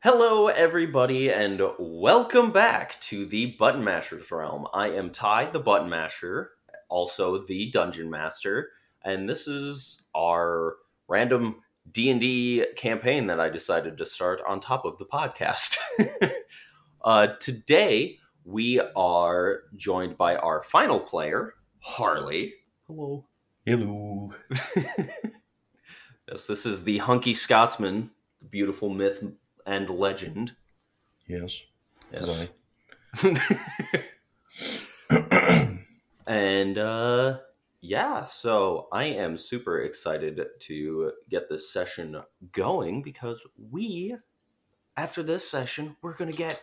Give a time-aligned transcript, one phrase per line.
[0.00, 4.68] Hello, everybody, and welcome back to the Button Mashers realm.
[4.72, 6.52] I am Ty, the Button Masher,
[6.88, 8.68] also the Dungeon Master,
[9.02, 10.76] and this is our
[11.08, 11.56] random
[11.90, 15.78] D and D campaign that I decided to start on top of the podcast.
[17.04, 22.54] uh, today, we are joined by our final player, Harley.
[22.86, 23.26] Hello.
[23.66, 24.32] Hello.
[26.30, 29.24] yes, this is the hunky Scotsman, the beautiful myth
[29.68, 30.56] and legend.
[31.28, 31.62] Yes.
[32.12, 32.48] Yes.
[36.26, 37.38] And uh
[37.80, 42.20] yeah, so I am super excited to get this session
[42.52, 44.14] going because we
[44.98, 46.60] after this session we're going to get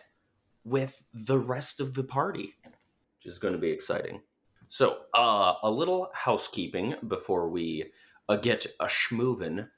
[0.62, 4.20] with the rest of the party, which is going to be exciting.
[4.68, 7.90] So, uh a little housekeeping before we
[8.28, 9.68] uh, get a schmoovin'.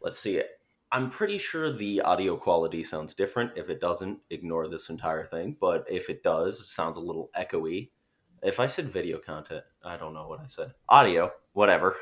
[0.00, 0.40] Let's see.
[0.96, 3.50] I'm pretty sure the audio quality sounds different.
[3.54, 5.54] If it doesn't, ignore this entire thing.
[5.60, 7.90] But if it does, it sounds a little echoey.
[8.42, 10.72] If I said video content, I don't know what I said.
[10.88, 11.96] Audio, whatever.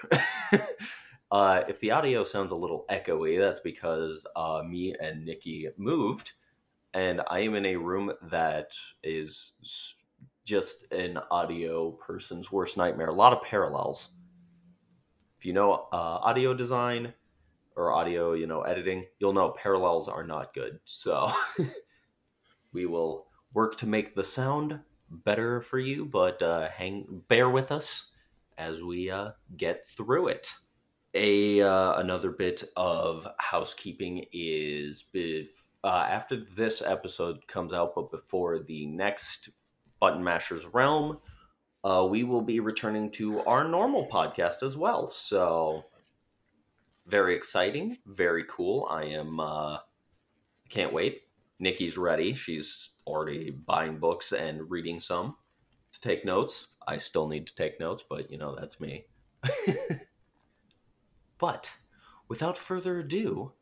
[1.32, 6.34] uh, if the audio sounds a little echoey, that's because uh, me and Nikki moved,
[6.92, 9.96] and I am in a room that is
[10.44, 13.08] just an audio person's worst nightmare.
[13.08, 14.10] A lot of parallels.
[15.36, 17.12] If you know uh, audio design,
[17.76, 20.78] or audio, you know, editing, you'll know parallels are not good.
[20.84, 21.30] So
[22.72, 24.78] we will work to make the sound
[25.10, 28.10] better for you, but uh, hang bear with us
[28.58, 30.52] as we uh, get through it.
[31.14, 35.48] A uh, another bit of housekeeping is bef-
[35.84, 39.50] uh, after this episode comes out, but before the next
[40.00, 41.18] Button Mashers Realm,
[41.84, 45.06] uh, we will be returning to our normal podcast as well.
[45.06, 45.84] So
[47.06, 48.86] very exciting, very cool.
[48.90, 49.78] I am uh
[50.68, 51.22] can't wait.
[51.58, 52.34] Nikki's ready.
[52.34, 55.36] She's already buying books and reading some
[55.92, 56.68] to take notes.
[56.86, 59.06] I still need to take notes, but you know, that's me.
[61.38, 61.72] but
[62.28, 63.52] without further ado,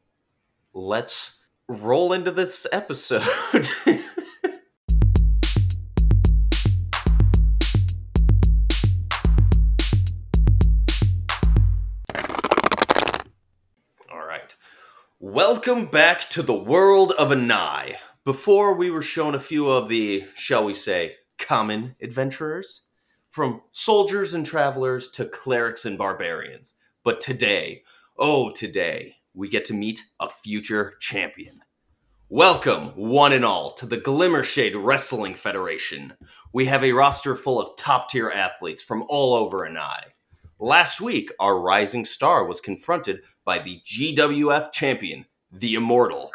[0.72, 3.68] let's roll into this episode.
[15.32, 17.94] Welcome back to the world of Anai.
[18.22, 22.82] Before we were shown a few of the, shall we say, common adventurers,
[23.30, 26.74] from soldiers and travelers to clerics and barbarians.
[27.02, 27.82] But today,
[28.18, 31.60] oh, today, we get to meet a future champion.
[32.28, 36.12] Welcome, one and all, to the Glimmershade Wrestling Federation.
[36.52, 40.10] We have a roster full of top tier athletes from all over Anai.
[40.60, 46.30] Last week, our rising star was confronted by the GWF champion, the Immortal.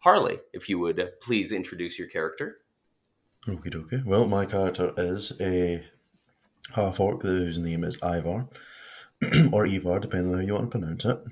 [0.00, 2.58] Harley, if you would please introduce your character.
[3.46, 4.04] Okie dokie.
[4.04, 5.82] Well, my character is a
[6.74, 8.48] half orc whose name is Ivar,
[9.52, 11.18] or Ivar, depending on how you want to pronounce it.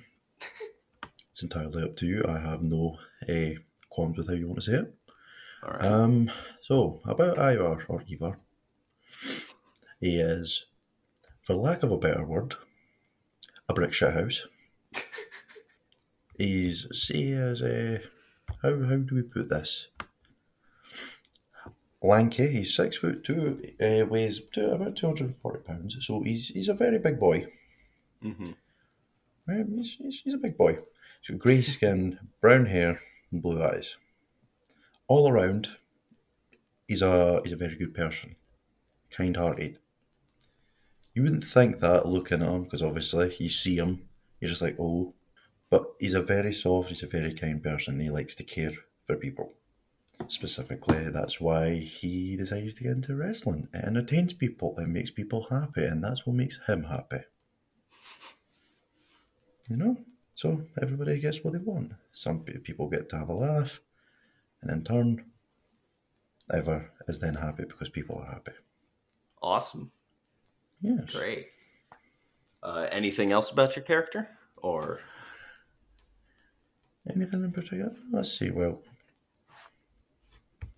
[1.32, 2.22] It's entirely up to you.
[2.28, 4.94] I have no uh, qualms with how you want to say it.
[5.62, 5.84] All right.
[5.84, 8.38] Um, so, about Ivar, or Ivar,
[10.00, 10.66] he is,
[11.40, 12.56] for lack of a better word,
[13.68, 14.46] a brick shit house.
[16.40, 18.00] He's, see, as a,
[18.62, 19.88] how, how do we put this?
[22.02, 22.48] lanky.
[22.48, 25.96] He's six foot two, uh, weighs two, about two hundred and forty pounds.
[26.00, 27.46] So he's he's a very big boy.
[28.22, 28.52] hmm
[29.46, 29.66] Right?
[29.68, 30.78] He's, he's, he's a big boy.
[31.20, 33.00] He's got grey skin, brown hair,
[33.30, 33.96] and blue eyes.
[35.08, 35.68] All around,
[36.86, 38.36] he's a he's a very good person,
[39.10, 39.78] kind hearted.
[41.14, 44.08] You wouldn't think that looking at him because obviously you see him,
[44.40, 45.12] you're just like oh,
[45.70, 48.00] but he's a very soft, he's a very kind person.
[48.00, 48.72] He likes to care
[49.06, 49.54] for people.
[50.28, 53.68] Specifically, that's why he decided to get into wrestling.
[53.72, 57.20] It entertains people, it makes people happy, and that's what makes him happy.
[59.68, 59.96] You know?
[60.34, 61.92] So everybody gets what they want.
[62.12, 63.80] Some people get to have a laugh,
[64.60, 65.24] and in turn,
[66.52, 68.52] Ivar is then happy because people are happy.
[69.42, 69.92] Awesome.
[70.80, 71.10] Yes.
[71.12, 71.48] Great.
[72.62, 74.28] Uh, anything else about your character?
[74.56, 75.00] Or
[77.08, 77.92] Anything in particular?
[78.10, 78.50] Let's see.
[78.50, 78.82] Well,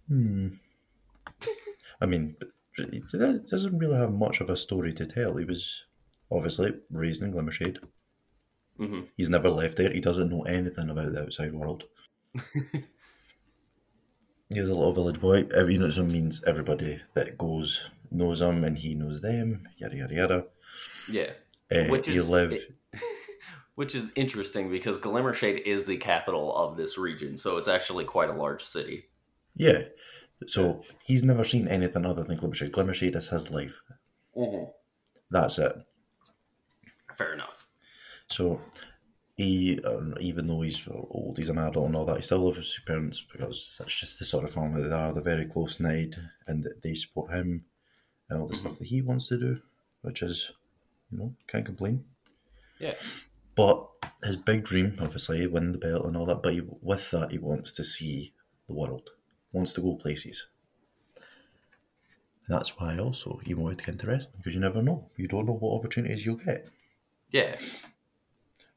[0.09, 0.49] hmm.
[2.01, 2.37] I mean,
[2.77, 3.03] he
[3.51, 5.37] doesn't really have much of a story to tell.
[5.37, 5.85] He was
[6.31, 7.79] obviously raised in Glimmershade.
[8.79, 9.09] Mhm.
[9.17, 9.93] He's never left there.
[9.93, 11.85] He doesn't know anything about the outside world.
[14.49, 15.47] He's a little village boy.
[15.55, 19.67] Every, you know, so means everybody that goes knows him and he knows them.
[19.79, 20.45] Yada yada yada.
[21.11, 21.31] yeah,
[21.71, 22.53] Uh, Which is- live.
[22.53, 22.75] it-
[23.75, 28.29] Which is interesting because Glimmershade is the capital of this region, so it's actually quite
[28.29, 29.05] a large city.
[29.57, 29.85] Yeah.
[30.47, 32.71] So he's never seen anything other than Glimmershade.
[32.71, 33.81] Glimmershade is his life.
[34.37, 34.65] Mm-hmm.
[35.31, 35.73] That's it.
[37.17, 37.67] Fair enough.
[38.29, 38.61] So
[39.37, 42.57] he, uh, even though he's old, he's an adult and all that, he still lives
[42.59, 45.13] with his parents because that's just the sort of family they are.
[45.13, 46.17] They're very close knit
[46.47, 47.65] and they support him
[48.29, 49.61] and all the stuff that he wants to do,
[50.03, 50.53] which is,
[51.11, 52.05] you know, can't complain.
[52.79, 52.95] Yeah.
[53.55, 53.87] But
[54.25, 56.43] his big dream, obviously, win the belt and all that.
[56.43, 58.33] But he, with that, he wants to see
[58.67, 59.11] the world,
[59.53, 60.47] wants to go places.
[62.47, 65.11] And that's why also he wanted to get into wrestling because you never know.
[65.17, 66.69] You don't know what opportunities you'll get.
[67.31, 67.55] Yeah.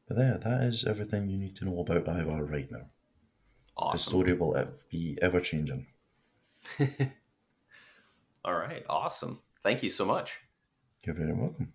[0.07, 2.77] But there, that is everything you need to know about Ivar right now.
[2.79, 2.91] The
[3.77, 3.99] Awesome.
[3.99, 4.55] story will
[4.89, 5.87] be ever changing.
[8.45, 8.85] All right.
[8.89, 9.39] Awesome.
[9.63, 10.37] Thank you so much.
[11.03, 11.73] You're very welcome.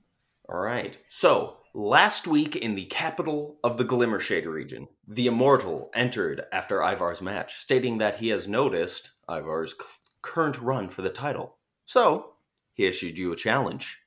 [0.49, 0.97] All right.
[1.08, 7.22] So, last week in the capital of the Glimmershade region, the Immortal entered after Ivar's
[7.22, 9.75] match, stating that he has noticed Ivar's
[10.22, 11.56] current run for the title.
[11.84, 12.34] So,
[12.75, 13.99] he issued you a challenge.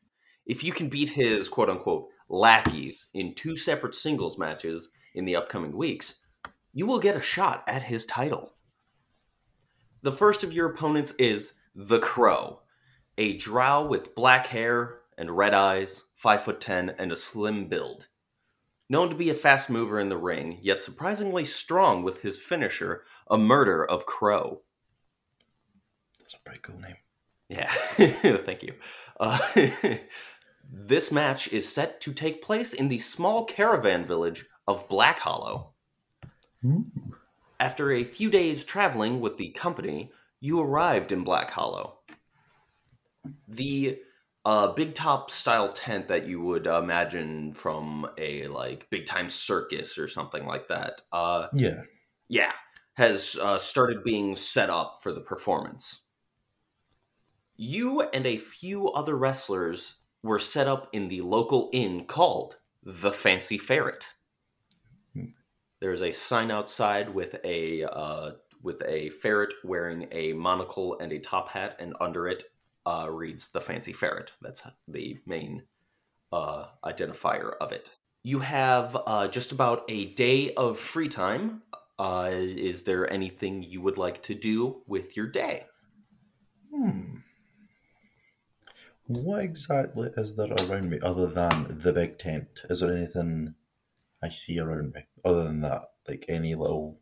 [0.46, 5.36] If you can beat his quote unquote lackeys in two separate singles matches in the
[5.36, 6.16] upcoming weeks,
[6.74, 8.54] you will get a shot at his title.
[10.02, 12.62] The first of your opponents is the Crow,
[13.18, 18.08] a drow with black hair and red eyes, 5 foot 10 and a slim build.
[18.90, 23.04] Known to be a fast mover in the ring, yet surprisingly strong with his finisher,
[23.30, 24.62] a murder of Crow.
[26.20, 26.98] That's a pretty cool name.
[27.50, 27.72] Yeah,
[28.38, 28.74] thank you.
[29.20, 29.40] Uh,
[30.72, 35.74] this match is set to take place in the small caravan village of Black Hollow.
[37.60, 42.00] After a few days traveling with the company, you arrived in Black Hollow.
[43.48, 44.00] The
[44.46, 49.98] uh, big top style tent that you would imagine from a like big time circus
[49.98, 51.02] or something like that.
[51.12, 51.84] Uh, Yeah.
[52.30, 52.54] yeah,
[52.96, 56.02] has uh, started being set up for the performance.
[57.58, 63.12] You and a few other wrestlers were set up in the local inn called the
[63.12, 64.10] Fancy Ferret.
[65.80, 71.20] There's a sign outside with a uh, with a ferret wearing a monocle and a
[71.20, 72.44] top hat, and under it
[72.86, 74.32] uh, reads the Fancy Ferret.
[74.42, 75.64] That's the main
[76.32, 77.92] uh, identifier of it.
[78.24, 81.62] You have uh, just about a day of free time.
[82.00, 85.66] Uh, is there anything you would like to do with your day?
[86.74, 87.18] Hmm.
[89.06, 92.48] What exactly is there around me other than the big tent?
[92.70, 93.56] Is there anything
[94.24, 95.82] I see around me other than that?
[96.08, 97.00] Like any little,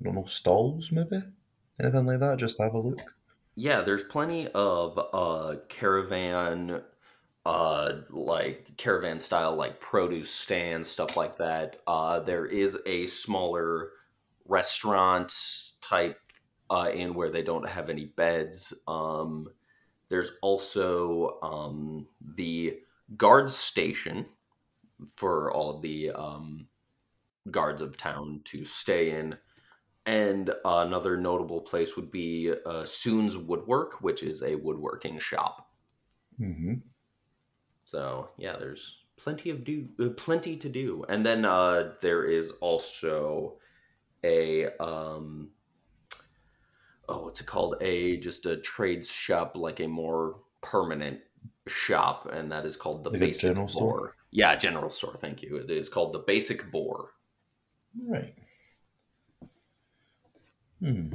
[0.00, 1.22] I don't know, stalls maybe?
[1.80, 2.38] Anything like that?
[2.38, 3.17] Just have a look.
[3.60, 6.80] Yeah, there's plenty of uh, caravan,
[7.44, 11.80] uh, like caravan style, like produce stands, stuff like that.
[11.84, 13.90] Uh, there is a smaller
[14.46, 15.34] restaurant
[15.80, 16.20] type
[16.70, 18.72] uh, where they don't have any beds.
[18.86, 19.48] Um,
[20.08, 22.06] there's also um,
[22.36, 22.78] the
[23.16, 24.26] guard station
[25.16, 26.68] for all of the um,
[27.50, 29.36] guards of town to stay in.
[30.08, 35.68] And another notable place would be uh, Soon's Woodwork, which is a woodworking shop.
[36.40, 36.76] Mm-hmm.
[37.84, 41.04] So yeah, there's plenty of do, uh, plenty to do.
[41.10, 43.58] And then uh, there is also
[44.24, 45.50] a um,
[47.06, 47.74] oh, what's it called?
[47.82, 51.20] A just a trades shop, like a more permanent
[51.66, 53.72] shop, and that is called the Like Basic general Boar.
[53.72, 54.16] store?
[54.30, 55.18] Yeah, general store.
[55.20, 55.56] Thank you.
[55.56, 57.10] It is called the Basic Boar.
[58.06, 58.34] Right.
[60.80, 61.14] Hmm.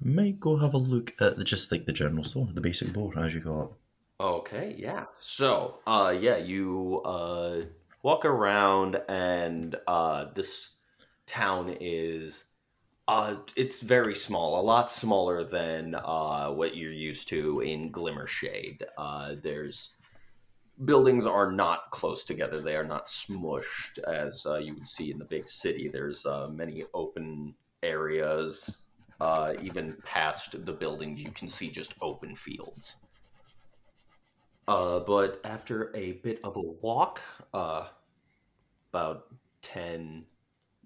[0.00, 3.16] Might go have a look at the, just like the general store, the basic board,
[3.16, 3.70] as you call it.
[4.20, 5.04] Okay, yeah.
[5.20, 7.62] So, uh, yeah, you uh,
[8.02, 10.70] walk around, and uh, this
[11.26, 12.44] town is
[13.08, 18.82] uh, it's very small, a lot smaller than uh, what you're used to in Glimmershade.
[18.96, 19.90] Uh, there's
[20.84, 25.18] buildings are not close together; they are not smushed as uh, you would see in
[25.18, 25.88] the big city.
[25.88, 28.78] There's uh, many open areas.
[29.20, 32.96] Uh, even past the buildings, you can see just open fields.
[34.66, 37.20] Uh, but after a bit of a walk,
[37.52, 37.86] uh,
[38.92, 39.26] about
[39.62, 40.24] 10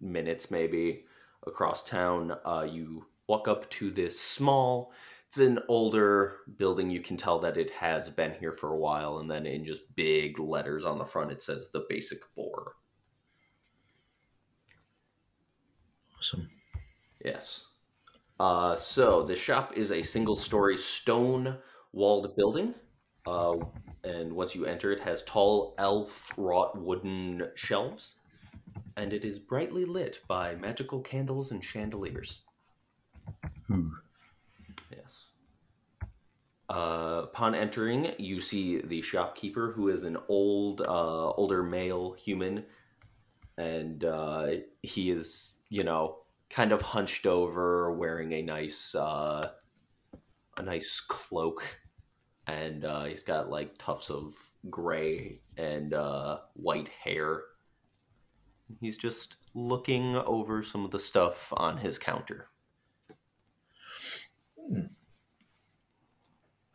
[0.01, 1.05] minutes maybe
[1.47, 4.93] across town, uh, you walk up to this small,
[5.37, 6.91] it's an older building.
[6.91, 9.19] You can tell that it has been here for a while.
[9.19, 12.73] And then in just big letters on the front, it says the basic Boar.
[16.17, 16.49] Awesome.
[17.23, 17.67] Yes.
[18.41, 21.59] Uh, so the shop is a single story stone
[21.93, 22.75] walled building.
[23.27, 23.57] Uh,
[24.05, 28.15] and once you enter, it has tall elf wrought wooden shelves,
[28.97, 32.41] and it is brightly lit by magical candles and chandeliers.
[33.71, 33.93] Ooh.
[36.69, 42.65] Uh, upon entering, you see the shopkeeper, who is an old, uh, older male human,
[43.57, 44.49] and uh,
[44.83, 46.19] he is, you know,
[46.51, 49.49] kind of hunched over, wearing a nice, uh,
[50.59, 51.63] a nice cloak,
[52.49, 54.35] and uh, he's got like tufts of
[54.69, 57.43] gray and uh, white hair.
[58.81, 62.49] He's just looking over some of the stuff on his counter.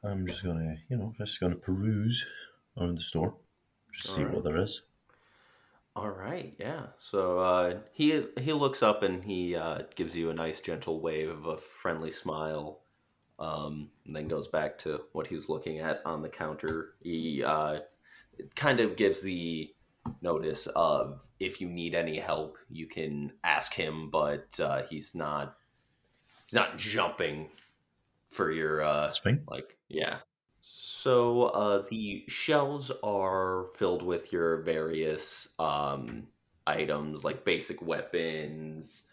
[0.03, 2.25] I'm just gonna, you know, just gonna peruse
[2.77, 3.35] around the store,
[3.93, 4.35] just see Alright.
[4.35, 4.81] what there is.
[5.95, 6.87] All right, yeah.
[6.97, 11.29] So uh, he he looks up and he uh, gives you a nice gentle wave,
[11.29, 12.79] of a friendly smile,
[13.39, 16.93] um, and then goes back to what he's looking at on the counter.
[17.01, 17.79] He uh,
[18.55, 19.73] kind of gives the
[20.21, 25.57] notice of if you need any help, you can ask him, but uh, he's not
[26.45, 27.49] he's not jumping
[28.29, 29.11] for your uh,
[29.47, 30.17] like, yeah.
[30.61, 36.27] So uh, the shelves are filled with your various um,
[36.67, 39.03] items, like basic weapons,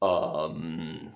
[0.00, 1.12] um,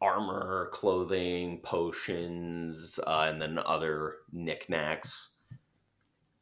[0.00, 5.30] armor, clothing, potions, uh, and then other knickknacks.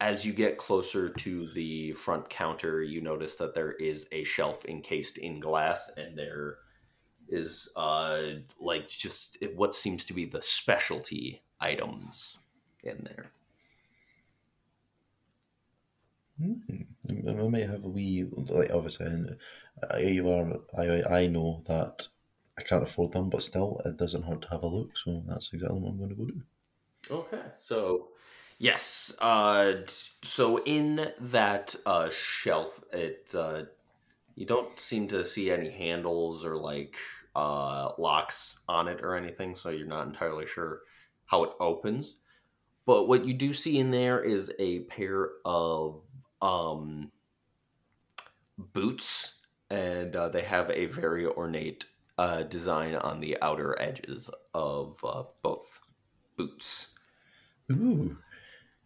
[0.00, 4.64] As you get closer to the front counter, you notice that there is a shelf
[4.66, 6.58] encased in glass, and there
[7.32, 8.22] is uh
[8.58, 12.38] like just what seems to be the specialty items
[12.82, 13.30] in there.
[16.40, 16.86] Mm.
[17.28, 19.06] I might have a wee, like obviously,
[19.90, 20.22] I,
[20.78, 22.08] I, I know that
[22.58, 24.96] I can't afford them, but still, it doesn't hurt to have a look.
[24.96, 26.42] So that's exactly what I'm going to go do.
[27.10, 27.42] Okay.
[27.60, 28.08] So
[28.58, 29.72] yes, uh
[30.22, 33.62] so in that uh shelf it uh
[34.36, 36.96] you don't seem to see any handles or like
[37.34, 40.80] uh locks on it or anything, so you're not entirely sure
[41.30, 42.16] how it opens.
[42.86, 46.02] But what you do see in there is a pair of
[46.42, 47.12] um
[48.58, 49.36] boots
[49.70, 51.84] and uh, they have a very ornate
[52.18, 55.80] uh, design on the outer edges of uh, both
[56.36, 56.88] boots.
[57.70, 58.18] Ooh,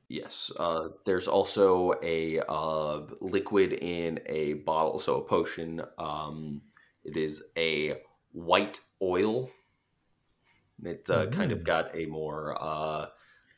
[0.08, 0.52] Yes.
[0.56, 5.82] Uh, there's also a uh, liquid in a bottle, so a potion.
[5.98, 6.62] Um,
[7.04, 9.50] it is a white oil.
[10.82, 13.06] It uh, kind of got a more uh,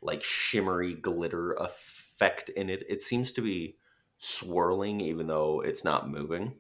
[0.03, 2.85] like shimmery glitter effect in it.
[2.89, 3.77] It seems to be
[4.19, 6.55] swirling, even though it's not moving.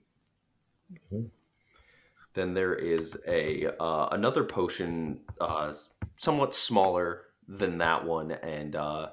[1.12, 1.30] Ooh.
[2.34, 5.74] Then there is a uh, another potion, uh,
[6.16, 9.10] somewhat smaller than that one, and uh,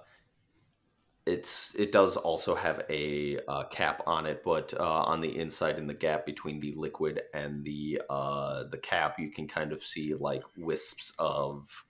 [1.26, 5.78] it's it does also have a uh, cap on it, but uh, on the inside,
[5.78, 9.82] in the gap between the liquid and the uh, the cap, you can kind of
[9.82, 11.86] see like wisps of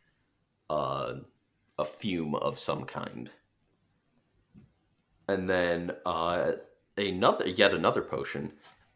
[0.69, 1.13] uh,
[1.79, 3.31] a fume of some kind.
[5.27, 6.53] And then uh,
[6.97, 8.53] another, yet another potion,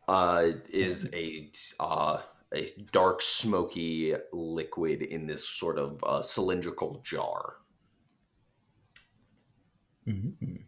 [0.07, 2.21] uh, is a uh,
[2.53, 7.55] a dark, smoky liquid in this sort of uh, cylindrical jar.
[10.07, 10.65] Mhm.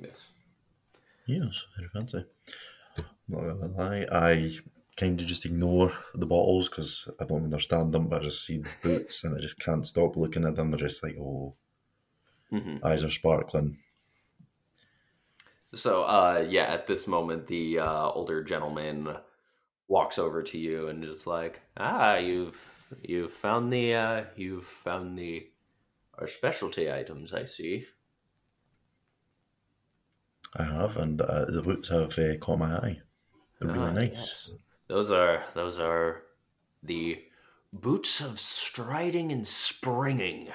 [0.00, 0.30] Yes.
[1.26, 2.24] Yes, very fancy.
[3.28, 4.58] Not gonna lie, I
[4.96, 8.58] kind of just ignore the bottles because I don't understand them, but I just see
[8.58, 10.70] the boots and I just can't stop looking at them.
[10.70, 11.56] They're just like, oh,
[12.50, 13.78] hmm eyes are sparkling.
[15.74, 19.16] So, uh, yeah, at this moment, the uh, older gentleman
[19.88, 22.60] walks over to you and is like, "Ah, you've
[23.02, 25.50] you've found the uh, you've found the
[26.18, 27.32] our specialty items.
[27.34, 27.86] I see."
[30.54, 33.00] I have, and uh, the boots have uh, caught my eye.
[33.60, 34.36] They're really Ah, nice.
[34.42, 34.50] yes.
[34.88, 36.24] Those are those are
[36.82, 37.26] the
[37.72, 40.52] boots of striding and springing.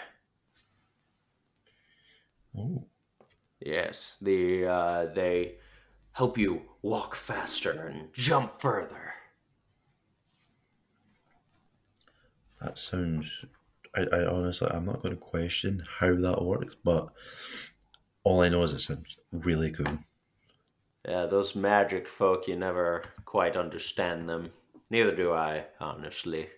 [2.56, 2.88] Oh,
[3.60, 5.60] Yes, the uh, they
[6.14, 9.16] help you walk faster and jump further.
[12.62, 13.46] that sounds.
[13.96, 17.14] I, I honestly, I'm not going to question how that works, but
[18.26, 20.00] all I know is it sounds really cool.
[21.08, 24.52] Yeah, those magic folk, you never quite understand them.
[24.90, 26.50] Neither do I, honestly.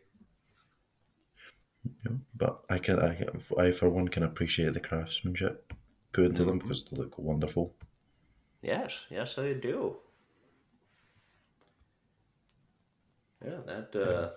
[2.06, 2.20] Know?
[2.36, 5.74] But I can, I, can- I for one can appreciate the craftsmanship
[6.14, 6.64] put into them Mhm.
[6.64, 7.76] because they look wonderful.
[8.62, 9.98] Yes, yes, they do.
[13.46, 14.32] Yeah, that uh,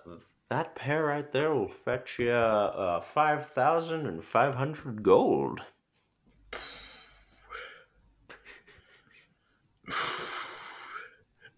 [0.49, 5.61] that pair right there will fetch you uh, five thousand and five hundred gold.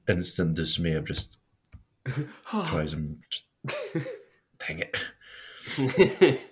[0.08, 1.38] Instant dismay of just
[2.50, 3.18] tries and
[4.60, 4.96] dang it.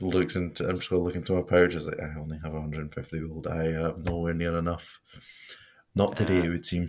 [0.00, 1.74] Looks into, I'm just going to look into my pouch.
[1.74, 3.46] Is like, I only have 150 gold.
[3.46, 5.00] I have nowhere near enough.
[5.94, 6.88] Not today, it would seem.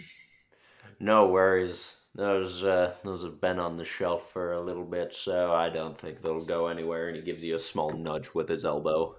[1.00, 1.96] no worries.
[2.16, 6.00] Those uh, those have been on the shelf for a little bit, so I don't
[6.00, 7.08] think they'll go anywhere.
[7.08, 9.16] And he gives you a small nudge with his elbow,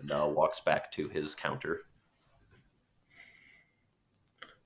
[0.00, 1.80] and uh, walks back to his counter.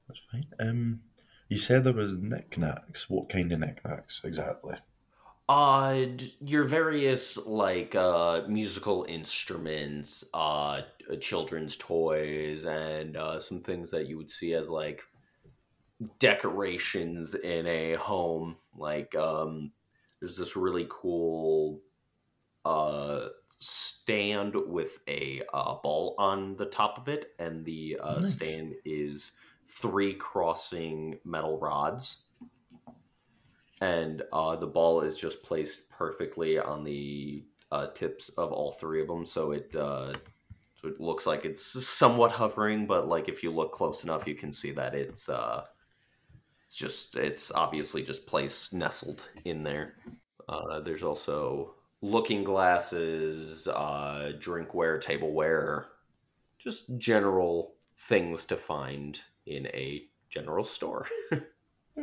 [0.09, 0.47] That's fine.
[0.59, 1.03] Um,
[1.49, 3.11] you said there was knickknacks.
[3.11, 4.79] What kind of knickknacks exactly?
[5.47, 6.07] Uh,
[6.41, 10.83] your various like uh musical instruments, uh,
[11.21, 15.05] children's toys, and uh, some things that you would see as like
[16.19, 18.57] decorations in a home.
[18.75, 19.73] Like, um,
[20.21, 21.83] there's this really cool
[22.65, 23.29] uh
[23.61, 28.37] stand with a uh, ball on the top of it, and the uh, Nice.
[28.37, 29.33] stand is
[29.67, 32.19] three crossing metal rods
[33.81, 39.03] and uh, the ball is just placed perfectly on the uh, tips of all three
[39.03, 40.13] of them, so it uh,
[40.81, 42.87] so it looks like it's somewhat hovering.
[42.87, 45.65] But like if you look close enough, you can see that it's uh,
[46.65, 49.97] it's just it's obviously just placed nestled in there.
[50.49, 55.87] Uh, there's also looking glasses, uh, drinkware, tableware,
[56.59, 61.07] just general things to find in a general store.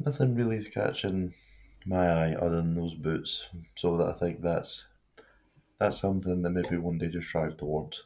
[0.00, 1.34] Nothing really is catching
[1.84, 3.48] my eye other than those boots.
[3.74, 4.86] So that I think that's
[5.78, 8.04] that's something that maybe one day to strive towards.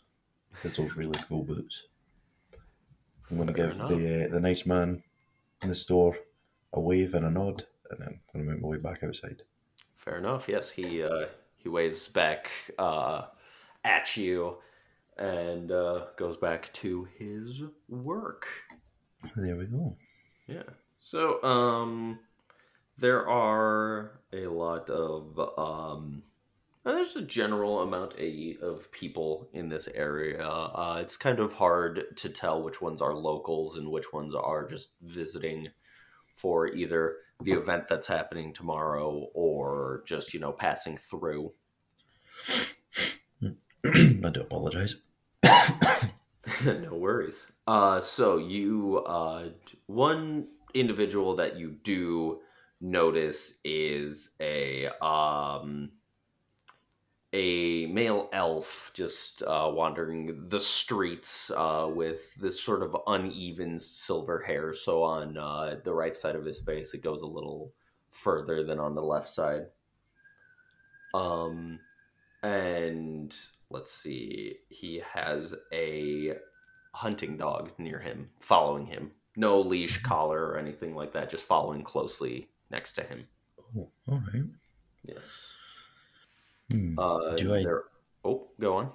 [0.64, 1.84] Is those really cool boots.
[3.30, 3.88] I'm going to give enough.
[3.88, 5.02] the uh, the nice man
[5.62, 6.16] in the store
[6.72, 9.42] a wave and a nod, and then I'm going to make my way back outside.
[9.96, 10.48] Fair enough.
[10.48, 13.26] Yes, he uh, he waves back uh,
[13.84, 14.58] at you
[15.22, 18.48] and uh, goes back to his work.
[19.36, 19.96] There we go.
[20.48, 20.64] Yeah.
[21.00, 22.18] So um,
[22.98, 26.24] there are a lot of um,
[26.84, 30.44] there's a general amount a, of people in this area.
[30.44, 34.68] Uh, it's kind of hard to tell which ones are locals and which ones are
[34.68, 35.68] just visiting
[36.34, 41.52] for either the event that's happening tomorrow or just you know passing through.
[43.84, 44.96] I do apologise.
[46.64, 47.46] no worries.
[47.66, 49.48] Uh, so you, uh,
[49.86, 52.40] one individual that you do
[52.80, 55.90] notice is a um,
[57.32, 64.40] a male elf just uh, wandering the streets uh, with this sort of uneven silver
[64.40, 64.74] hair.
[64.74, 67.72] So on uh, the right side of his face, it goes a little
[68.10, 69.66] further than on the left side.
[71.14, 71.78] Um,
[72.42, 73.34] and
[73.72, 76.34] let's see, he has a
[76.94, 79.10] hunting dog near him, following him.
[79.36, 81.30] No leash, collar, or anything like that.
[81.30, 83.26] Just following closely next to him.
[83.76, 84.44] Oh, all right.
[85.04, 85.22] Yes.
[86.70, 86.98] Hmm.
[86.98, 87.84] Uh, Do I- there-
[88.24, 88.92] Oh, go on.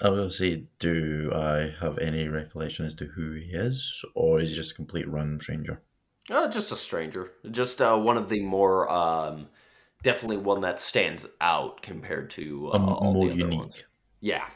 [0.00, 4.04] I was going to say, do I have any recollection as to who he is,
[4.14, 5.82] or is he just a complete random stranger?
[6.30, 7.32] Uh, just a stranger.
[7.50, 9.48] Just uh, one of the more, um,
[10.04, 13.58] definitely one that stands out compared to uh, all more the other unique.
[13.58, 13.84] ones.
[14.20, 14.48] Yeah.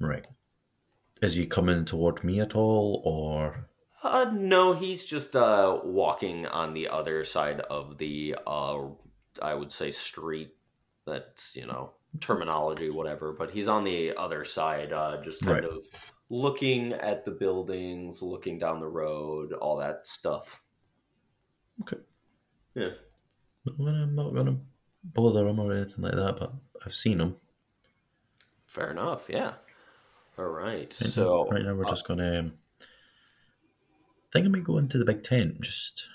[0.00, 0.26] Right.
[1.22, 3.68] Is he coming toward me at all, or
[4.02, 8.80] Uh, no, he's just uh, walking on the other side of the, uh,
[9.40, 10.54] I would say, street.
[11.06, 13.32] That's, you know, terminology, whatever.
[13.32, 15.64] But he's on the other side, uh, just kind Right.
[15.64, 15.84] of
[16.30, 20.62] looking at the buildings, looking down the road, all that stuff.
[21.82, 22.02] okay?
[22.74, 22.90] Yeah.
[23.66, 24.60] I'm not gonna
[25.02, 26.52] bother him or anything like that, but
[26.84, 27.36] I've seen him.
[28.74, 29.26] Fair enough.
[29.28, 29.52] Yeah.
[30.36, 30.92] All right.
[31.00, 32.40] Right So, now, right now we're uh, just gonna.
[32.40, 32.52] Um,
[34.32, 35.60] think I might go into the big tent.
[35.60, 36.08] Just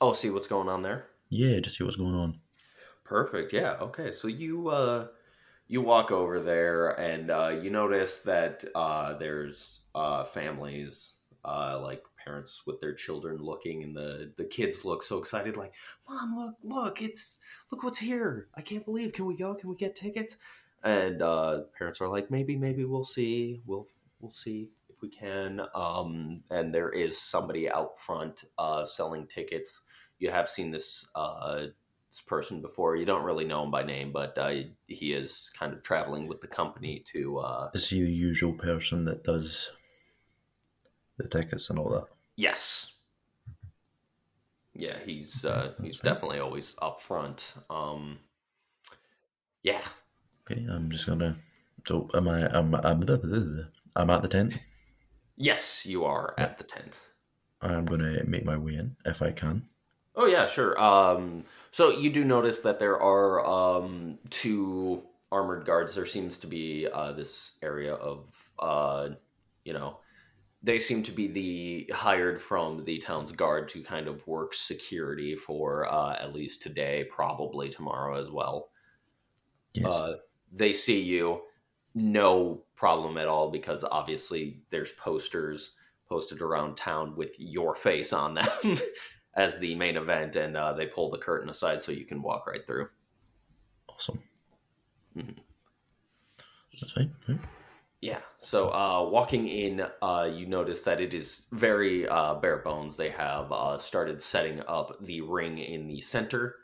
[0.00, 1.06] oh, see what's going on there.
[1.30, 2.38] yeah, just see what's going on.
[3.02, 3.52] Perfect.
[3.52, 3.72] Yeah.
[3.80, 4.12] Okay.
[4.12, 5.08] So you uh
[5.66, 12.02] you walk over there and uh you notice that uh there's uh families uh like
[12.22, 15.72] parents with their children looking and the the kids look so excited like
[16.08, 17.38] mom look look it's
[17.70, 20.36] look what's here i can't believe can we go can we get tickets
[20.84, 23.88] and uh parents are like maybe maybe we'll see we'll
[24.20, 29.82] we'll see if we can um and there is somebody out front uh selling tickets
[30.18, 31.66] you have seen this uh
[32.14, 32.94] this person before.
[32.94, 34.52] You don't really know him by name, but uh,
[34.86, 37.38] he is kind of traveling with the company to.
[37.38, 39.72] Uh, Is he the usual person that does
[41.18, 42.06] the tickets and all that?
[42.36, 42.92] yes.
[44.76, 47.52] Yeah, he's uh, he's definitely always up front.
[47.70, 48.18] Um,
[49.62, 49.82] yeah,
[50.50, 51.36] Okay, I'm just gonna.
[51.86, 52.46] So am I?
[52.46, 52.74] I'm.
[52.74, 53.02] I'm,
[53.96, 54.58] I'm at the tent.
[55.36, 56.96] Yes, you are at the tent.
[57.60, 59.68] I'm to make my way in if I can.
[60.16, 60.78] Oh yeah, sure.
[60.80, 65.02] Um, so you do notice that there are um, two
[65.32, 65.94] armored guards.
[65.94, 68.26] There seems to be uh, this area of,
[68.60, 69.08] uh,
[69.64, 69.98] you know,
[70.62, 75.34] they seem to be the hired from the town's guard to kind of work security
[75.34, 78.68] for uh, at least today, probably tomorrow as well.
[79.72, 79.86] Yes.
[79.86, 80.12] Uh,
[80.52, 81.42] they see you,
[81.94, 85.72] no problem at all, because obviously there's posters
[86.08, 88.48] posted around town with your face on them
[89.34, 92.46] as the main event, and uh, they pull the curtain aside so you can walk
[92.46, 92.88] right through.
[93.88, 94.22] awesome.
[95.16, 95.40] Mm-hmm.
[96.72, 97.14] That's fine.
[97.28, 97.36] yeah.
[98.04, 98.18] Yeah.
[98.40, 102.96] So uh, walking in, uh, you notice that it is very uh, bare bones.
[102.96, 106.56] They have uh, started setting up the ring in the center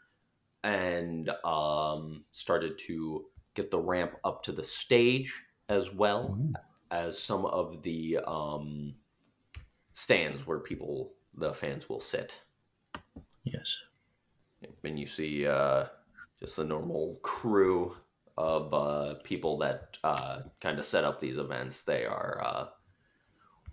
[0.64, 5.32] and um, started to get the ramp up to the stage
[5.68, 6.52] as well Ooh.
[6.90, 8.94] as some of the um,
[9.92, 12.40] stands where people, the fans, will sit.
[13.44, 13.78] Yes.
[14.84, 15.86] And you see uh,
[16.38, 17.94] just the normal crew
[18.36, 21.82] of uh, people that uh, kind of set up these events.
[21.82, 22.66] They are uh,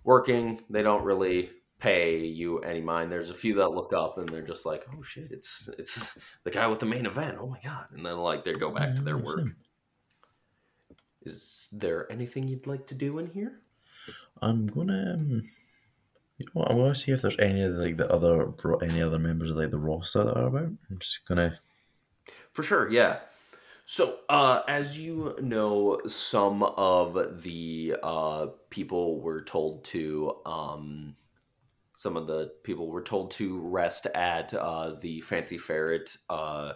[0.04, 0.60] working.
[0.70, 3.10] They don't really pay you any mind.
[3.10, 6.50] There's a few that look up and they're just like, "Oh shit, it's it's the
[6.50, 7.38] guy with the main event.
[7.40, 9.46] Oh my god!" And then like they go back to their Yeah, work.
[11.22, 13.60] Is there anything you'd like to do in here?
[14.40, 15.42] I'm gonna, um,
[16.38, 18.52] you know, what, I'm gonna see if there's any of the, like the other
[18.82, 20.62] any other members of like the roster that are about.
[20.90, 21.58] I'm just gonna.
[22.52, 23.18] For sure, yeah.
[23.90, 31.16] So, uh, as you know, some of the uh, people were told to, um,
[31.96, 36.74] some of the people were told to rest at uh, the Fancy Ferret, uh,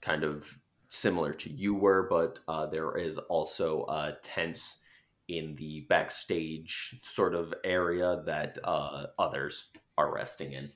[0.00, 0.58] kind of
[0.92, 4.80] similar to you were, but uh, there is also uh, tents
[5.28, 10.70] in the backstage sort of area that uh, others are resting in.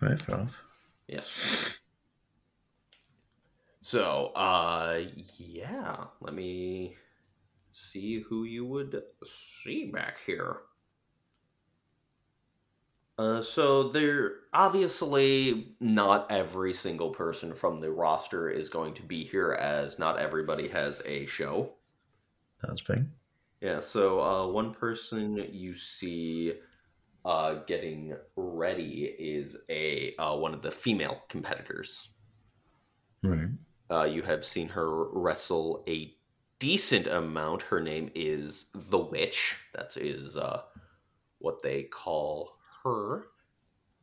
[0.00, 0.62] Right, fair enough.
[1.08, 1.78] Yes.
[3.80, 5.00] So, uh,
[5.38, 6.94] yeah, let me
[7.72, 10.58] see who you would see back here.
[13.18, 19.24] Uh, so there obviously not every single person from the roster is going to be
[19.24, 21.72] here as not everybody has a show.
[22.62, 23.10] That's fine.
[23.60, 26.54] Yeah, so uh, one person you see
[27.24, 32.08] uh, getting ready is a uh, one of the female competitors.
[33.22, 33.48] Right.
[33.90, 36.14] Uh, you have seen her wrestle a
[36.58, 37.62] decent amount.
[37.62, 39.56] Her name is the Witch.
[39.74, 40.62] That is uh,
[41.38, 42.55] what they call
[42.86, 43.26] her.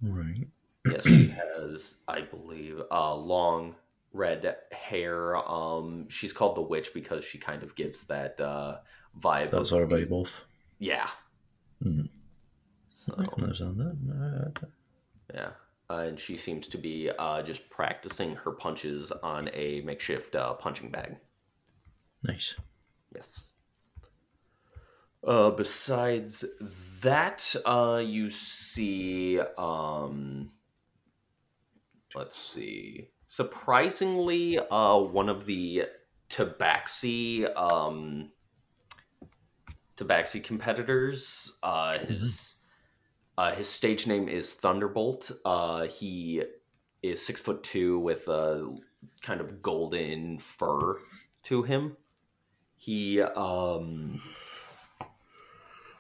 [0.02, 0.48] Right.
[0.86, 3.76] Yes, she has, I believe, uh, long
[4.12, 5.38] red hair.
[5.38, 8.78] Um, she's called the Witch because she kind of gives that uh,
[9.20, 9.52] vibe.
[9.52, 10.46] That's our vibe off.
[10.80, 11.10] Yeah.
[11.84, 12.08] Mm-hmm.
[13.20, 14.54] I So, can understand that.
[14.62, 14.68] Uh,
[15.34, 15.50] yeah.
[15.90, 20.54] Uh, and she seems to be uh, just practicing her punches on a makeshift uh,
[20.54, 21.18] punching bag.
[22.24, 22.56] nice.
[23.16, 23.48] Yes.
[25.26, 26.44] Uh, besides
[27.02, 30.52] that, uh, you see, um,
[32.14, 33.10] let's see.
[33.28, 35.84] Surprisingly, uh, one of the
[36.30, 38.32] Tabaxi, um,
[39.96, 42.56] Tabaxi competitors, uh, his,
[43.38, 45.32] uh, his stage name is Thunderbolt.
[45.46, 46.44] Uh, he
[47.02, 48.76] is six foot two with a
[49.22, 51.00] kind of golden fur
[51.44, 51.98] to him.
[52.76, 54.22] He um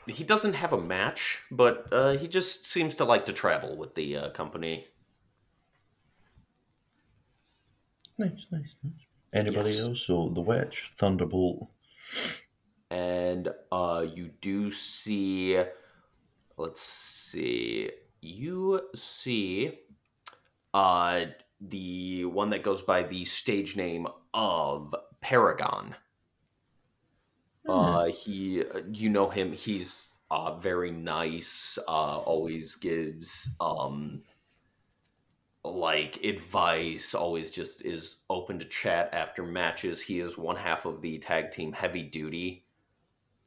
[0.07, 3.95] he doesn't have a match, but uh, he just seems to like to travel with
[3.95, 4.87] the uh, company.
[8.17, 9.05] Nice, nice, nice.
[9.33, 9.79] Anybody Yes.
[9.79, 10.01] else?
[10.07, 11.69] So the witch, Thunderbolt.
[12.89, 15.61] And uh, you do see,
[16.57, 19.79] let's see, you see
[20.73, 21.25] uh,
[21.59, 25.95] the one that goes by the stage name of Paragon.
[27.67, 29.54] Uh, he, you know him.
[29.54, 31.78] He's uh, very nice.
[31.88, 34.23] Uh, always gives um,
[35.63, 37.13] like advice.
[37.13, 40.02] Always just is open to chat after matches.
[40.02, 42.65] He is one half of the tag team Heavy Duty.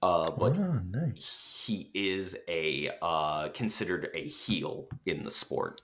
[0.03, 1.65] Uh, but ah, nice.
[1.67, 5.81] he is a uh, considered a heel in the sport.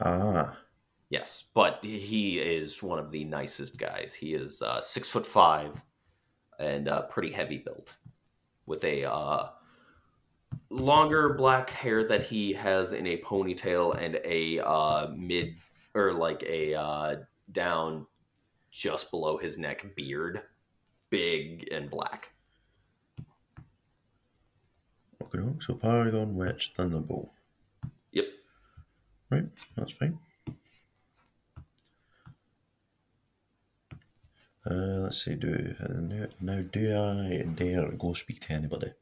[0.00, 0.56] Ah,
[1.12, 4.14] Yes, but he is one of the nicest guys.
[4.14, 5.78] He is uh, six foot five
[6.62, 7.92] and uh, pretty heavy built,
[8.66, 9.48] with a uh,
[10.70, 15.56] longer black hair that he has in a ponytail and a uh, mid
[15.94, 17.16] or like a uh,
[17.52, 18.06] down
[18.70, 20.42] just below his neck beard,
[21.10, 22.30] big and black.
[25.22, 27.30] Okay, so Paragon, Witch, Thunderbolt.
[28.12, 28.26] Yep.
[29.30, 29.44] Right,
[29.76, 30.18] that's fine.
[34.64, 35.34] Uh, let's see.
[35.34, 38.92] Do uh, now, do I dare go speak to anybody?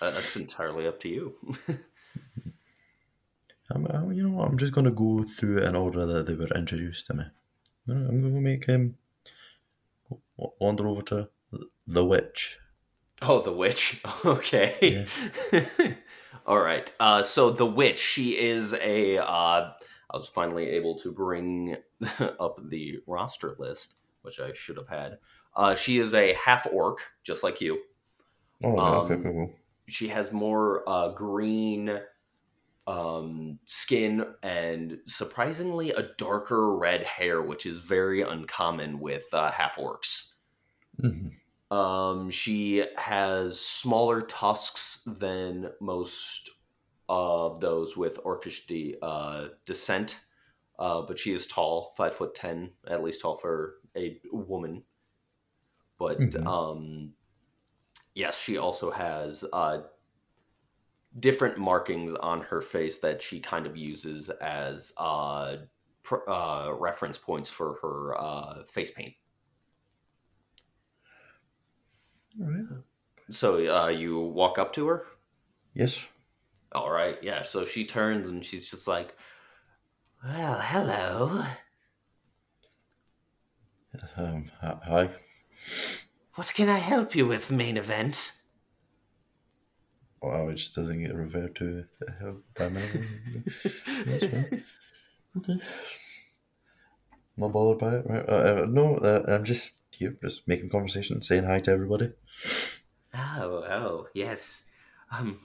[0.00, 1.34] Uh, that's entirely up to you.
[3.70, 6.34] I'm, I'm, you know, I'm just going to go through it in order that they
[6.34, 7.24] were introduced to me.
[7.88, 8.96] I'm going to make him
[10.60, 11.28] wander over to
[11.86, 12.58] the witch.
[13.20, 14.02] Oh, the witch.
[14.24, 15.06] Okay.
[16.46, 16.92] All right.
[16.98, 19.18] Uh, so the witch, she is a.
[19.18, 19.72] Uh,
[20.10, 21.76] I was finally able to bring
[22.40, 25.18] up the roster list, which I should have had.
[25.56, 27.82] Uh, she is a half orc, just like you.
[28.64, 29.54] Oh, right, okay, Um, cool.
[29.88, 32.00] She has more uh, green
[32.86, 39.76] um, skin and surprisingly a darker red hair, which is very uncommon with uh, half
[39.76, 40.34] orcs.
[40.98, 41.32] Mhm.
[41.70, 46.50] Um, she has smaller tusks than most
[47.08, 50.20] of those with orcish de- uh, descent,
[50.78, 54.84] uh, but she is tall, five foot ten, at least tall for a woman.
[55.98, 56.46] But Mhm.
[56.46, 57.14] um,
[58.14, 59.82] yes, she also has uh,
[61.18, 65.58] different markings on her face that she kind of uses as uh,
[66.02, 69.14] pr- uh, reference points for her uh, face paint.
[72.40, 72.82] All right.
[73.30, 75.06] So uh, you walk up to her.
[75.74, 76.06] Yes.
[76.72, 77.42] All right, yeah.
[77.42, 79.16] So she turns and she's just like,
[80.24, 81.44] "Well, hello.
[84.16, 85.10] Um, hi- hi.
[86.34, 88.32] What can I help you with, main event?"
[90.22, 92.80] Wow, it just doesn't get referred to uh, by my
[94.20, 94.64] fine.
[95.36, 95.58] Okay.
[97.36, 98.28] Not bothered by it, right?
[98.28, 102.12] Uh, uh, no, uh, I'm just here, just making conversation, saying hi to everybody.
[103.14, 104.64] Oh, oh, yes.
[105.10, 105.40] Um,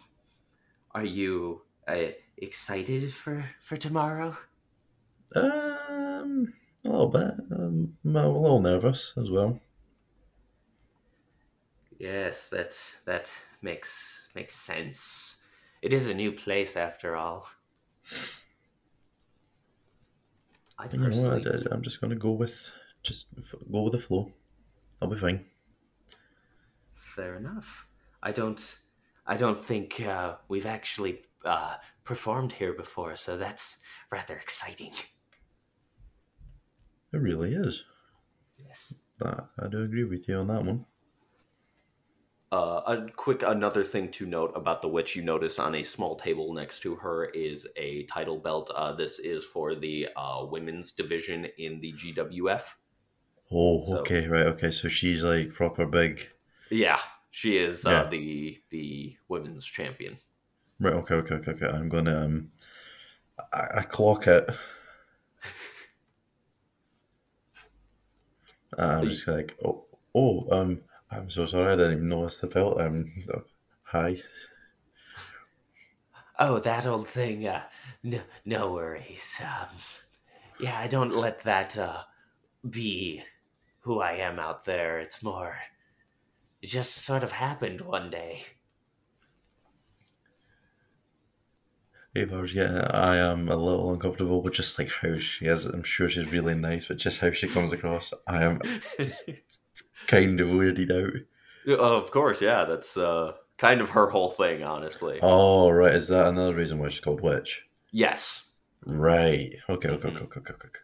[0.92, 4.38] are you uh, excited for for tomorrow?
[5.36, 5.67] Um,
[6.88, 7.34] a little bit.
[7.52, 9.60] Um, I'm a little nervous as well.
[12.00, 15.38] Yes, that that makes makes sense.
[15.82, 17.50] It is a new place after all.
[20.80, 22.72] I you know, personally, I, I'm just gonna go with
[23.04, 23.28] just
[23.72, 24.34] go with the flow.
[25.02, 25.46] I'll be fine.
[26.96, 27.88] fair enough.
[28.22, 28.80] I don't,
[29.26, 33.80] I don't think uh, we've actually uh, performed here before, so that's
[34.12, 34.94] rather exciting.
[37.14, 37.84] It really is.
[38.58, 38.94] Yes.
[39.20, 40.86] That I do agree with you on that one.
[42.52, 46.16] Uh, a quick another thing to note about the witch you notice on a small
[46.16, 48.72] table next to her is a title belt.
[48.74, 52.62] Uh, this is for the uh, women's division in the GWF.
[53.52, 54.72] Oh, So- okay, right, okay.
[54.72, 56.30] So she's like proper big.
[56.70, 57.00] Yeah,
[57.32, 58.10] she is uh, Yeah.
[58.10, 60.18] the the women's champion.
[60.80, 61.68] Right, okay, okay, okay, okay.
[61.68, 62.52] I'm gonna um,
[63.54, 64.50] I, I clock it.
[68.78, 72.80] I'm just like, oh, oh, um, I'm so sorry, I didn't even notice the belt.
[72.80, 73.42] Um, uh,
[73.84, 74.22] hi.
[76.40, 77.46] Oh, that old thing.
[77.46, 77.70] Uh,
[78.02, 79.40] no, no worries.
[79.44, 79.78] Um,
[80.60, 82.04] yeah, I don't let that uh,
[82.70, 83.24] be
[83.82, 85.00] who I am out there.
[85.00, 85.60] It's more,
[86.62, 88.46] it just sort of happened one day.
[92.18, 95.46] If I was getting it, I am a little uncomfortable with just like how she
[95.46, 95.66] is.
[95.66, 98.60] I'm sure she's really nice, but just how she comes across, I am
[100.08, 101.80] kind of weirded out.
[101.80, 102.66] Of course, yeah.
[102.66, 105.20] That's uh, kind of her whole thing, honestly.
[105.22, 105.94] Oh, right.
[105.94, 107.68] Is that another reason why she's called Witch?
[107.92, 108.48] Yes.
[108.86, 109.56] Right.
[109.70, 110.16] Okay, okay, Mhm.
[110.16, 110.80] okay, okay, okay, okay.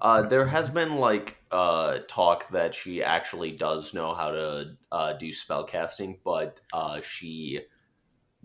[0.00, 5.14] Uh, there has been like uh, talk that she actually does know how to uh,
[5.14, 7.60] do spell casting, but uh, she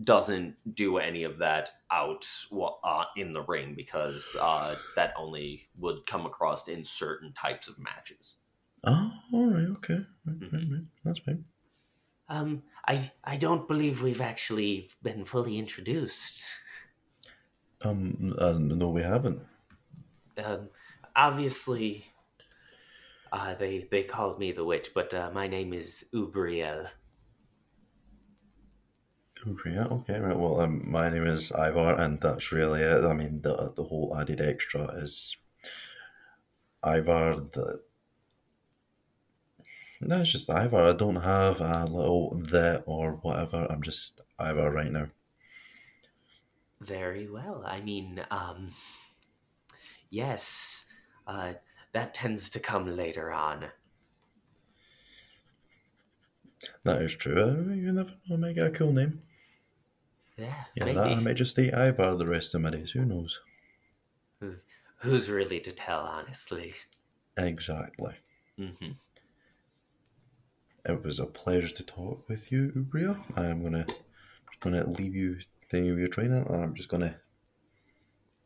[0.04, 2.26] doesn't do any of that out
[2.84, 7.78] uh, in the ring because uh, that only would come across in certain types of
[7.78, 8.36] matches.
[8.84, 10.06] Oh, all right, okay.
[10.24, 10.70] Right, right, Mhm.
[10.70, 10.86] right.
[11.04, 11.44] That's fine.
[12.28, 16.46] Um, I I don't believe we've actually been fully introduced.
[17.84, 19.42] Um, uh, no, we haven't.
[20.36, 20.68] Um,
[21.16, 22.06] obviously,
[23.32, 26.88] uh, they they called me the witch, but uh, my name is Ubriel.
[29.44, 30.36] Yeah, okay, right.
[30.38, 33.04] Well, um, my name is Ivar, and that's really it.
[33.04, 35.36] I mean, the the whole added extra is
[36.84, 37.40] Ivar.
[37.54, 37.82] The
[40.02, 40.82] no, it's just Ivar.
[40.82, 43.66] I don't have a little the or whatever.
[43.70, 45.08] I'm just Ivar right now.
[46.82, 47.64] Very well.
[47.64, 48.74] I mean, um,
[50.10, 50.84] yes,
[51.26, 51.54] uh,
[51.92, 53.72] that tends to come later on.
[56.84, 57.42] That is true.
[57.42, 58.46] Uh, You never know.
[58.48, 59.20] I get a cool name.
[60.42, 60.96] Yeah, Yeah, maybe.
[60.96, 62.90] that I might just stay Ivar the rest of my days.
[62.92, 63.40] Who knows?
[64.98, 66.74] Who's really to tell, honestly?
[67.36, 68.14] Exactly.
[68.56, 68.92] hmm
[70.84, 73.20] It was a pleasure to talk with you, Ubria.
[73.36, 73.86] I'm gonna
[74.60, 75.38] gonna leave you
[75.70, 77.20] to your training, and I'm just gonna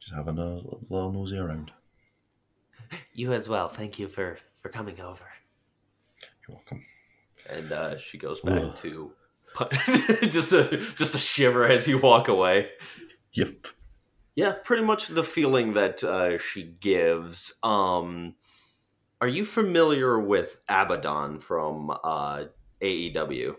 [0.00, 1.72] just have another little nosy around.
[3.14, 3.68] You as well.
[3.68, 5.24] Thank you for for coming over.
[6.46, 6.84] You're welcome.
[7.48, 8.76] And uh, she goes back Ugh.
[8.82, 9.12] to
[10.28, 12.70] just a just a shiver as you walk away.
[13.32, 13.66] Yep.
[14.34, 17.54] Yeah, pretty much the feeling that uh, she gives.
[17.62, 18.34] Um,
[19.20, 22.44] are you familiar with Abadon from uh,
[22.82, 23.56] AEW?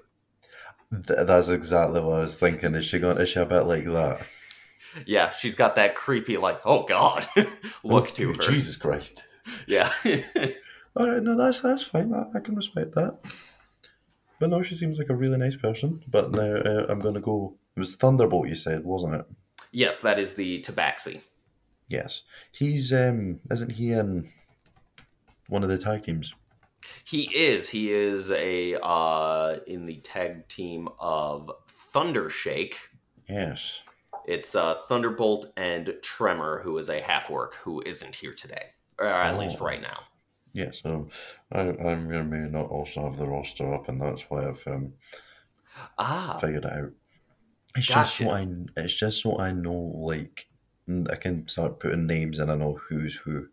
[1.08, 2.76] Th- that's exactly what I was thinking.
[2.76, 3.18] Is she going?
[3.18, 4.22] to she a bit like that?
[5.06, 7.28] Yeah, she's got that creepy, like, oh god,
[7.84, 8.40] look Oh, to her.
[8.40, 9.24] Jesus Christ.
[9.68, 9.92] Yeah.
[10.96, 12.14] All right, no, that's that's fine.
[12.14, 13.18] I, I can respect that.
[14.40, 16.04] But no, she seems like a really nice person.
[16.08, 17.56] But now uh, I'm going to go.
[17.76, 19.26] It was Thunderbolt, you said, wasn't it?
[19.72, 21.22] yes, that is the Tabaxi.
[21.90, 22.24] Yes.
[22.52, 24.30] He's um, isn't he in
[25.48, 26.34] one of the tag teams?
[27.04, 27.70] He is.
[27.70, 31.52] He is a uh, in the tag team of
[31.94, 32.76] Thundershake.
[33.30, 33.84] Yes.
[34.26, 38.68] It's uh, Thunderbolt and Tremor, who is a half orc who isn't here today,
[39.00, 39.66] or at least Oh.
[39.66, 40.00] right now.
[40.58, 40.82] Yes.
[40.84, 41.10] Um,
[41.52, 44.94] I, I'm going to not also have the roster up, and that's why I've um,
[46.00, 46.92] Ah, figured it out.
[47.76, 48.24] It's just Gotcha.
[48.24, 48.48] so I.
[48.76, 50.48] It's just so I know, like,
[51.12, 53.50] I can start putting names, and I know who's who.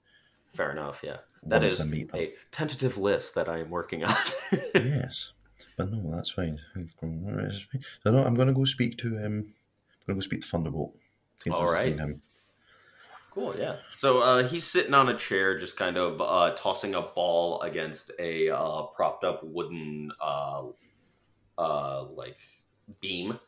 [0.54, 1.00] fair enough.
[1.04, 2.22] Yeah, that is I meet them.
[2.22, 4.16] a tentative list that I am working on.
[4.74, 5.32] yes,
[5.76, 6.58] but no, that's fine.
[6.74, 9.44] So no, I'm going to go speak to um, I'm going
[10.08, 10.96] to go speak to Thunderbolt
[11.50, 12.22] All seen him.
[13.34, 13.76] Cool, yeah.
[13.98, 18.12] So uh, he's sitting on a chair, just kind of uh, tossing a ball against
[18.20, 20.62] a uh, propped up wooden, uh,
[21.58, 22.38] uh, like
[23.00, 23.40] beam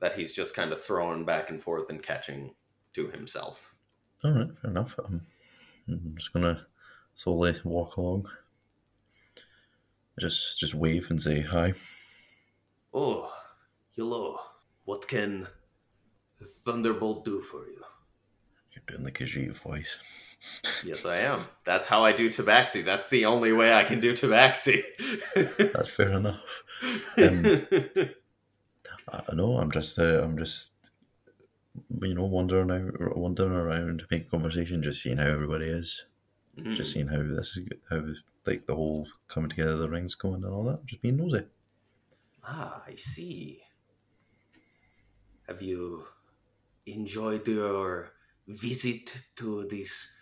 [0.00, 2.54] that he's just kind of throwing back and forth and catching
[2.94, 3.74] to himself.
[4.24, 4.98] All right, fair enough.
[5.04, 5.20] Um,
[5.86, 6.64] I'm just going to
[7.14, 8.30] slowly walk along.
[10.18, 11.74] Just just wave and say hi.
[12.94, 13.30] Oh,
[13.94, 14.38] hello.
[14.86, 15.46] What can
[16.64, 17.82] Thunderbolt do for you?
[18.88, 19.98] Doing the Khajiit voice.
[20.84, 21.40] Yes, I am.
[21.64, 22.84] That's how I do Tabaxi.
[22.84, 24.82] That's the only way I can do Tabaxi.
[25.72, 26.62] That's fair enough.
[27.18, 27.68] Um,
[29.08, 29.58] I know.
[29.58, 30.72] I'm just uh, I'm just
[32.02, 36.04] you know wandering out, wandering around, making conversation, just seeing how everybody is.
[36.58, 36.74] Mm.
[36.74, 38.02] just seeing how this is how
[38.46, 40.86] like the whole coming together of the rings going and all that.
[40.86, 41.46] Just being nosy.
[42.44, 43.60] Ah, I see.
[45.48, 46.04] Have you
[46.86, 48.10] enjoyed your
[48.46, 50.12] visit to this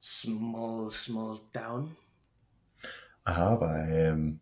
[0.00, 1.96] small, small town?
[3.26, 3.62] I have.
[3.62, 4.40] I um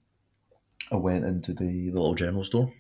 [0.93, 2.73] I went into the, the little general store,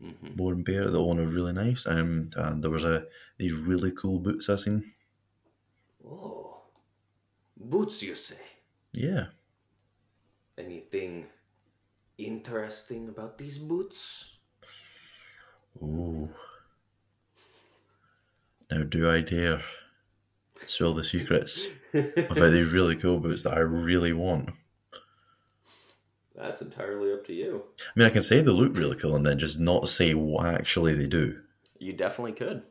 [0.00, 0.90] hmm Boar and Bear.
[0.90, 1.86] The owner was really nice.
[1.86, 3.06] Um, and there was a
[3.38, 4.92] these really cool boots I seen.
[6.04, 6.70] Oh,
[7.56, 8.40] boots, you say?
[8.94, 9.30] Yeah.
[10.58, 11.30] Anything
[12.18, 14.38] interesting about these boots?
[15.82, 16.28] Ooh.
[18.70, 19.62] Now, do I dare
[20.66, 24.50] spill the secrets about these really cool boots that I really want?
[26.34, 27.62] That's entirely up to you.
[27.80, 30.46] I mean, I can say they look really cool and then just not say what
[30.46, 31.40] actually they do.
[31.78, 32.62] You definitely could.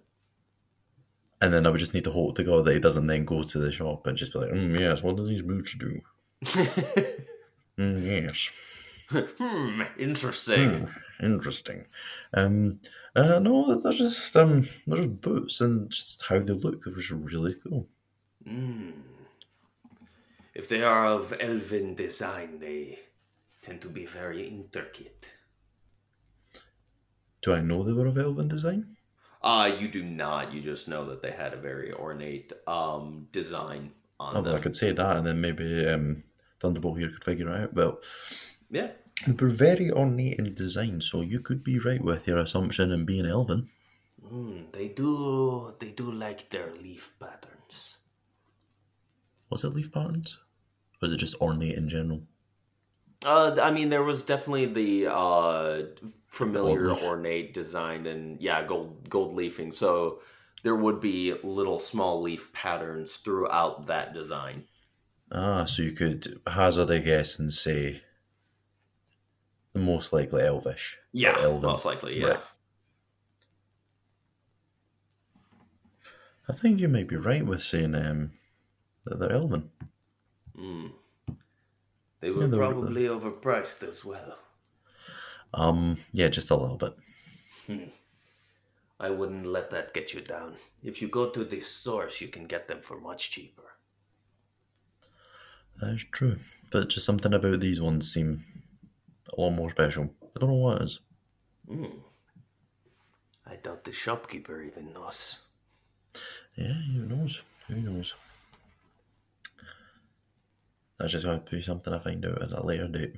[1.41, 3.43] And then I would just need to hope to God that he doesn't then go
[3.43, 6.01] to the shop and just be like, mm, yes, what do these boots do?
[7.77, 8.51] Mm, yes.
[9.37, 10.87] hmm, interesting.
[11.19, 11.85] Hmm, interesting.
[12.33, 12.79] Um,
[13.15, 16.83] uh, no, they're just um, they're just boots and just how they look.
[16.83, 17.87] They're just really cool.
[18.47, 18.91] Hmm.
[20.53, 22.99] If they are of elven design, they
[23.63, 25.25] tend to be very intricate.
[27.41, 28.97] Do I know they were of elven design?
[29.41, 30.53] Uh, you do not.
[30.53, 34.59] You just know that they had a very ornate um, design on Oh, well, I
[34.59, 36.23] could say that, and then maybe um,
[36.59, 37.73] Thunderbolt here could figure it out.
[37.73, 37.99] Well,
[38.69, 38.91] Yeah.
[39.27, 43.05] They were very ornate in design, so you could be right with your assumption in
[43.05, 43.69] being elven.
[44.25, 45.73] Mm, they do.
[45.79, 47.97] They do like their leaf patterns.
[49.49, 50.39] Was it leaf patterns?
[51.01, 52.23] Or is it just ornate in general?
[53.25, 55.83] Uh, I mean, there was definitely the uh,
[56.27, 59.71] familiar ornate design and yeah, gold gold leafing.
[59.71, 60.19] So
[60.63, 64.65] there would be little small leaf patterns throughout that design.
[65.31, 68.01] Ah, so you could hazard a guess and say
[69.73, 70.97] most likely elvish.
[71.11, 71.61] Yeah, elven.
[71.69, 72.19] most likely.
[72.19, 72.27] Yeah.
[72.27, 72.39] Right.
[76.49, 78.31] I think you might be right with saying um,
[79.05, 79.71] that they're elven.
[80.57, 80.91] Mm.
[82.19, 84.37] They were were- probably overpriced as well.
[85.53, 86.95] Um, yeah, just a little bit.
[88.99, 90.55] I wouldn't let that get you down.
[90.81, 93.63] If you go to the source, you can get them for much cheaper.
[95.79, 96.37] That is true.
[96.71, 98.45] But just something about these ones seem
[99.31, 100.09] a lot more special.
[100.35, 100.99] I don't know what it is.
[101.67, 101.85] Hmm.
[103.45, 105.37] I doubt the shopkeeper even knows.
[106.55, 107.41] Yeah, who knows?
[107.67, 108.13] Who knows?
[110.97, 113.15] That's just going to be something I find out at a later date.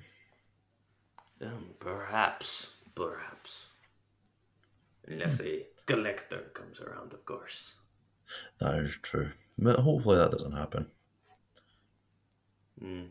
[1.42, 3.68] Um, perhaps, perhaps.
[5.08, 7.76] Unless a collector comes around, of course.
[8.60, 9.32] That is true.
[9.58, 10.88] But hopefully that doesn't happen.
[12.80, 13.04] Hmm.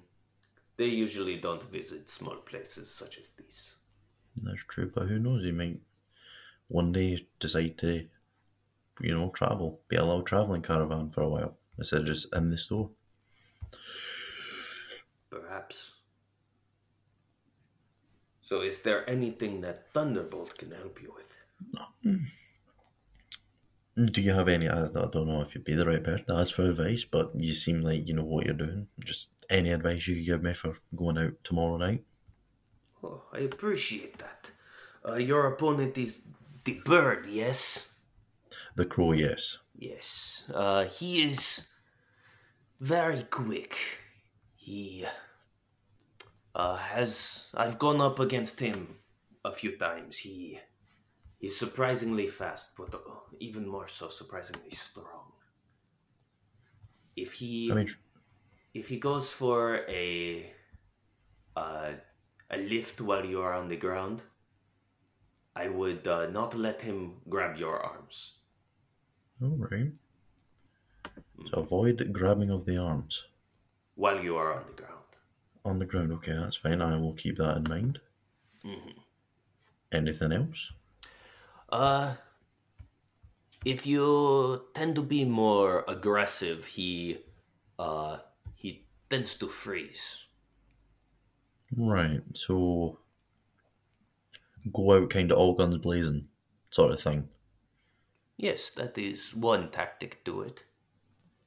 [0.76, 3.76] They usually don't visit small places such as these.
[4.42, 5.44] That's true, but who knows?
[5.44, 5.80] He might
[6.68, 8.08] one day decide to,
[9.00, 12.50] you know, travel, be a little traveling caravan for a while instead of just in
[12.50, 12.90] the store.
[15.30, 15.94] Perhaps.
[18.42, 22.24] So, is there anything that Thunderbolt can help you with?
[23.96, 24.68] Do you have any?
[24.68, 27.30] I, I don't know if you'd be the right person to ask for advice, but
[27.36, 28.88] you seem like you know what you're doing.
[29.04, 32.02] Just any advice you could give me for going out tomorrow night?
[33.04, 34.50] Oh, I appreciate that.
[35.06, 36.22] Uh, your opponent is
[36.64, 37.86] the bird, yes?
[38.74, 39.58] The crow, yes.
[39.78, 40.42] Yes.
[40.52, 41.64] Uh, he is
[42.80, 43.76] very quick.
[44.56, 45.04] He
[46.54, 47.50] uh, has.
[47.54, 48.96] I've gone up against him
[49.44, 50.18] a few times.
[50.18, 50.58] He
[51.44, 52.98] he's surprisingly fast, but uh,
[53.38, 55.32] even more so, surprisingly strong.
[57.16, 57.88] If he I mean,
[58.74, 60.52] if he goes for a
[61.56, 61.92] uh,
[62.50, 64.22] a lift while you are on the ground,
[65.56, 68.34] I would uh, not let him grab your arms.
[69.40, 69.92] all right.
[71.50, 73.28] So avoid grabbing of the arms
[73.96, 75.16] while you are on the ground.
[75.64, 76.12] on the ground.
[76.12, 76.80] Okay, that's fine.
[76.82, 78.00] I will keep that in mind.
[78.64, 79.04] Mhm.
[79.90, 80.72] Anything else?
[81.74, 82.14] Uh,
[83.64, 87.18] if you tend to be more aggressive, he,
[87.78, 88.18] uh,
[88.54, 90.24] he tends to freeze.
[91.76, 92.22] Right.
[92.34, 93.00] So
[94.72, 96.28] go out kind of all guns blazing
[96.70, 97.28] sort of thing.
[98.36, 100.62] Yes, that is one tactic to it.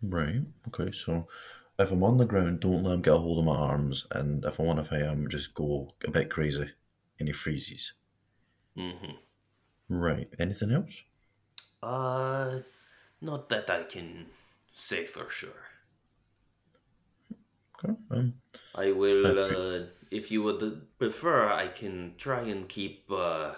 [0.02, 0.42] Right.
[0.68, 0.92] Okay.
[0.92, 1.28] So
[1.80, 4.44] if I'm on the ground, don't let him get a hold of my arms, and
[4.46, 6.72] if I want to fight him, just go a bit crazy,
[7.20, 7.94] and he freezes.
[8.76, 9.27] hmm
[9.90, 10.34] Right.
[10.40, 11.04] Anything else?
[11.82, 12.60] Uh,
[13.22, 14.28] not that I can
[14.76, 15.64] say for sure.
[17.78, 17.94] Okay.
[18.12, 18.34] Um.
[18.76, 23.56] I will, Uh, if you would prefer, I can try and keep uh,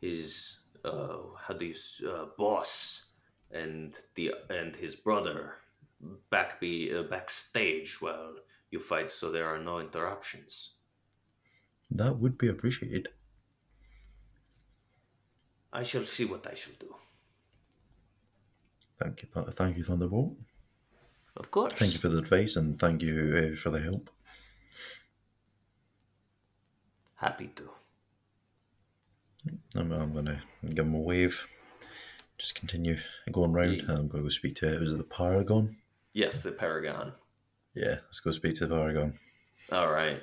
[0.00, 1.74] his uh, how do you
[2.08, 3.06] uh, boss
[3.50, 5.56] and the and his brother
[6.30, 8.36] back be uh, backstage while
[8.70, 10.72] you fight, so there are no interruptions.
[11.90, 13.08] That would be appreciated.
[15.72, 16.94] I shall see what I shall do.
[18.98, 19.28] Thank you.
[19.32, 20.36] Th- thank you, Thunderbolt.
[21.36, 21.72] Of course.
[21.74, 24.10] Thank you for the advice, and thank you uh, for the help.
[27.16, 27.70] Happy to.
[29.76, 30.42] I'm, I'm gonna
[30.74, 31.46] give him a wave.
[32.38, 32.98] Just continue
[33.30, 33.72] going round.
[33.74, 34.78] Ye- I'm gonna go speak to.
[34.80, 35.76] Was it the Paragon?
[36.12, 37.12] Yes, the Paragon.
[37.74, 37.96] Yeah.
[38.06, 39.14] Let's go speak to the Paragon.
[39.70, 40.22] All right.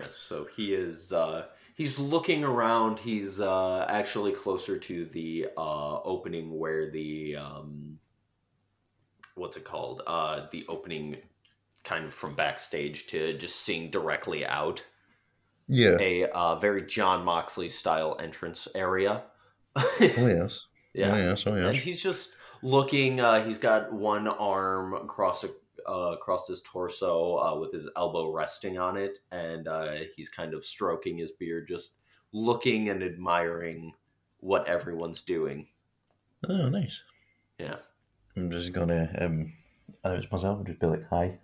[0.00, 1.46] Yes, so he is uh
[1.78, 2.98] he's looking around.
[2.98, 7.98] He's uh actually closer to the uh opening where the um
[9.36, 10.02] what's it called?
[10.06, 11.16] Uh the opening
[11.84, 14.84] kind of from backstage to just seeing directly out.
[15.68, 15.96] Yeah.
[15.98, 19.22] A uh very Jon Moxley style entrance area.
[19.76, 20.66] Oh yes.
[20.92, 21.14] yeah.
[21.14, 21.44] Oh yes.
[21.46, 23.20] Oh And he's just looking.
[23.20, 25.50] Uh, he's got one arm across a,
[25.88, 30.54] uh, across his torso uh, with his elbow resting on it, and uh, he's kind
[30.54, 31.96] of stroking his beard, just
[32.32, 33.92] looking and admiring
[34.40, 35.66] what everyone's doing.
[36.48, 37.02] Oh, nice.
[37.58, 37.76] Yeah.
[38.36, 39.52] I'm just gonna um
[40.04, 41.38] announce myself and just be like, hi.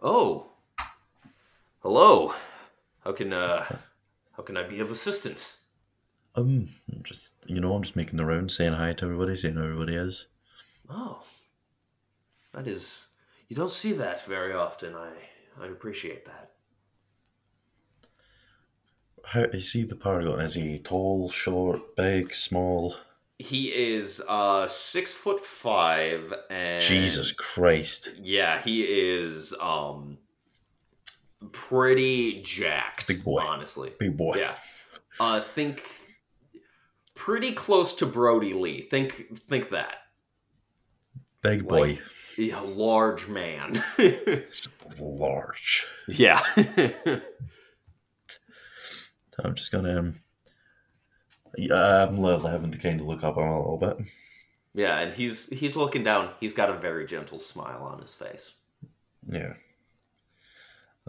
[0.00, 0.46] Oh,
[1.80, 2.34] hello.
[3.00, 3.64] How can uh,
[4.32, 5.56] how can I be of assistance?
[6.34, 9.56] Um, I'm just you know, I'm just making the rounds, saying hi to everybody, saying
[9.56, 10.28] how everybody is.
[10.88, 11.22] Oh,
[12.54, 13.06] that is.
[13.48, 14.94] You don't see that very often.
[14.94, 15.10] I
[15.60, 16.50] I appreciate that.
[19.24, 20.40] How you see the Paragon?
[20.40, 22.96] Is he tall, short, big, small?
[23.38, 30.18] He is uh six foot five and Jesus Christ, Yeah, he is um
[31.50, 33.08] pretty jacked.
[33.08, 33.40] Big boy.
[33.42, 33.92] honestly.
[33.98, 34.36] big boy.
[34.38, 34.56] Yeah.
[35.18, 35.82] Uh think
[37.14, 38.82] pretty close to Brodie Lee.
[38.90, 39.96] Think think that.
[41.42, 42.02] Big boy, Like-
[42.38, 43.82] A large man.
[44.98, 45.86] large.
[46.08, 46.42] yeah.
[49.44, 50.20] I'm just gonna um,
[51.56, 53.96] Yeah, I'm having to kind of look up on him a little bit.
[54.74, 56.30] Yeah, and he's he's looking down.
[56.40, 58.52] He's got a very gentle smile on his face.
[59.26, 59.54] Yeah.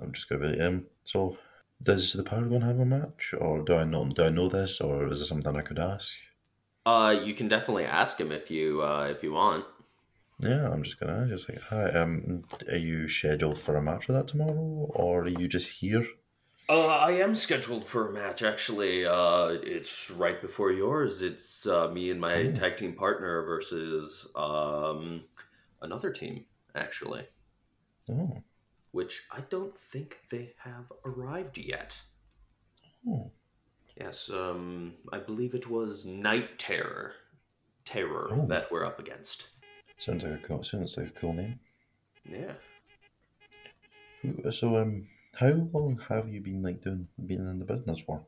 [0.02, 0.86] I'm just going to be um.
[1.06, 1.38] So,
[1.82, 4.06] does the Paragon have a match, or do I know?
[4.06, 6.18] Do I know this, or is it something I could ask?
[6.86, 9.66] Uh, you can definitely ask him if you uh, if you want.
[10.44, 11.90] Yeah, I'm just gonna just like, hi.
[11.92, 12.42] Um,
[12.72, 16.06] are you scheduled for a match with that tomorrow, or are you just here?
[16.70, 19.06] Uh, I am scheduled for a match actually.
[19.06, 21.22] Uh, it's right before yours.
[21.22, 22.52] It's uh, me and my Oh.
[22.54, 25.24] tag team partner versus um
[25.82, 27.28] another team actually,
[28.10, 28.42] Oh,
[28.92, 32.02] which I don't think they have arrived yet.
[33.08, 33.32] oh,
[34.00, 37.14] Yes, um, I believe it was Night Terror,
[37.86, 38.48] Terror Oh.
[38.48, 39.50] that we're up against.
[40.04, 40.64] Sounds like a cool.
[40.64, 41.60] Sounds like a cool name.
[42.30, 42.54] Yeah.
[44.52, 48.22] So, um, how long have you been like doing being in the business for?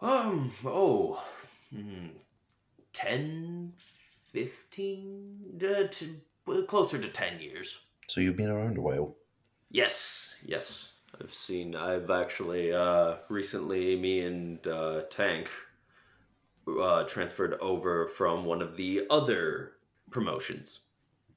[0.00, 1.24] Um, oh,
[1.74, 2.08] hmm,
[2.92, 3.72] 10,
[4.32, 7.78] 15, uh, to, well, closer to 10 years.
[8.06, 9.16] So you've been around a while.
[9.70, 10.92] Yes, yes.
[11.18, 15.48] I've seen, I've actually, uh, recently, me and, uh, Tank,
[16.68, 19.75] uh, transferred over from one of the other
[20.10, 20.80] promotions.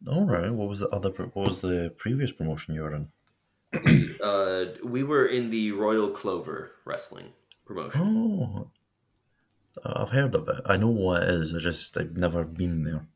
[0.07, 0.49] All right.
[0.51, 1.09] What was the other?
[1.11, 3.11] What was the previous promotion you were in?
[4.19, 7.27] Uh, we were in the Royal Clover Wrestling
[7.65, 8.01] promotion.
[8.01, 8.69] Oh,
[9.85, 10.61] I've heard of it.
[10.65, 11.55] I know what it is.
[11.55, 13.07] I just I've never been there.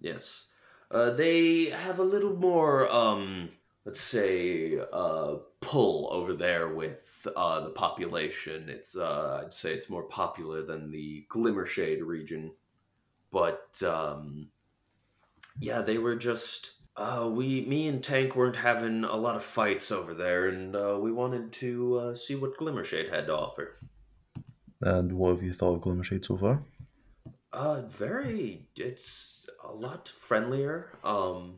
[0.00, 0.46] Yes.
[0.90, 3.50] Uh, they have a little more, um,
[3.84, 8.68] let's say, uh, pull over there with uh, the population.
[8.68, 12.52] It's, uh, I'd say it's more popular than the Glimmershade region.
[13.30, 14.48] But, um,
[15.60, 19.90] yeah, they were just, uh, we, me and Tank weren't having a lot of fights
[19.90, 23.78] over there, and uh, we wanted to uh, see what Glimmershade had to offer.
[24.80, 26.62] And what have you thought of Glimmershade so far?
[27.52, 28.66] Uh, very.
[28.76, 30.92] It's a lot friendlier.
[31.02, 31.56] Um,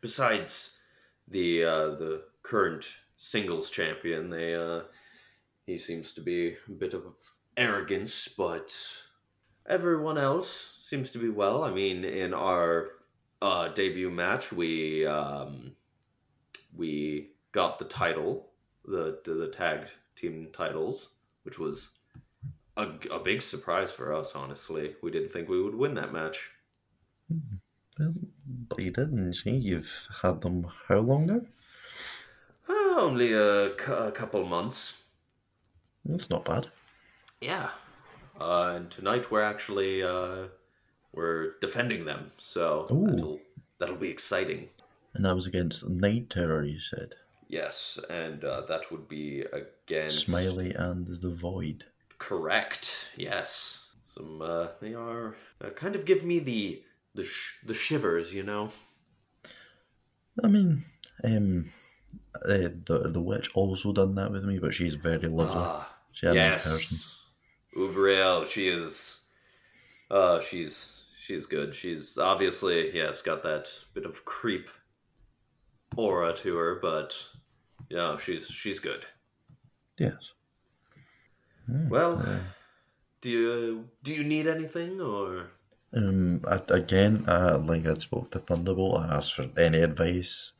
[0.00, 0.70] besides
[1.28, 2.86] the uh, the current
[3.16, 4.82] singles champion, they uh,
[5.66, 7.02] he seems to be a bit of
[7.56, 8.76] arrogance, but
[9.68, 11.64] everyone else seems to be well.
[11.64, 12.90] I mean, in our
[13.44, 15.72] uh, debut match, we um,
[16.74, 18.48] we got the title,
[18.86, 19.86] the the, tag
[20.16, 21.10] team titles,
[21.42, 21.90] which was
[22.78, 24.96] a, a big surprise for us, honestly.
[25.02, 26.50] We didn't think we would win that match.
[27.98, 28.14] Well,
[28.68, 29.34] but you didn't.
[29.34, 31.42] See, you've had them how long now?
[32.66, 34.96] Uh, only a, cou- a couple months.
[36.06, 36.68] That's not bad.
[37.42, 37.68] Yeah.
[38.40, 40.46] Uh, and tonight we're actually uh,
[41.14, 43.40] we're defending them, so that'll
[43.78, 44.68] that'll be exciting.
[45.14, 46.64] And that was against Night Terror.
[46.64, 47.14] You said
[47.48, 51.84] Yes, and uh, that would be against Smiley and the Void.
[52.18, 53.08] Correct.
[53.16, 53.90] Yes.
[54.06, 56.82] Some uh, they are uh, kind of give me the
[57.14, 58.72] the sh- the shivers, you know.
[60.42, 60.84] I mean,
[61.22, 61.70] um,
[62.44, 65.54] uh, the the witch also done that with me, but she's very lovely.
[65.58, 66.98] Ah, She's a nice person.
[66.98, 67.20] yes.
[67.76, 69.18] Ubriel, she is.
[70.10, 70.93] Uh, she's
[71.24, 71.74] she's good.
[71.74, 74.68] She's obviously yes got that bit of creep
[75.96, 77.16] aura to her, but
[77.88, 79.06] yeah, she's she's good.
[79.98, 80.32] Yes.
[81.88, 82.38] Well, uh,
[83.22, 85.50] do you do you need anything or?
[85.96, 90.52] Um, I, again, uh, like I spoke to Thunderbolt, I asked for any advice.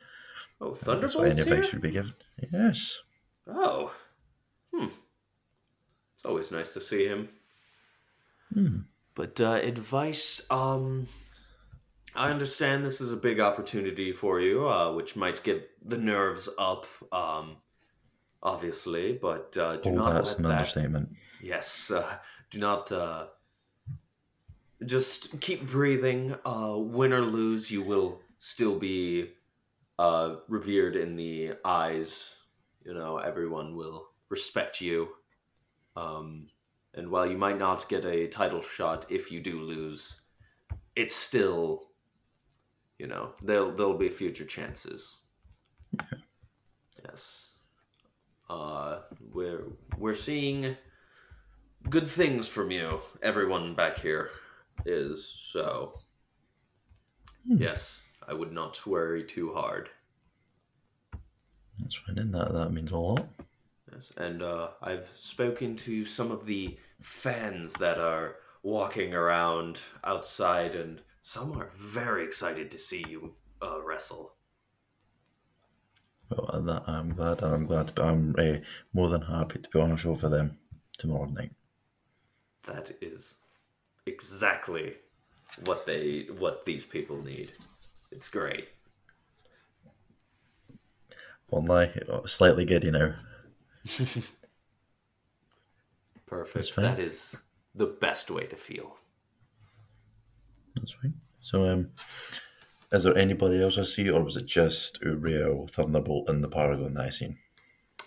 [0.60, 1.26] Oh, Thunderbolt!
[1.26, 2.14] Any advice should be given.
[2.52, 3.00] Yes.
[3.48, 3.92] Oh,
[4.72, 4.86] hmm.
[6.14, 7.28] It's always nice to see him.
[8.54, 8.76] Hmm.
[9.14, 11.08] But uh, advice, um,
[12.14, 16.48] I understand this is a big opportunity for you, uh, which might get the nerves
[16.58, 17.56] up, um,
[18.42, 19.12] obviously.
[19.12, 20.52] But uh, do Oh, not that's let an that.
[20.58, 21.08] understatement.
[21.42, 22.18] Yes, uh,
[22.50, 22.90] do not.
[22.92, 23.26] Uh,
[24.84, 26.34] just keep breathing.
[26.44, 29.30] Uh, win or lose, you will still be
[29.98, 32.30] uh, revered in the eyes.
[32.84, 35.08] You know, everyone will respect you.
[35.96, 36.48] Um,
[36.96, 40.20] and while you might not get a title shot if you do lose,
[40.96, 41.88] it's still,
[42.98, 45.16] you know, there'll there'll be future chances.
[47.04, 47.50] Yes.
[48.48, 49.00] Uh,
[49.32, 49.64] we're
[49.98, 50.76] we're seeing
[51.90, 53.00] good things from you.
[53.22, 54.30] Everyone back here
[54.86, 56.00] is so.
[57.46, 57.56] Hmm.
[57.56, 59.88] Yes, I would not worry too hard.
[61.78, 62.30] That's fine.
[62.30, 63.26] That, that means a lot.
[63.94, 70.74] Yes, and uh, I've spoken to some of the fans that are walking around outside,
[70.74, 74.34] and some are very excited to see you uh, wrestle.
[76.30, 78.56] Well, uh, that, I'm glad, and I'm glad be, I'm uh,
[78.92, 80.58] more than happy to be on a show for them
[80.98, 81.52] tomorrow night.
[82.66, 83.36] That is
[84.06, 84.94] exactly
[85.66, 87.52] what they what these people need.
[88.10, 88.68] It's great.
[91.48, 91.92] One lie,
[92.24, 93.14] slightly giddy now.
[96.26, 96.76] Perfect.
[96.76, 97.36] That is
[97.74, 98.96] the best way to feel.
[100.74, 101.12] That's right.
[101.42, 101.90] So, um,
[102.90, 106.94] is there anybody else I see, or was it just Uriel, Thunderbolt, and the Paragon
[106.94, 107.38] that I seen?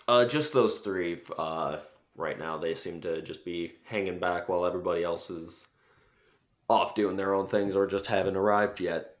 [0.06, 1.20] Uh, just those three.
[1.38, 1.78] Uh,
[2.16, 5.68] right now, they seem to just be hanging back while everybody else is
[6.68, 9.16] off doing their own things or just haven't arrived yet.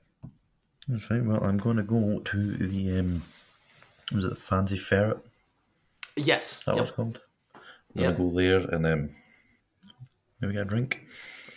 [0.88, 1.28] That's fine.
[1.28, 3.22] Well, I'm going to go to the um,
[4.12, 5.18] was it the Fancy Ferret?
[6.18, 6.64] Yes.
[6.64, 6.82] That yep.
[6.82, 7.20] was called.
[7.96, 9.10] I'm gonna go there and um,
[10.40, 11.06] maybe get a drink.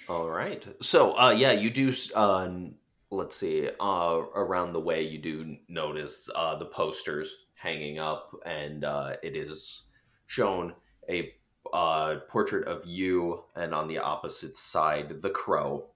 [0.07, 0.63] All right.
[0.81, 1.93] So, uh, yeah, you do.
[2.15, 2.49] Uh,
[3.11, 3.69] let's see.
[3.79, 9.35] Uh, around the way, you do notice uh, the posters hanging up, and uh, it
[9.35, 9.83] is
[10.27, 10.73] shown
[11.09, 11.33] a
[11.73, 15.87] uh, portrait of you, and on the opposite side, the crow.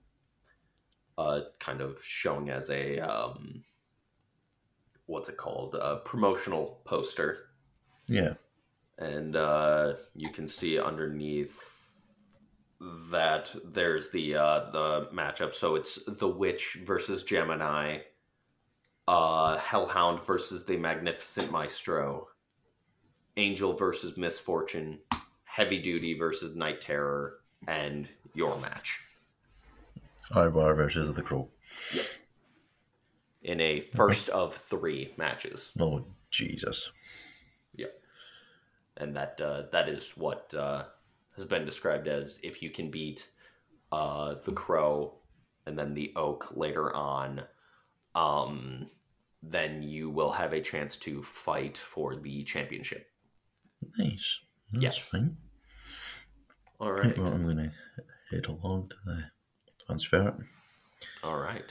[1.18, 3.64] Uh, kind of showing as a um,
[5.06, 5.76] what's it called?
[5.76, 7.50] A promotional poster
[8.08, 8.34] Yeah.
[8.98, 11.58] And uh, you can see underneath
[13.12, 15.54] that there's the uh, the matchup.
[15.54, 18.00] So it's the Witch versus Gemini,
[19.08, 22.28] uh, Hellhound versus the Magnificent Maestro,
[23.38, 25.00] Angel versus Misfortune,
[25.44, 29.00] Heavy Duty versus Night Terror, and your match
[30.32, 31.50] Ivar versus the Crow.
[33.44, 35.72] in a first of three matches.
[35.80, 36.92] Oh Jesus.
[37.76, 37.94] Yep.
[38.98, 40.86] And that uh, that is what uh,
[41.36, 43.28] has been described as if you can beat
[43.92, 45.16] uh, the crow
[45.66, 47.44] and then the oak later on,
[48.14, 48.88] um,
[49.42, 53.08] then you will have a chance to fight for the championship.
[53.98, 54.40] Nice.
[54.72, 54.98] That's Yes.
[55.00, 55.38] fine.
[56.80, 57.18] All Right.
[57.18, 57.72] Well, I'm gonna
[58.32, 59.24] head along to the
[59.86, 60.38] transfer.
[61.24, 61.66] All right.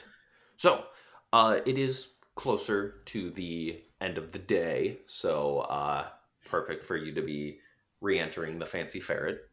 [0.57, 0.85] So
[1.33, 6.07] uh, it is closer to the end of the day, so uh,
[6.45, 7.59] perfect for you to be
[8.01, 9.49] re-entering the fancy ferret.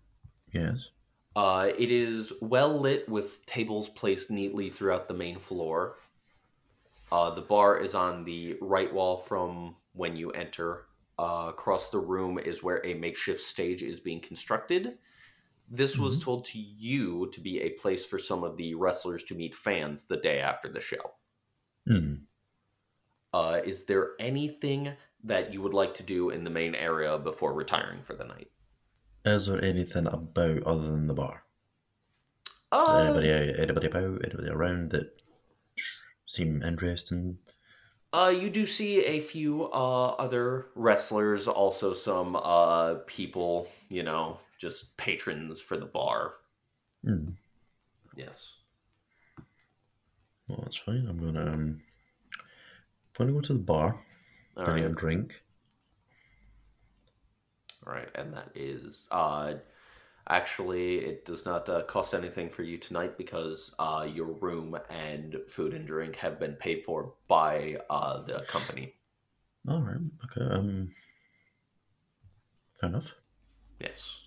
[0.52, 0.90] Yes.
[1.34, 5.96] Uh, it is well lit with tables placed neatly throughout the main floor.
[7.10, 10.86] Uh, the bar is on the right wall from when you enter.
[11.18, 14.98] Uh, across the room is where a makeshift stage is being constructed.
[15.70, 19.34] This was told to you to be a place for some of the wrestlers to
[19.34, 21.12] meet fans the day after the show.
[23.32, 24.92] Uh, is there anything
[25.24, 28.50] that you would like to do in the main area before retiring for the night?
[29.24, 31.44] Is there anything about other than the bar?
[32.72, 34.24] Uh, anybody, anybody about?
[34.24, 35.12] Anybody around that
[36.26, 37.38] seem interesting?
[38.12, 44.38] Uh, you do see a few uh, other wrestlers, also some uh, people, you know,
[44.58, 46.34] just patrons for the bar.
[47.04, 47.30] Hmm.
[48.16, 48.54] Yes.
[50.46, 51.06] Well, that's fine.
[51.08, 51.80] I'm gonna um,
[53.16, 53.98] gonna go to the bar.
[54.56, 54.90] All gonna right.
[54.90, 55.42] a drink.
[57.86, 59.54] All right, and that is uh,
[60.28, 65.36] actually it does not uh, cost anything for you tonight because uh, your room and
[65.48, 68.94] food and drink have been paid for by uh, the company.
[69.68, 69.98] All right.
[70.24, 70.54] Okay.
[70.54, 70.90] Um.
[72.80, 73.14] Fair enough.
[73.80, 74.20] Yes.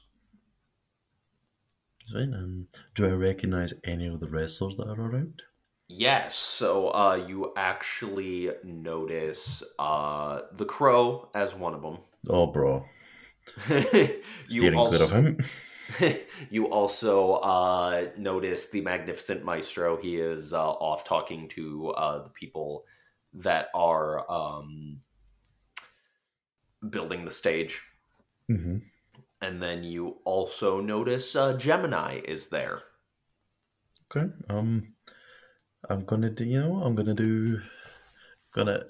[2.12, 2.34] Fine.
[2.34, 2.68] Um.
[2.94, 5.44] Do I recognise any of the wrestlers that are around?
[5.88, 6.36] Yes.
[6.36, 11.98] So uh, you actually notice uh, the crow as one of them.
[12.28, 12.86] Oh, bro.
[13.70, 16.18] you Steering also, clear of him.
[16.50, 19.98] you also uh, notice the magnificent maestro.
[19.98, 22.86] He is uh, off talking to uh, the people
[23.34, 25.02] that are um,
[26.90, 27.82] building the stage.
[28.48, 28.78] hmm
[29.42, 32.82] And then you also notice uh, Gemini is there.
[34.10, 34.32] Okay.
[34.50, 34.95] Um.
[35.90, 36.46] I'm gonna do.
[36.46, 36.70] You know.
[36.70, 36.86] what?
[36.86, 37.62] I'm gonna do.
[38.52, 38.84] Gonna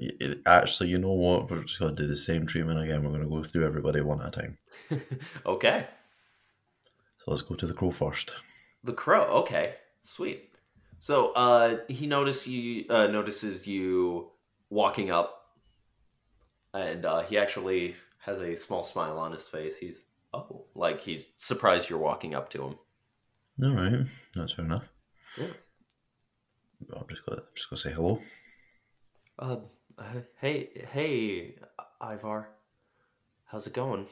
[0.46, 0.90] actually.
[0.90, 1.50] You know what?
[1.50, 3.04] We're just gonna do the same treatment again.
[3.04, 4.58] We're gonna go through everybody one at a time.
[5.46, 5.88] okay.
[7.18, 8.32] So let's go to the crow first.
[8.84, 9.24] The crow.
[9.42, 10.52] Okay, sweet.
[11.00, 14.32] So uh, he notice you uh, notices you
[14.70, 15.56] walking up,
[16.74, 19.78] and uh, he actually has a small smile on his face.
[19.78, 22.76] He's oh, like he's surprised you're walking up to him.
[23.64, 24.06] All right.
[24.36, 24.90] That's fair enough.
[25.40, 25.48] Yeah.
[26.96, 28.20] I'm just gonna just gonna say hello.
[29.38, 29.58] Uh,
[29.98, 30.04] uh,
[30.40, 31.56] hey, hey,
[32.02, 32.50] Ivar,
[33.46, 34.08] how's it going?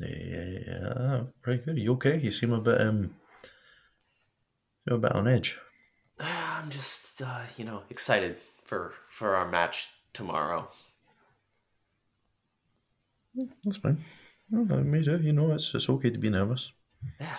[0.00, 1.78] Yeah, pretty good.
[1.78, 2.18] You okay?
[2.18, 3.14] You seem a bit um,
[4.86, 5.58] you're a bit on edge.
[6.20, 10.68] I'm just uh, you know excited for for our match tomorrow.
[13.64, 13.98] That's fine.
[14.50, 15.20] No, me too.
[15.20, 16.72] You know, it's it's okay to be nervous.
[17.20, 17.36] Yeah.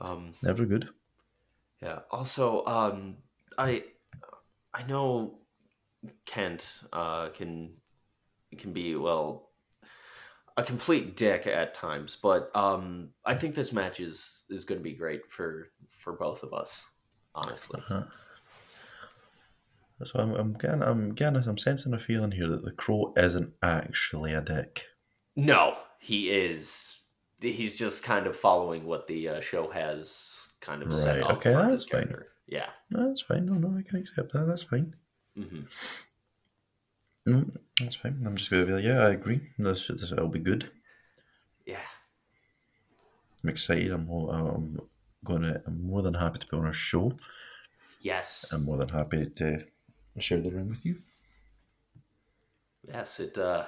[0.00, 0.88] Um, Never good.
[1.82, 2.00] yeah.
[2.10, 3.16] Also, um,
[3.58, 3.82] I
[4.72, 5.40] I know
[6.24, 7.72] Kent uh, can
[8.56, 9.50] can be well
[10.56, 14.84] a complete dick at times, but um, I think this match is is going to
[14.84, 16.84] be great for for both of us.
[17.34, 18.04] Honestly, Uh-huh.
[20.04, 23.52] So I'm, I'm getting, I'm getting, I'm sensing a feeling here that the crow isn't
[23.62, 24.86] actually a dick.
[25.36, 26.98] no, he is.
[27.40, 31.36] He's just kind of following what the uh, show has kind of set Right, up.
[31.38, 32.02] okay, that's fine.
[32.06, 32.28] character.
[32.48, 32.70] Yeah.
[32.90, 33.46] No, that's fine.
[33.46, 34.46] No, no, I can accept that.
[34.46, 34.94] That's fine.
[35.36, 35.60] hmm
[37.26, 37.44] No,
[37.78, 38.22] that's fine.
[38.24, 39.42] I'm just going to be like, yeah, I agree.
[39.58, 40.70] This, this will be good.
[41.66, 41.86] Yeah.
[43.44, 43.92] I'm excited.
[43.92, 44.80] I'm, I'm
[45.24, 45.62] going to.
[45.66, 47.12] I'm more than happy to be on a show.
[48.00, 48.46] Yes.
[48.52, 49.64] I'm more than happy to
[50.18, 50.96] share the room with you.
[52.86, 53.36] Yes, it.
[53.38, 53.66] uh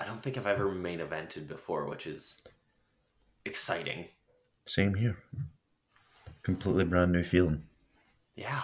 [0.00, 2.42] I don't think I've ever main evented before, which is
[3.44, 4.08] exciting.
[4.66, 5.16] Same here.
[6.42, 7.62] Completely brand new feeling.
[8.36, 8.62] Yeah,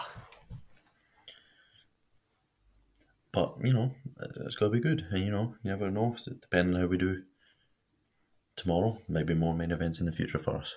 [3.33, 3.95] But you know,
[4.45, 5.07] it's got to be good.
[5.11, 6.17] And you know, you never know.
[6.41, 7.23] Depending on how we do
[8.57, 10.77] tomorrow, maybe more main events in the future for us.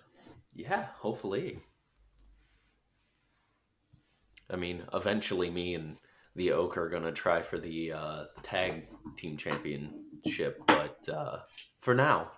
[0.54, 0.88] yeah.
[1.00, 1.60] Hopefully.
[4.50, 5.98] I mean, eventually, me and
[6.36, 8.88] the Oak are gonna try for the uh, tag
[9.18, 11.40] team championship, but uh,
[11.80, 12.32] for now,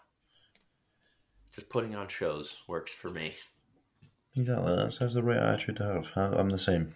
[1.53, 3.33] just putting on shows works for me.
[4.35, 4.75] Exactly.
[4.75, 6.11] That's, that's the right attitude to have.
[6.15, 6.91] I- I'm the same.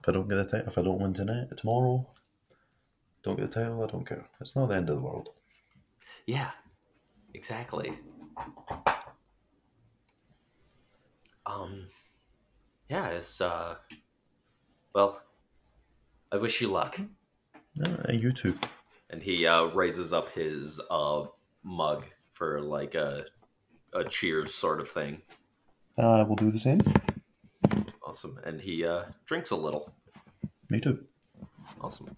[0.00, 2.06] If I don't get the title, if I don't win tonight, tomorrow,
[3.22, 4.28] don't get the title, I don't care.
[4.40, 5.30] It's not the end of the world.
[6.26, 6.50] Yeah,
[7.34, 7.98] exactly.
[11.46, 11.88] Um,
[12.90, 13.76] yeah, it's uh,
[14.94, 15.20] well,
[16.30, 17.00] I wish you luck.
[17.80, 18.58] Yeah, you too.
[19.10, 21.24] And he uh, raises up his uh
[21.64, 23.24] mug for like a
[23.94, 25.22] a cheers sort of thing.
[25.98, 26.80] I will do the same.
[28.02, 29.92] Awesome, and he uh drinks a little.
[30.70, 31.04] Me too.
[31.80, 32.14] Awesome.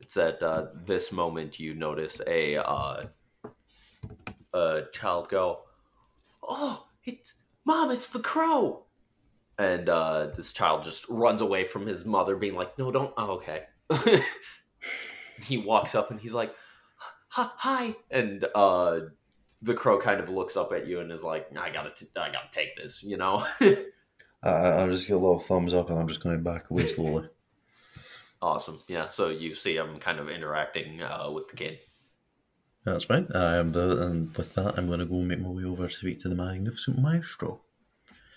[0.00, 3.04] It's at uh, this moment you notice a uh,
[4.54, 5.60] a child go,
[6.42, 7.90] "Oh, it's mom!
[7.90, 8.86] It's the crow!"
[9.58, 13.32] And uh, this child just runs away from his mother, being like, "No, don't." Oh,
[13.32, 13.64] okay.
[15.42, 16.54] he walks up and he's like,
[17.28, 19.00] "Hi!" hi," And uh,
[19.62, 22.30] the crow kind of looks up at you and is like, "I gotta, t- I
[22.30, 23.44] gotta take this," you know.
[24.42, 26.86] I, I- just get a little thumbs up and I'm just going to back away
[26.86, 27.28] slowly.
[28.42, 28.80] awesome.
[28.86, 29.08] Yeah.
[29.08, 31.78] So you see him kind of interacting uh, with the kid.
[32.84, 33.26] That's fine.
[33.34, 35.92] I am the, and with that, I'm going to go make my way over to
[35.92, 37.62] speak to the magnificent maestro.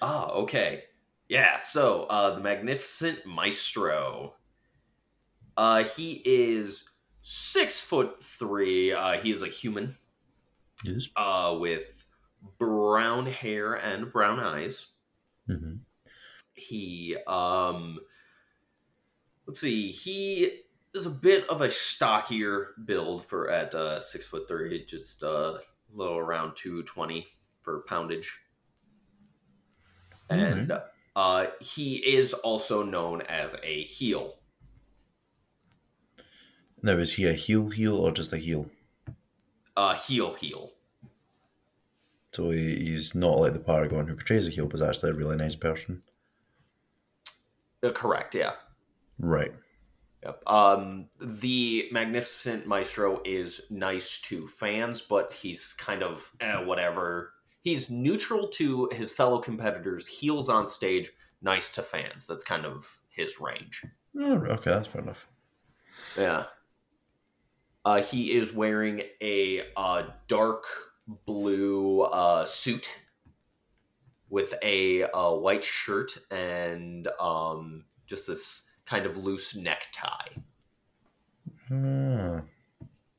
[0.02, 0.86] Ah, okay.
[1.30, 4.34] Yeah, so uh the Magnificent Maestro.
[5.56, 6.84] Uh he is
[7.22, 8.92] six foot three.
[8.92, 9.96] Uh he is a human,
[10.84, 11.10] Yes.
[11.16, 12.06] uh with
[12.58, 14.88] brown hair and brown eyes.
[15.48, 15.76] hmm
[16.54, 18.00] He um
[19.46, 20.62] let's see, he
[20.94, 25.58] is a bit of a stockier build for at uh six foot three, just uh,
[25.58, 25.60] a
[25.94, 27.28] little around two twenty
[27.62, 28.40] for poundage.
[30.30, 30.72] And
[31.16, 34.36] uh he is also known as a heel.
[36.84, 38.70] Now, is he a heel heel or just a heel?
[39.76, 40.72] Uh heel heel.
[42.34, 45.36] So he's not like the Paragon who portrays a heel, but is actually a really
[45.36, 46.02] nice person.
[47.84, 48.54] Uh, correct, yeah.
[49.20, 49.54] Right.
[50.24, 50.44] Yep.
[50.48, 57.34] Um, the Magnificent Maestro is nice to fans, but he's kind of eh, whatever.
[57.64, 61.12] He's neutral to his fellow competitors, heels on stage,
[61.42, 62.28] nice to fans.
[62.28, 63.84] That's kind of his range.
[64.18, 65.28] Oh, okay, that's fair enough.
[66.18, 66.46] Yeah.
[67.84, 70.66] Uh, he is wearing a uh, dark
[71.26, 72.88] blue uh, suit
[74.30, 80.30] with a uh, white shirt and um, just this kind of loose necktie.
[81.72, 82.42] Ah.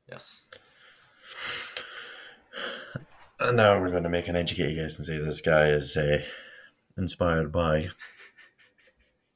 [0.09, 0.45] Yes.
[3.39, 6.21] And now we're going to make an educated guess and say this guy is uh,
[6.97, 7.89] inspired by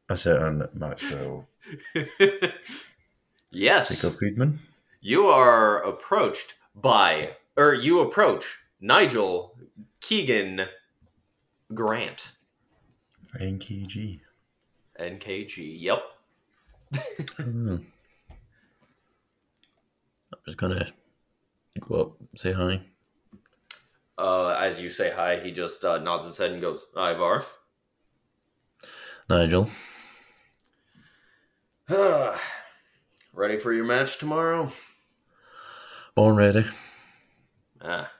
[0.07, 1.47] a certain Maxwell
[3.51, 3.89] yes.
[3.89, 4.59] Jacob Friedman.
[4.99, 9.55] You are approached by, or you approach Nigel
[10.01, 10.67] Keegan
[11.73, 12.31] Grant,
[13.39, 14.21] NKG.
[14.99, 15.81] NKG.
[15.81, 16.03] Yep.
[17.37, 17.75] Hmm.
[20.33, 20.91] I'm just going to
[21.79, 22.81] go up, say hi.
[24.17, 27.45] Uh, as you say hi, he just uh, nods his head and goes, Ivar.
[29.29, 29.69] Nigel.
[33.38, 34.71] Ready for your match tomorrow?
[36.15, 36.65] Born ready.
[37.79, 38.11] Ah.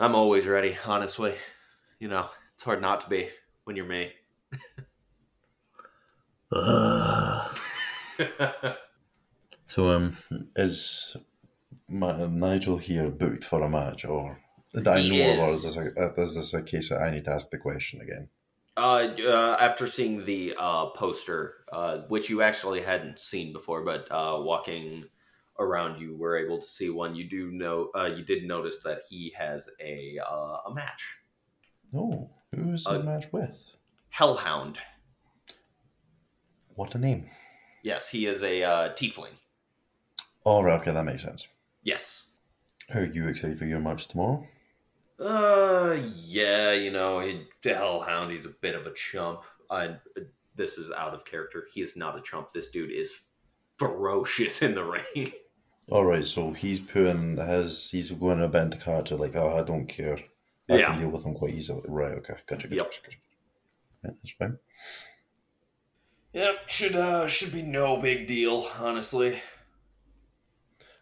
[0.00, 1.34] I'm always ready, honestly.
[2.00, 3.28] you know, it's hard not to be
[3.64, 4.12] when you're me.
[9.66, 10.16] So, um,
[10.56, 11.14] is
[11.86, 14.40] Ma- Nigel here booked for a match, or
[14.72, 15.74] did I know, or is is.
[15.74, 18.30] this, a, uh, is this a case that I need to ask the question again?
[18.78, 24.06] Uh, uh, after seeing the uh, poster, uh, which you actually hadn't seen before, but
[24.12, 25.04] uh, walking
[25.58, 27.16] around, you were able to see one.
[27.16, 31.02] You do know, uh, you did notice that he has a uh, a match,
[31.92, 33.58] No, who is the match with?
[34.10, 34.78] Hellhound.
[36.76, 37.26] What a name!
[37.82, 39.34] Yes, he is a uh, tiefling.
[40.46, 41.48] Oh, right, okay, that makes sense.
[41.82, 42.28] Yes.
[42.94, 44.46] Are you excited for your match tomorrow?
[45.20, 48.30] Uh, yeah, you know, he, Hellhound.
[48.30, 49.42] He's a bit of a chump.
[49.70, 49.96] I,
[50.54, 51.64] this is out of character.
[51.72, 52.52] He is not a chump.
[52.52, 53.12] This dude is
[53.78, 54.84] ferocious in the
[55.16, 55.32] ring.
[55.90, 59.62] All right, so he's putting his, he's going to bend into character, like, oh, I
[59.62, 60.18] don't care.
[60.70, 60.90] I Yeah.
[60.92, 61.82] can deal with him quite easily.
[61.88, 62.84] Right, okay, gotcha, gotcha, Yep.
[62.86, 63.18] gotcha, gotcha.
[64.04, 64.58] Yeah, that's fine.
[66.34, 69.40] Yep, should uh should be no big deal, honestly.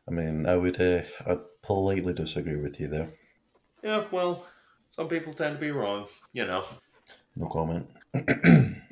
[0.09, 3.13] I mean, I would, uh, I politely disagree with you there.
[3.87, 4.45] Yeah, well,
[4.97, 6.65] some people tend to be wrong, you know.
[7.37, 7.89] No comment.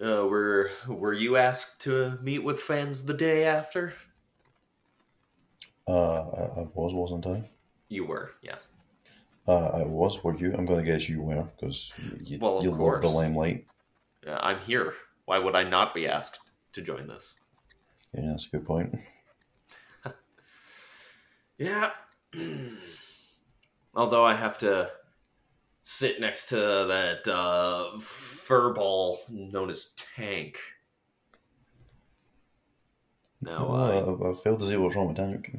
[0.00, 3.94] Uh, were were you asked to meet with fans the day after?
[5.88, 7.50] Uh, I, I was, wasn't I?
[7.88, 8.58] You were, yeah.
[9.48, 10.22] Uh, I was.
[10.22, 10.54] Were you?
[10.56, 11.92] I'm going to guess you were because
[12.22, 13.66] you, Well, you love the limelight.
[14.24, 14.94] Uh, I'm here.
[15.24, 16.38] Why would I not be asked
[16.74, 17.34] to join this?
[18.14, 18.96] Yeah, that's a good point.
[21.58, 21.90] Yeah.
[23.98, 24.92] Although I have to
[25.82, 30.56] sit next to that uh, furball known as Tank.
[33.40, 35.50] Now, uh, I, I failed to see what's wrong with Tank.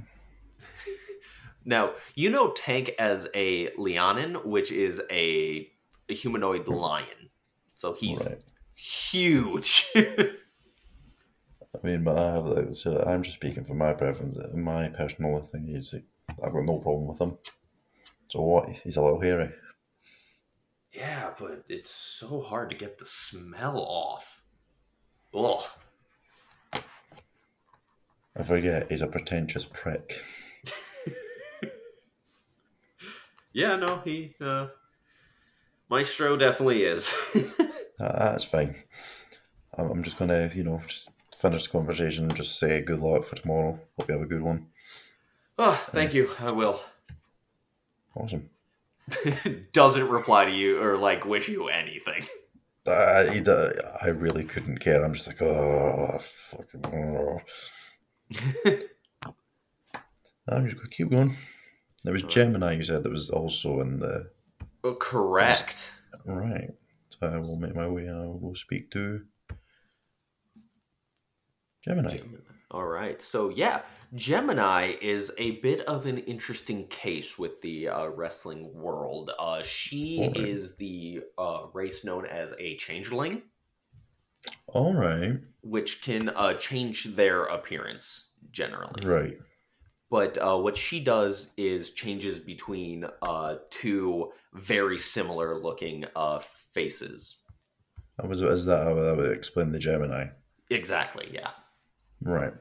[1.65, 5.69] now you know Tank as a Leonin, which is a,
[6.07, 7.29] a humanoid lion.
[7.75, 8.41] So he's Right.
[8.73, 9.85] huge.
[9.97, 10.31] I
[11.83, 14.39] mean, but I have like, so I'm just speaking for my preference.
[14.53, 15.93] My personal thing is
[16.41, 17.37] I've got no problem with him.
[18.29, 18.69] So what?
[18.69, 19.51] He's a little hairy.
[20.93, 24.41] yeah, but it's so hard to get the smell off.
[25.33, 25.63] Ugh.
[28.37, 28.89] I forget.
[28.89, 30.21] He's a pretentious prick.
[33.51, 34.67] Yeah, no, he uh
[35.89, 37.13] Maestro definitely is.
[37.99, 38.75] Uh, that's fine.
[39.77, 43.25] I'm, I'm just gonna, you know, just finish the conversation and just say good luck
[43.25, 43.77] for tomorrow.
[43.97, 44.67] Hope you have a good one.
[45.57, 46.31] oh, thank you.
[46.39, 46.81] I will.
[48.15, 48.49] Awesome.
[49.73, 52.25] Doesn't reply to you or like wish you anything.
[52.85, 53.41] Uh, he,
[54.01, 55.03] I really couldn't care.
[55.03, 56.85] I'm just like, oh, fucking.
[56.85, 57.39] Oh.
[60.47, 61.35] I'm just gonna keep going.
[62.03, 64.31] There was Gemini you said that was also in the
[64.83, 65.91] Oh, correct.
[66.25, 66.71] right.
[67.09, 68.07] So I will make my way.
[68.07, 69.25] I will speak to
[71.83, 72.19] Gemini.
[72.71, 73.21] All right.
[73.21, 73.81] So yeah,
[74.13, 79.31] Gemini is a bit of an interesting case with the uh, wrestling world.
[79.39, 80.37] Uh, she Alright.
[80.37, 83.41] is the uh, race known as a changeling,
[84.67, 89.05] All right, which can uh, change their appearance generally.
[89.05, 89.37] right.
[90.11, 96.39] but uh, what she does is changes between uh, two very similar looking uh,
[96.73, 97.37] faces.
[98.17, 100.27] That was is that how that would explain the Gemini?
[100.69, 101.49] Exactly, yeah.
[102.21, 102.53] Right.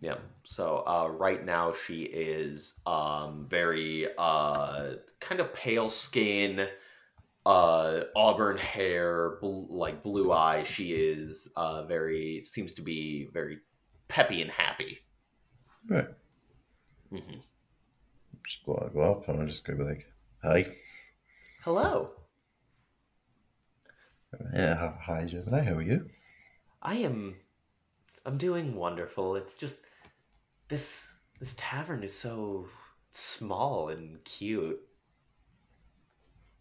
[0.00, 0.16] Yeah.
[0.44, 6.68] So uh, right now she is um, very uh, kind of pale skin,
[7.46, 10.66] uh, auburn hair, bl- like blue eyes.
[10.66, 13.58] She is uh, very seems to be very
[14.08, 14.98] peppy and happy.
[15.88, 16.08] Right.
[17.10, 17.38] hmm
[18.46, 20.06] Just go, go up and I'm just gonna be like,
[20.42, 20.66] hi.
[21.62, 22.10] Hello.
[24.52, 26.10] Yeah, hi- hi Gemini, how are you?
[26.82, 27.36] I am
[28.26, 29.36] I'm doing wonderful.
[29.36, 29.84] It's just
[30.68, 32.68] this this tavern is so
[33.12, 34.80] small and cute.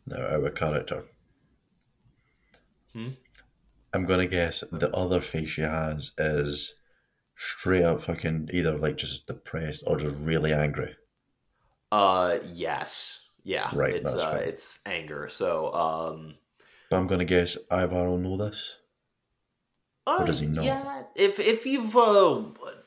[0.05, 1.03] No, our character.
[2.93, 3.09] Hmm?
[3.93, 6.73] I'm gonna guess the other face she has is
[7.35, 10.95] straight up fucking either like just depressed or just really angry.
[11.91, 13.21] Uh yes.
[13.43, 13.71] Yeah.
[13.71, 14.43] Right, It's that's uh fine.
[14.43, 15.29] it's anger.
[15.29, 16.35] So um
[16.89, 18.77] But I'm gonna guess Ivar will know this.
[20.05, 20.63] Uh, does he know?
[20.63, 21.03] Yeah.
[21.15, 22.41] If if you've uh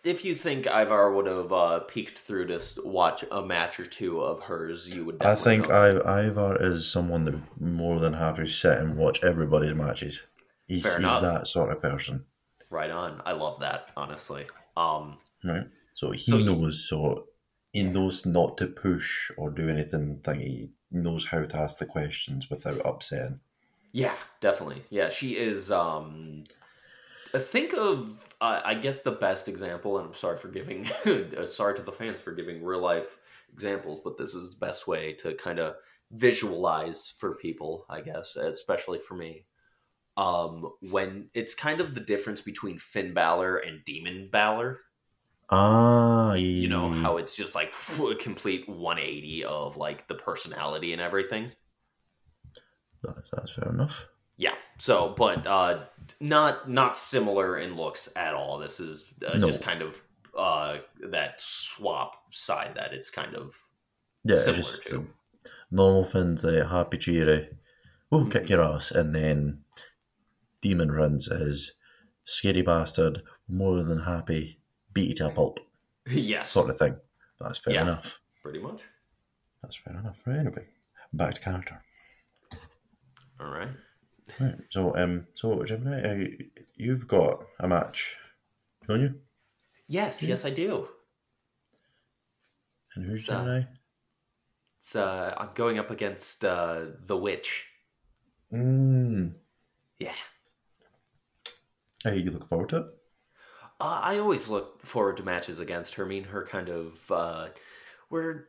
[0.04, 4.20] if you think Ivar would have uh peeked through to watch a match or two
[4.20, 5.70] of hers, you would I think.
[5.70, 5.90] I,
[6.26, 10.22] Ivar is someone that would more than happy to sit and watch everybody's matches.
[10.66, 12.24] He's, he's that sort of person,
[12.70, 13.22] right on.
[13.24, 14.46] I love that, honestly.
[14.76, 15.66] Um right?
[15.94, 16.88] So he So he- knows.
[16.88, 17.26] So
[17.72, 21.86] he knows not to push or do anything Thing he knows how to ask the
[21.86, 23.40] questions without upsetting.
[23.92, 24.82] Yeah, definitely.
[24.90, 25.70] Yeah, she is.
[25.70, 26.44] um
[27.39, 31.74] think of, uh, I guess, the best example, and I'm sorry for giving, uh, sorry
[31.76, 33.18] to the fans for giving real life
[33.53, 35.74] examples, but this is the best way to kind of
[36.12, 39.45] visualize for people, I guess, especially for me.
[40.16, 44.80] Um, when it's kind of the difference between Finn Balor and Demon Balor.
[45.51, 51.03] Ah, You know how it's just like a complete 180 of like the personality and
[51.03, 51.53] everything.
[53.03, 54.07] that's, that's fair enough.
[54.37, 54.55] Yeah.
[54.78, 55.84] So, but uh,
[56.20, 58.59] not not similar in looks at all.
[58.59, 59.47] This is uh, No.
[59.47, 60.03] just kind of
[60.37, 60.78] uh,
[61.11, 63.57] that swap side that it's kind of
[64.24, 65.07] Yeah, Similar just to.
[65.70, 67.49] normal Finn's uh, happy, cheery.
[68.11, 68.49] We'll kick Mhm.
[68.51, 69.64] your ass, and then
[70.61, 71.72] Demon runs is
[72.24, 74.61] scary bastard, more than happy,
[74.93, 75.61] beat you to a pulp,
[76.07, 76.97] yes, sort of thing.
[77.41, 77.82] That's fair Yeah.
[77.82, 78.20] enough.
[78.43, 78.80] pretty much.
[79.62, 80.22] That's fair enough.
[80.26, 80.66] Right, anyway,
[81.12, 81.82] back to character.
[83.41, 83.70] All right.
[84.40, 84.54] Right.
[84.70, 86.28] So, um, so Gemini, uh,
[86.74, 88.16] you've got a match,
[88.88, 89.14] don't you?
[89.88, 90.30] Yes, Yeah.
[90.30, 90.88] yes, I do.
[92.94, 93.62] And who's Uh, Gemini?
[94.80, 97.66] It's uh, I'm going up against uh, the witch.
[98.52, 99.34] Mm.
[99.98, 100.14] Yeah.
[102.04, 102.86] Hey, you look forward to it?
[103.80, 106.04] Uh, I always look forward to matches against her.
[106.04, 107.48] I mean, her kind of uh,
[108.08, 108.48] where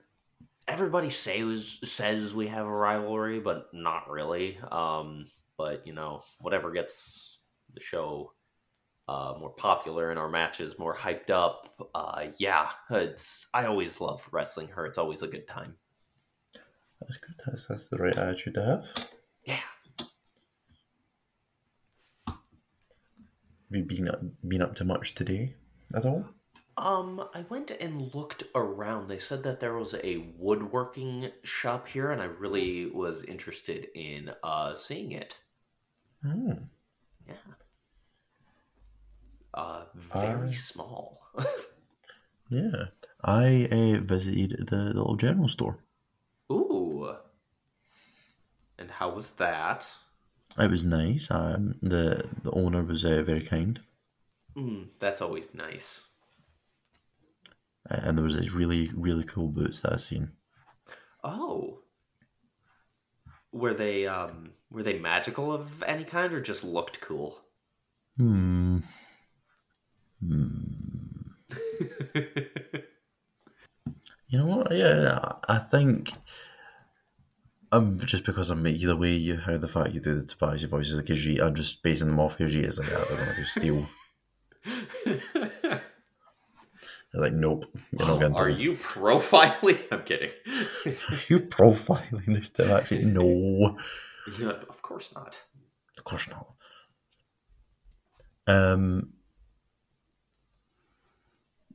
[0.67, 4.59] everybody says says we have a rivalry, but not really.
[4.71, 7.39] Um, but you know, whatever gets
[7.74, 8.32] the show
[9.08, 11.88] uh, more popular and our matches more hyped up.
[11.95, 14.86] Uh, yeah, it's I always love wrestling her.
[14.86, 15.76] It's always a good time.
[16.99, 17.36] That's good.
[17.45, 19.10] That's, that's the right attitude to have.
[19.45, 19.60] Yeah.
[22.28, 22.38] Have
[23.72, 25.55] you been up, been up to much today
[25.95, 26.26] at all?
[26.78, 29.08] Um, I went and looked around.
[29.08, 34.32] They said that there was a woodworking shop here, and I really was interested in
[34.43, 35.38] uh seeing it.
[36.24, 36.51] Hmm.
[37.28, 37.34] Yeah.
[39.53, 41.22] Uh, very I- small.
[42.49, 42.86] Yeah.
[43.26, 45.80] I uh, visited the, the little general store.
[46.49, 47.13] Ooh.
[48.80, 49.91] And how was that?
[50.57, 51.30] It was nice.
[51.30, 53.82] Um, the the owner was uh, very kind,
[54.55, 56.03] Mm, that's always nice.
[57.89, 60.32] and there was these really really cool boots that I seen.
[61.26, 61.80] Oh.
[63.58, 67.38] Were they um were they magical of any kind or just looked cool?
[68.18, 68.80] Hmm.
[70.22, 70.58] Hmm.
[74.30, 74.76] You know what?
[74.76, 76.12] Yeah, I think.
[77.72, 80.97] Um, just because I'm the way you how the fact you do the Tabaxi voices,
[80.97, 82.64] like Khajiit, I'm just basing them off Khajiit.
[82.64, 83.88] It's like, ah, they're gonna go steal.
[87.14, 87.66] They're like, nope,
[87.97, 88.60] you're not getting Are told.
[88.62, 89.80] you profiling?
[89.91, 90.32] I'm kidding.
[91.30, 93.78] you profiling this to actually no,
[94.70, 95.39] of course not.
[95.97, 96.47] of course not.
[98.47, 99.14] Um,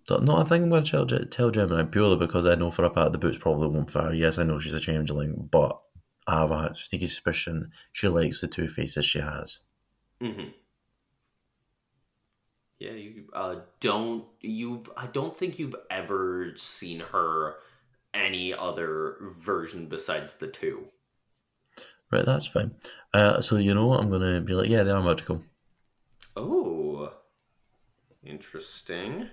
[0.05, 2.85] so, no, I think I'm going to tell, tell Gemini purely because I know for
[2.85, 4.15] a fact the boots probably won't fit her.
[4.15, 5.81] Yes, I know she's a changeling, but
[6.27, 9.61] I have a sneaky suspicion she likes the two faces she has.
[10.21, 10.49] hmm
[12.83, 17.55] Yeah, you uh, don't you've I don't think you've ever seen her
[18.13, 20.89] any other version besides the two.
[22.11, 22.75] Right, that's fine.
[23.15, 24.01] Uh, so you know what?
[24.01, 25.43] I'm going to be like, yeah, they are magical.
[26.37, 27.13] Oh,
[28.25, 29.29] interesting.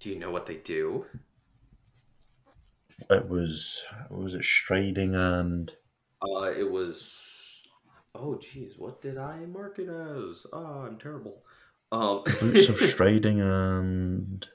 [0.00, 1.06] Do you know what they do?
[3.10, 5.72] It was, was it striding and
[6.22, 7.62] Uh, it was.
[8.14, 10.46] Oh, geez, what did I mark it as?
[10.52, 11.44] Oh, I'm terrible.
[11.92, 14.46] Um, boots of striding and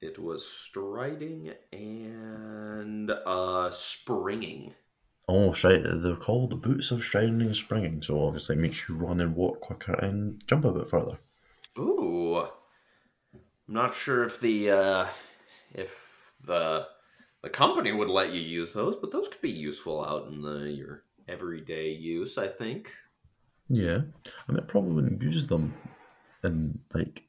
[0.00, 4.74] it was striding and uh springing.
[5.28, 5.82] oh, stride.
[5.84, 8.02] They're called the boots of striding and springing.
[8.02, 11.18] So obviously, it makes you run and walk quicker and jump a bit further.
[11.78, 12.50] Ooh, I'm
[13.68, 15.06] not sure if the uh,
[15.74, 16.86] if the
[17.42, 20.70] the company would let you use those, but those could be useful out in the
[20.70, 22.38] your everyday use.
[22.38, 22.90] I think.
[23.68, 24.00] Yeah,
[24.48, 25.74] I mean, I probably wouldn't use them
[26.46, 27.24] in like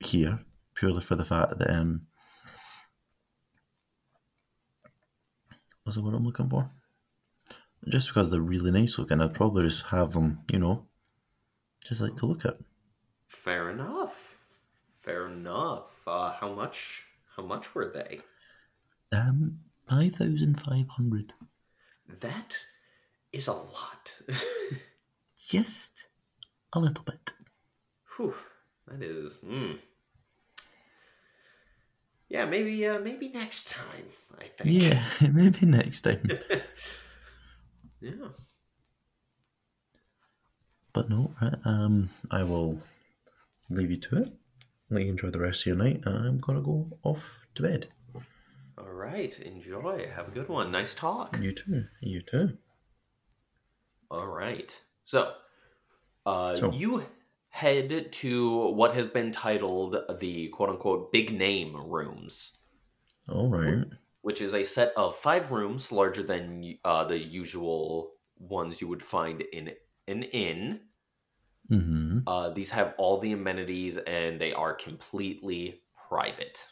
[0.00, 0.40] here
[0.74, 2.02] purely for the fact that um,
[5.84, 6.70] what's the word I'm looking for?
[7.88, 10.86] Just because they're really nice looking, I'd probably just have them, you know,
[11.86, 12.58] just like to look at.
[13.26, 14.36] Fair enough.
[15.00, 15.86] Fair enough.
[16.06, 17.04] Uh, how much?
[17.36, 18.20] How much were they?
[19.12, 21.32] Um, five thousand five hundred.
[22.20, 22.56] That
[23.32, 24.12] is a lot.
[25.48, 26.04] Just
[26.72, 27.32] a little bit.
[28.20, 28.34] Whew,
[28.86, 29.38] that is.
[29.38, 29.78] Mm.
[32.28, 32.86] Yeah, maybe.
[32.86, 34.04] Uh, maybe next time.
[34.38, 34.82] I think.
[34.82, 35.02] Yeah,
[35.32, 36.28] maybe next time.
[38.02, 38.28] Yeah.
[40.94, 42.80] But no, right, um, I will
[43.68, 44.32] leave you to it.
[44.88, 46.04] Let you enjoy the rest of your night.
[46.06, 47.88] I'm gonna go off to bed.
[48.78, 49.38] All right.
[49.40, 50.08] Enjoy.
[50.16, 50.72] Have a good one.
[50.72, 51.36] Nice talk.
[51.38, 51.84] You too.
[52.00, 52.56] You too.
[54.10, 54.74] All right.
[55.04, 55.34] So,
[56.24, 57.02] uh, So- you
[57.50, 62.58] head to what has been titled the quote unquote big name rooms,
[63.28, 63.84] All right.
[64.22, 69.02] which is a set of five rooms larger than uh, the usual ones you would
[69.02, 69.72] find in
[70.08, 70.80] an inn.
[71.70, 72.20] Mm-hmm.
[72.26, 76.64] Uh, these have all the amenities and they are completely private.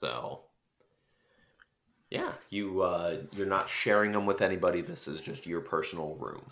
[0.00, 0.40] So,
[2.10, 4.80] yeah, you uh, you're not sharing them with anybody.
[4.80, 6.42] This is just your personal room.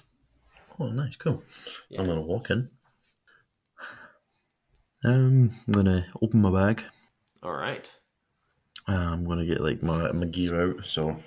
[0.81, 1.45] Oh, nice, cool.
[1.91, 2.01] Yeah.
[2.01, 2.70] I'm gonna walk in.
[5.05, 6.85] Um, I'm gonna open my bag.
[7.43, 7.91] All right.
[8.89, 10.87] Uh, I'm gonna get like my, my gear out.
[10.87, 11.22] So,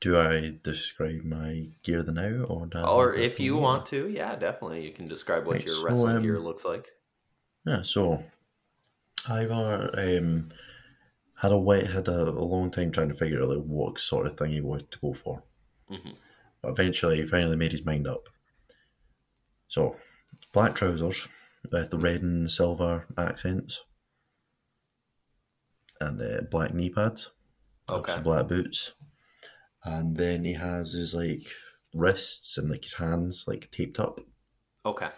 [0.00, 4.08] do I describe my gear the now, or do I Or if you want to,
[4.08, 4.84] yeah, definitely.
[4.84, 6.88] You can describe what Right, your so, wrestling um, gear looks like.
[7.66, 8.22] Yeah, so
[9.28, 10.50] I've uh, um,
[11.36, 14.26] had a wait, had a, a long time trying to figure out like what sort
[14.26, 15.42] of thing he wanted to go for.
[15.90, 16.16] Mhm.
[16.62, 18.28] But eventually, he finally made his mind up.
[19.68, 19.96] So,
[20.52, 21.26] black trousers
[21.70, 23.82] with the red and silver accents,
[26.00, 27.30] and uh, black knee pads,
[27.88, 28.20] Okay.
[28.20, 28.92] black boots,
[29.84, 31.46] and then he has his like
[31.94, 34.20] wrists and like his hands like taped up.
[34.86, 35.10] Okay.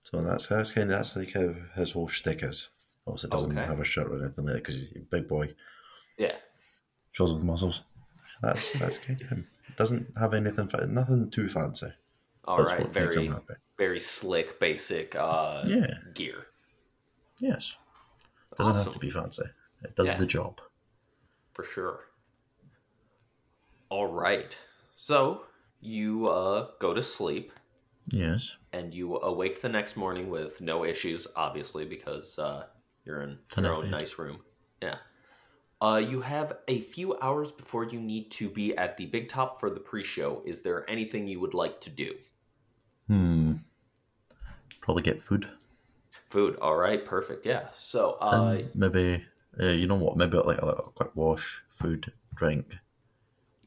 [0.00, 2.68] So that's that's kind of that's like how his whole shtick is.
[3.06, 3.66] Obviously, doesn't Okay.
[3.66, 5.54] have a shirt or anything like that because he's a big boy,
[6.18, 6.36] Yeah.
[7.12, 7.82] shows with muscles.
[8.42, 9.48] That's that's kind of him.
[9.76, 11.92] Doesn't have anything, nothing too fancy.
[12.46, 12.80] All That's right.
[12.80, 13.40] what makes him Very,
[13.78, 15.94] very slick, basic uh, Yeah.
[16.14, 16.46] gear.
[17.38, 17.76] Yes,
[18.56, 19.44] doesn't have to be fancy.
[19.82, 20.18] It does Yeah.
[20.18, 20.60] the job.
[21.52, 22.00] For sure.
[23.90, 24.58] All right.
[24.96, 25.44] So
[25.80, 27.52] you uh, go to sleep
[28.08, 32.66] Yes, and you awake the next morning with no issues, obviously, because uh,
[33.04, 33.90] you're in a your own bed.
[33.90, 34.40] nice room.
[34.80, 34.96] Yeah.
[35.80, 39.60] Uh, you have a few hours before you need to be at the big top
[39.60, 40.42] for the pre-show.
[40.46, 42.14] Is there anything you would like to do?
[43.08, 43.52] Hmm.
[44.80, 45.48] Probably get food.
[46.30, 46.56] Food.
[46.62, 47.04] All right.
[47.04, 47.44] Perfect.
[47.44, 47.68] Yeah.
[47.78, 49.24] So, uh, maybe
[49.60, 50.16] uh, you know what?
[50.16, 52.78] Maybe like a little quick wash, food, drink,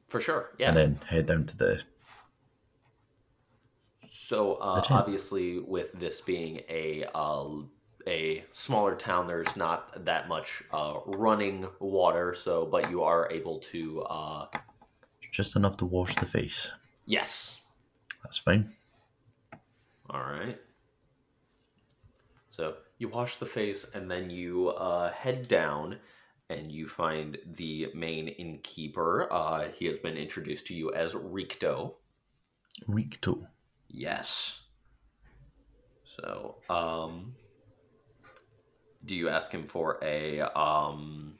[0.07, 0.51] for sure.
[0.57, 0.69] Yeah.
[0.69, 1.83] and then head down to the.
[4.07, 7.47] So uh, The obviously, with this being a uh,
[8.09, 12.33] a smaller town, there's not that much uh, running water.
[12.33, 14.01] So, but you are able to.
[14.01, 14.47] Uh,
[15.31, 16.71] Just enough to wash the face.
[17.05, 17.61] yes.
[18.23, 18.73] That's fine.
[20.09, 20.59] All right.
[22.49, 25.99] So you wash the face, and then you uh, head down,
[26.49, 29.31] and you find the main innkeeper.
[29.31, 31.93] Uh, he has been introduced to you as Ricto.
[32.89, 33.47] Ricto.
[33.87, 34.59] Yes.
[36.17, 37.35] So, um,
[39.05, 41.35] do you ask him for a um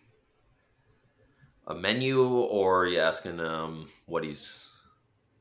[1.67, 4.67] a menu, or are you asking him what he's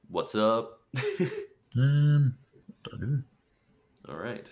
[0.08, 0.80] what's up?
[1.76, 2.34] Um,
[2.82, 3.22] do I do?
[4.08, 4.44] All right,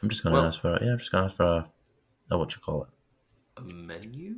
[0.00, 0.92] I'm just gonna Well- ask for a, yeah.
[0.92, 1.68] I'm just gonna ask for a,
[2.30, 2.90] a what you call it.
[3.56, 4.36] a menu.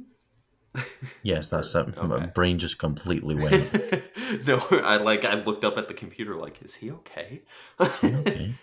[1.22, 2.02] Yes, that's it.
[2.02, 3.70] My brain just completely went.
[4.46, 7.42] no, I like I looked up at the computer like, is he okay?
[7.78, 8.54] okay.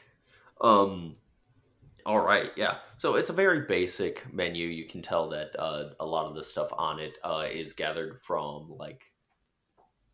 [0.60, 1.16] Um.
[2.06, 2.78] All right, yeah.
[2.98, 4.68] So it's a very basic menu.
[4.68, 8.19] You can tell that uh, a lot of the stuff on it uh, is gathered
[8.22, 9.11] from like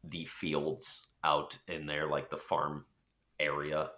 [0.03, 2.85] the fields out in there, like the farm
[3.39, 3.89] area.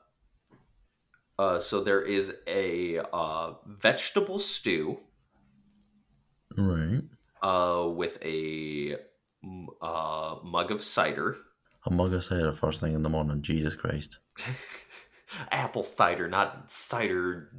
[1.38, 5.00] Uh, so there is a uh, vegetable stew
[6.58, 7.02] Right.
[7.42, 8.98] uh, with a
[9.82, 11.38] uh, mug of cider,
[11.86, 13.42] A mug of cider first thing in the morning.
[13.42, 14.18] Jesus Christ.
[15.52, 17.52] apple cider, not cider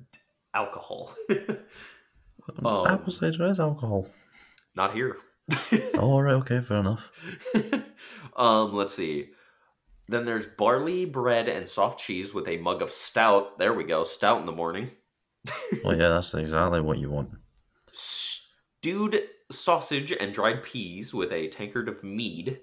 [0.55, 1.15] alcohol.
[2.65, 4.09] um, Apple cider is alcohol.
[4.75, 5.17] Not here.
[5.95, 6.35] Oh, all right.
[6.41, 6.61] Okay.
[6.61, 7.11] Fair enough.
[8.37, 9.31] um, let's see.
[10.09, 13.59] Then there's barley bread and soft cheese with a mug of stout.
[13.59, 14.91] There we go, stout in the morning.
[15.85, 17.31] Well, yeah, that's exactly what you want.
[17.93, 22.61] Stewed sausage and dried peas with a tankard of mead.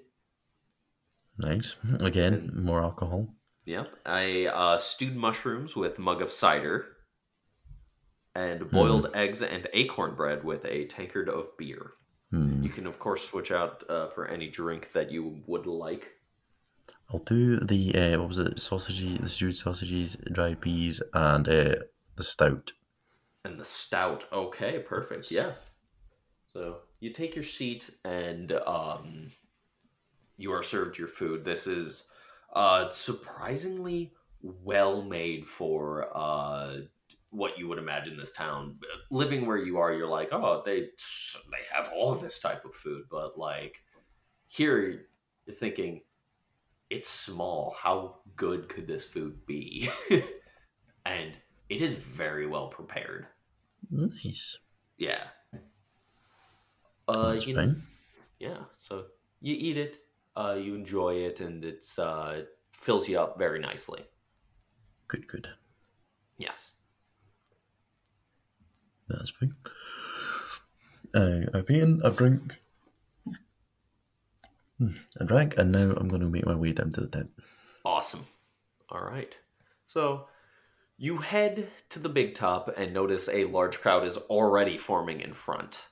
[1.38, 1.76] Nice.
[2.00, 3.28] Again, more alcohol.
[3.64, 3.88] Yep.
[4.06, 6.97] I uh, stewed mushrooms with mug of cider.
[8.34, 11.92] And boiled eggs and acorn bread with a tankard of beer.
[12.30, 12.62] Hmm.
[12.62, 16.12] You can, of course, switch out uh, for any drink that you would like.
[17.10, 18.58] I'll do the uh, what was it?
[18.60, 21.74] Sausages, the stewed sausages, dried peas, and uh,
[22.16, 22.72] the stout.
[23.44, 24.24] And the stout.
[24.32, 25.30] Okay, perfect.
[25.30, 25.52] Yeah.
[26.52, 29.32] So you take your seat and um,
[30.36, 31.44] you are served your food.
[31.44, 32.04] This is
[32.54, 36.78] uh, surprisingly well made for uh,
[37.30, 38.78] what you would imagine this town.
[39.10, 43.04] Living where you are, you're like, oh, they they have all this type of food,
[43.10, 43.76] but like
[44.48, 45.06] here,
[45.46, 46.00] you're thinking
[46.90, 47.76] it's small.
[47.80, 49.90] How good could this food be?
[51.06, 51.32] and
[51.68, 53.26] it is very well prepared.
[53.90, 54.56] Nice.
[54.96, 55.24] Yeah.
[57.06, 57.74] Uh, That's you know,
[58.38, 58.64] yeah.
[58.78, 59.06] So
[59.40, 59.98] you eat it,
[60.36, 62.42] uh, you enjoy it, and it's uh,
[62.72, 64.04] fills you up very nicely.
[65.06, 65.48] Good, good.
[66.36, 66.72] Yes.
[69.08, 69.54] That's fine.
[71.14, 72.58] Uh, I've eaten, I've drink,
[74.78, 77.30] Hmm, I drank, and now I'm going to make my way down to the tent.
[77.84, 78.26] Awesome.
[78.90, 79.36] All right.
[79.86, 80.28] So
[80.96, 85.34] you head to the big top and notice a large crowd is already forming in
[85.34, 85.82] front.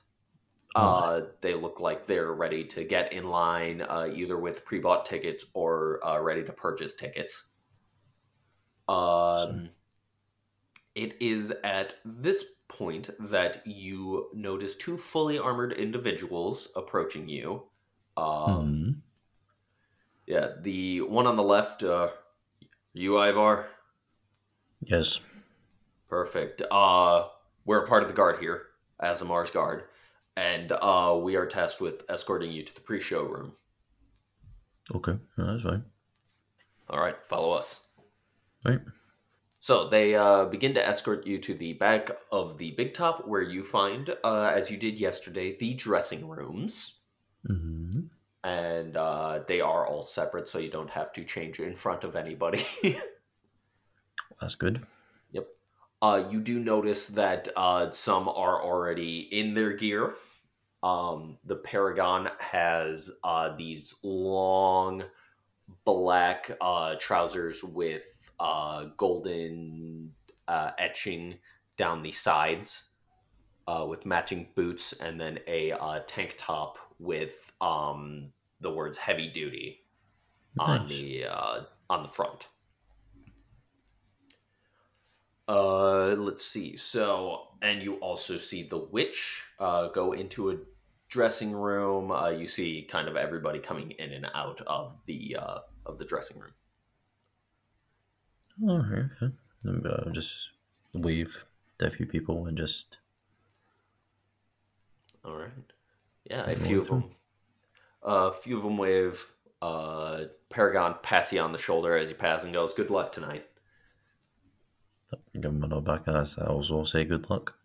[0.75, 5.43] Uh, they look like they're ready to get in line, uh, either with pre-bought tickets
[5.53, 7.45] or uh, ready to purchase tickets.
[8.87, 9.69] Um,
[10.93, 17.63] it is at this point that you notice two fully armored individuals approaching you.
[18.15, 18.91] Um, Hmm.
[20.25, 22.09] Yeah, the one on the left, uh,
[22.93, 23.67] you, Ivar?
[24.83, 25.21] Yes.
[26.09, 26.61] Perfect.
[26.69, 27.27] Uh,
[27.65, 28.63] we're a part of the guard here,
[29.01, 29.85] Azamar's guard,
[30.35, 33.53] and uh, we are tasked with escorting you to the pre-show room.
[34.93, 35.85] Okay, that's fine.
[36.89, 37.87] All right, follow us.
[38.65, 38.79] Right.
[39.67, 43.41] So they uh, begin to escort you to the back of the big top, where
[43.41, 46.99] you find, uh, as you did yesterday, the dressing rooms,
[47.45, 48.03] hmm
[48.45, 52.15] and uh, they are all separate, so you don't have to change in front of
[52.15, 52.65] anybody.
[54.39, 54.85] That's good.
[55.33, 55.47] Yep.
[56.01, 60.13] Uh, you do notice that uh, some are already in their gear.
[60.81, 65.03] Um, the Paragon has uh, these long
[65.83, 68.03] black uh, trousers with
[68.39, 70.13] uh, golden
[70.47, 71.35] uh, etching
[71.77, 72.83] down the sides,
[73.67, 78.31] uh, with matching boots, and then a uh, tank top with um,
[78.61, 79.81] the words "heavy duty"
[80.59, 80.89] on Nice.
[80.89, 82.47] the uh, on the front.
[85.47, 86.75] Uh, let's see.
[86.75, 90.57] So, and you also see the witch uh, go into a
[91.09, 92.11] dressing room.
[92.11, 96.05] Uh, you see kind of everybody coming in and out of the uh, of the
[96.05, 96.51] dressing room.
[98.63, 99.05] All right.
[99.21, 99.33] Okay.
[99.67, 100.51] Uh, just
[100.93, 101.43] wave
[101.79, 102.99] a few people and just
[105.23, 105.51] All right.
[106.29, 107.11] Yeah, a few of them.
[108.03, 109.27] A few of them wave.
[109.61, 113.47] Uh, Paragon pats you on the shoulder as you pass and goes, "Good luck tonight."
[115.33, 117.55] give him a nod back, and I also say good luck.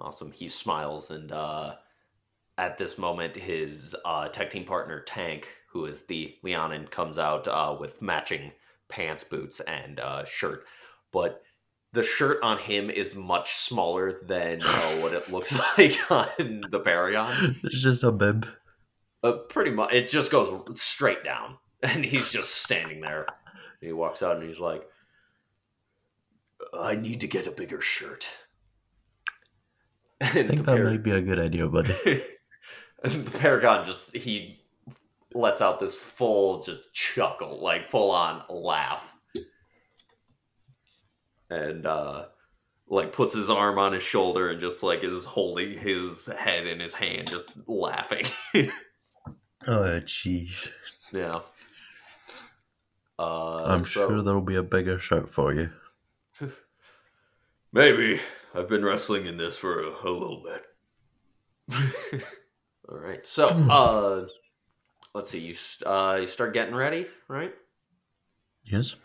[0.00, 0.32] Awesome.
[0.32, 1.76] He smiles, and uh,
[2.58, 7.46] at this moment, his uh, tag team partner Tank, who is the Leonin, comes out
[7.48, 8.52] uh, with matching
[8.88, 10.64] pants, boots, and uh, shirt.
[11.12, 11.42] But
[11.92, 16.80] the shirt on him is much smaller than uh, what it looks like on the
[16.80, 17.56] Paragon.
[17.62, 18.46] It's just a bib.
[19.22, 23.26] Uh, pretty much, it just goes straight down, and he's just standing there.
[23.80, 24.82] He walks out, and he's like,
[26.74, 28.28] "I need to get a bigger shirt."
[30.20, 31.94] I think that might be a good idea, buddy.
[33.04, 34.60] and the Paragon just he
[35.36, 39.12] lets out this full just chuckle, like full on laugh.
[41.50, 42.26] And uh
[42.88, 46.80] like puts his arm on his shoulder and just like is holding his head in
[46.80, 48.26] his hand, just laughing.
[49.68, 50.70] Oh, jeez.
[51.12, 51.40] yeah.
[53.18, 55.70] Uh I'm so- sure there'll be a bigger shirt for you.
[57.72, 58.20] Maybe.
[58.54, 60.62] I've been wrestling in this for a, a little bit.
[62.88, 63.26] All right.
[63.26, 64.26] So, uh
[65.16, 65.40] let's see.
[65.40, 65.54] You
[65.88, 67.54] uh you start getting ready, right?
[68.70, 68.96] Yes.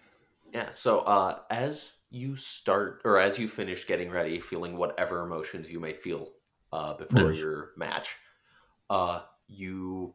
[0.53, 0.69] Yeah.
[0.73, 5.79] So, uh as you start or as you finish getting ready, feeling whatever emotions you
[5.79, 6.33] may feel
[6.73, 7.39] uh before Yes.
[7.39, 8.17] your match,
[8.89, 10.13] uh you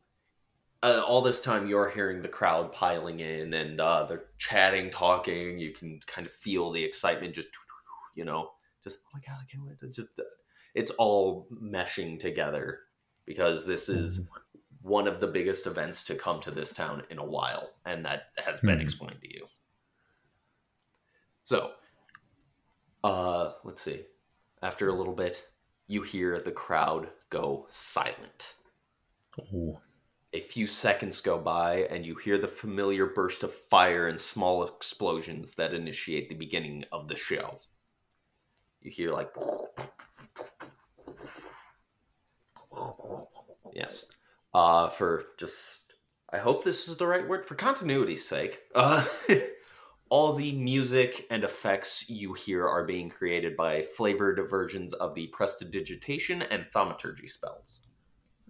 [0.83, 5.59] uh, all this time you're hearing the crowd piling in and uh they're chatting, talking,
[5.59, 7.49] you can kind of feel the excitement just
[8.15, 8.51] you know,
[8.85, 10.25] just oh my god, I can't wait to just uh,
[10.75, 12.81] it's all meshing together
[13.25, 14.21] because this is
[14.87, 18.31] one of the biggest events to come to this town in a while, and that
[18.37, 18.81] has been Mhm.
[18.81, 19.49] explained to you.
[21.45, 21.75] So,
[23.05, 24.07] uh, let's see.
[24.63, 25.51] After a little bit,
[25.87, 28.55] you hear the crowd go silent.
[29.39, 29.81] Oh,
[30.33, 34.65] A few seconds go by, and you hear the familiar burst of fire and small
[34.65, 37.61] explosions that initiate the beginning of the show.
[38.81, 39.33] You hear like
[43.75, 44.07] Yes.
[44.57, 45.93] Uh, for just,
[46.33, 48.61] I hope this is the right word for continuity's sake.
[48.75, 49.05] Uh,
[50.09, 55.27] all the music and effects you hear are being created by flavored versions of the
[55.27, 57.81] prestidigitation and thaumaturgy spells.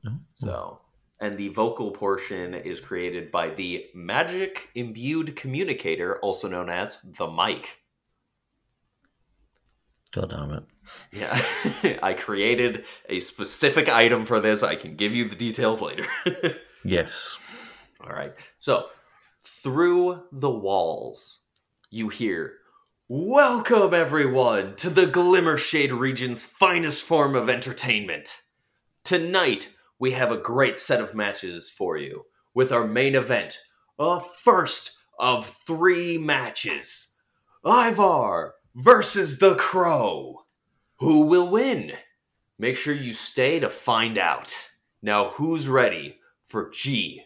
[0.06, 0.16] Oh.
[0.34, 0.80] So,
[1.18, 7.26] and the vocal portion is created by the magic imbued communicator, also known as the
[7.26, 7.78] mic.
[10.12, 10.64] God damn it.
[11.12, 14.62] Yeah, I created a specific item for this.
[14.62, 16.06] I can give you the details later.
[16.84, 17.36] Yes.
[18.00, 18.32] All right.
[18.60, 18.86] So,
[19.44, 21.40] through the walls,
[21.90, 22.58] you hear,
[23.08, 28.40] Welcome, everyone, to the Glimmershade region's finest form of entertainment.
[29.02, 29.68] Tonight,
[29.98, 33.58] we have a great set of matches for you, with our main event,
[33.98, 37.14] a first of three matches
[37.64, 40.44] Ivar versus the Crow.
[40.98, 41.92] Who will win?
[42.58, 44.54] Make sure you stay to find out.
[45.02, 47.24] Now, who's ready for GWF?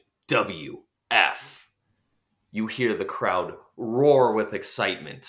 [2.53, 5.29] You hear the crowd roar with excitement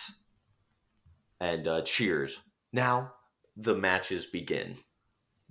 [1.39, 2.39] and uh, cheers.
[2.73, 3.13] Now,
[3.57, 4.77] the matches begin.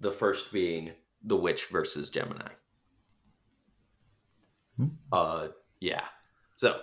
[0.00, 0.92] The first being
[1.22, 2.50] the Witch versus Gemini.
[4.76, 4.86] Hmm.
[5.12, 5.48] Uh,
[5.80, 6.04] yeah.
[6.56, 6.80] So,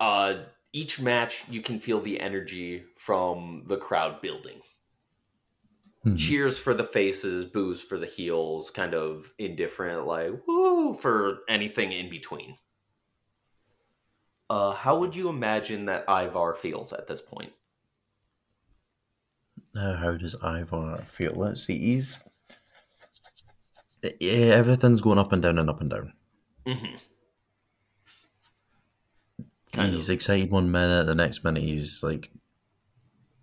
[0.00, 0.34] uh,
[0.72, 4.60] each match you can feel the energy from the crowd building.
[6.02, 6.16] Hmm.
[6.16, 11.92] Cheers for the faces, boos for the heels, kind of indifferent, like woo for anything
[11.92, 12.56] in between.
[14.50, 17.52] Uh, how would you imagine that Ivar feels at this point?
[19.74, 21.32] Now, how does Ivar feel?
[21.34, 21.78] Let's see.
[21.78, 22.18] He's.
[24.20, 26.12] Yeah, everything's going up and down and up and down.
[26.66, 26.96] hmm
[29.72, 30.14] Kind he's of.
[30.14, 32.30] excited one minute, the next minute he's like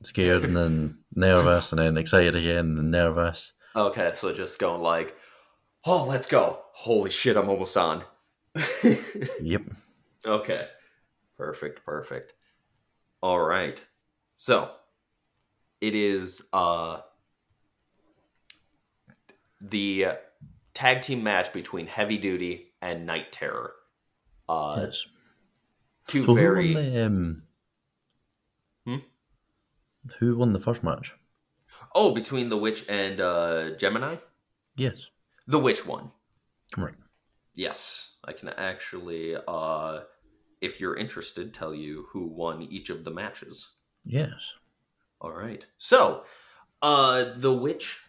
[0.03, 3.53] scared and then nervous and then excited again and then nervous.
[3.75, 5.15] Okay, so just going like,
[5.85, 6.61] oh, let's go.
[6.73, 8.03] Holy shit, I'm almost on.
[9.41, 9.63] Yep.
[10.25, 10.67] Okay.
[11.37, 12.33] Perfect, perfect.
[13.21, 13.81] All right.
[14.37, 14.71] So,
[15.81, 16.99] it is uh
[19.61, 20.05] the
[20.73, 23.73] tag team match between Heavy Duty and Night Terror.
[24.47, 25.05] Uh yes.
[26.09, 27.43] Two So very who won the um,
[28.85, 28.97] Hmm?
[30.19, 31.13] Who won the first match?
[31.95, 34.15] Oh, between the Witch and uh Gemini?
[34.75, 35.09] Yes.
[35.47, 36.11] The Witch won.
[36.77, 36.95] Right.
[37.53, 38.11] Yes.
[38.25, 40.01] I can actually uh
[40.61, 43.69] if you're interested tell you who won each of the matches.
[44.03, 44.53] Yes.
[45.21, 45.65] All right.
[45.77, 46.23] So,
[46.81, 47.99] uh, the witch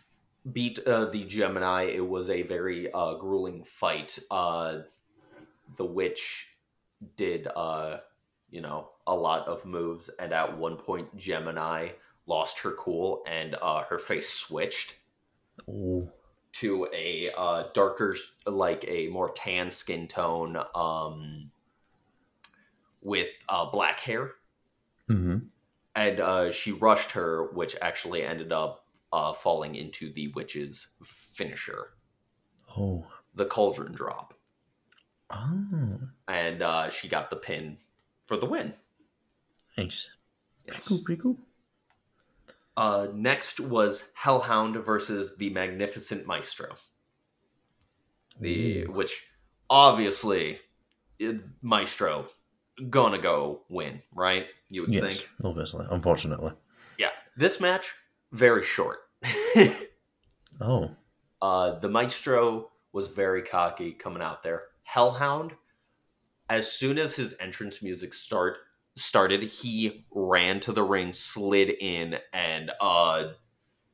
[0.52, 1.84] beat uh, the Gemini.
[1.84, 4.18] It was a very uh, grueling fight.
[4.30, 4.80] Uh,
[5.76, 6.49] the witch
[7.16, 7.98] did, uh,
[8.50, 11.90] you know, a lot of moves, and at one point, Gemini
[12.26, 14.94] lost her cool and uh, her face switched
[15.68, 16.10] Oh.
[16.52, 18.16] to a uh, darker,
[18.46, 21.50] like a more tan skin tone, um,
[23.02, 24.32] with uh, black hair
[25.08, 25.38] mm-hmm.
[25.96, 31.94] and uh, she rushed her, which actually ended up uh, falling into the witch's finisher,
[32.76, 33.06] Oh.
[33.34, 34.34] the cauldron drop,
[35.32, 35.98] Oh.
[36.28, 37.76] and uh, she got the pin
[38.26, 38.74] for the win.
[39.76, 40.08] Thanks.
[40.66, 40.86] Yes.
[40.86, 40.98] Cool.
[41.04, 41.38] Pretty cool.
[42.76, 46.74] Uh, next was Hellhound versus the Magnificent Maestro,
[48.40, 48.92] the Ooh.
[48.92, 49.26] which
[49.68, 50.58] obviously
[51.62, 52.26] Maestro
[52.88, 54.46] gonna go win, right?
[54.70, 55.02] You would Yes.
[55.02, 55.28] think.
[55.44, 55.86] Obviously.
[55.90, 56.52] Unfortunately.
[56.98, 57.92] Yeah, this match
[58.32, 58.98] very short.
[60.62, 60.94] Oh.
[61.40, 64.64] Uh, the Maestro was very cocky coming out there.
[64.90, 65.52] Hellhound,
[66.48, 68.56] as soon as his entrance music start
[68.96, 73.28] started, he ran to the ring, slid in, and uh,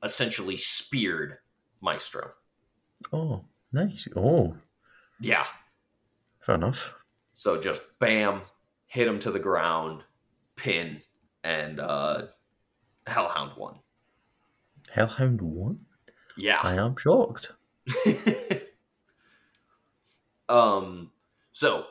[0.03, 1.37] essentially speared
[1.83, 2.31] Maestro.
[3.13, 3.45] Oh.
[3.73, 4.09] Nice.
[4.17, 4.57] Oh.
[5.21, 5.45] Yeah,
[6.41, 6.95] Fair enough.
[7.35, 8.41] so just bam,
[8.87, 10.03] hit him to the ground,
[10.55, 11.03] pin,
[11.45, 12.29] and uh,
[13.07, 13.75] Hellhound won.
[14.91, 15.81] Hellhound won?
[16.39, 16.61] Yeah.
[16.63, 17.53] I am shocked.
[20.49, 21.11] um
[21.53, 21.87] so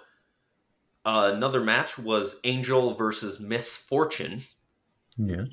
[1.05, 4.43] uh, another match was angel versus misfortune
[5.17, 5.49] Yes.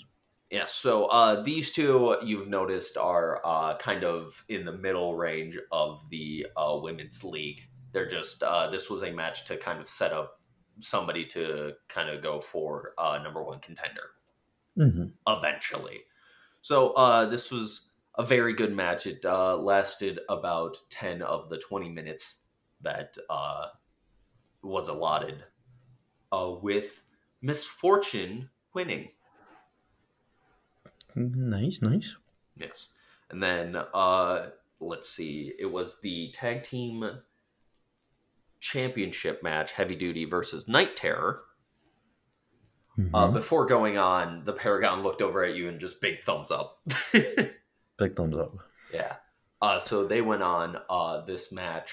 [0.50, 5.56] yeah so uh these two you've noticed are uh kind of in the middle range
[5.70, 7.60] of the uh women's league
[7.92, 10.40] they're just uh this was a match to kind of set up
[10.80, 14.10] somebody to kind of go for uh number one contender
[14.76, 16.00] hmm eventually.
[16.62, 19.06] So uh, this was a very good match.
[19.06, 22.41] It uh, lasted about ten of the twenty minutes
[22.82, 23.66] that uh,
[24.62, 25.44] was allotted,
[26.32, 27.02] uh, with
[27.40, 29.08] Misfortune winning.
[31.14, 32.14] Nice, nice.
[32.56, 32.88] Yes,
[33.30, 34.50] and then uh,
[34.80, 37.04] let's see, it was the tag team
[38.60, 41.42] championship match, Heavy Duty versus Night Terror.
[43.14, 43.32] Uh, Mhm.
[43.34, 46.82] before going on, the Paragon looked over at you and just big thumbs up.
[47.98, 48.52] Big thumbs up.
[48.92, 49.16] yeah.
[49.62, 51.90] Uh, so they went on uh, this match.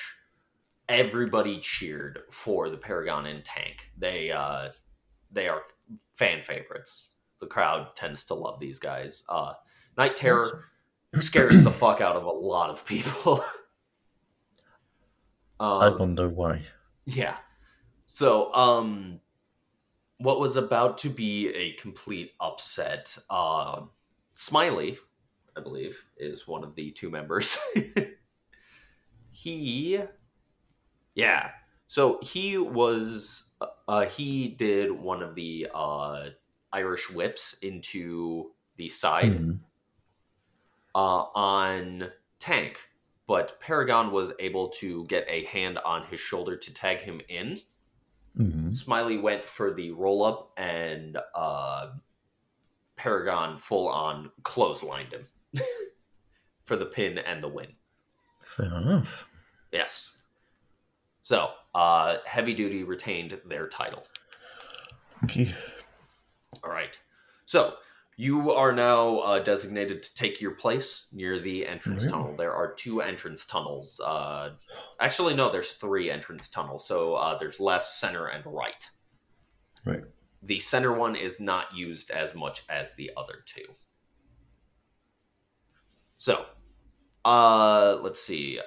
[0.89, 3.91] Everybody cheered for the Paragon and Tank.
[3.97, 4.69] They uh,
[5.31, 5.61] they are
[6.13, 7.09] fan favorites.
[7.39, 9.23] The crowd tends to love these guys.
[9.29, 9.53] Uh,
[9.97, 10.65] Night Terror
[11.19, 13.43] scares the fuck out of a lot of people.
[15.59, 16.65] I um, wonder why.
[17.05, 17.37] yeah.
[18.05, 19.19] So, um,
[20.17, 23.81] what was about to be a complete upset, uh,
[24.33, 24.97] Smiley,
[25.55, 27.59] I believe, is one of the two members.
[29.31, 29.99] he,
[31.19, 31.51] yeah.
[31.87, 33.43] So he was,
[33.87, 36.29] uh, he did one of the uh,
[36.71, 39.59] Irish whips into the side Mhm.
[40.95, 42.79] uh, on Tank,
[43.27, 47.61] but Paragon was able to get a hand on his shoulder to tag him in.
[48.37, 48.77] Mhm.
[48.77, 51.91] Smiley went for the roll up, and uh,
[52.95, 55.25] Paragon full on clotheslined him
[56.65, 57.75] for the pin and the win.
[58.43, 59.27] Fair enough.
[59.71, 60.15] Yes.
[61.29, 64.03] So, uh, Heavy Duty retained their title.
[65.25, 65.53] Okay.
[66.63, 66.97] All right.
[67.45, 67.75] So
[68.17, 72.09] you are now uh, designated to take your place near the entrance Yeah.
[72.09, 72.35] tunnel.
[72.35, 73.99] There are two entrance tunnels.
[74.03, 74.53] Uh,
[74.99, 76.87] actually, no, there's three entrance tunnels.
[76.87, 78.89] So uh, there's left, center, and right.
[79.85, 80.05] Right.
[80.41, 83.75] The center one is not used as much as the other two.
[86.17, 86.45] So,
[87.23, 88.59] uh, let's see.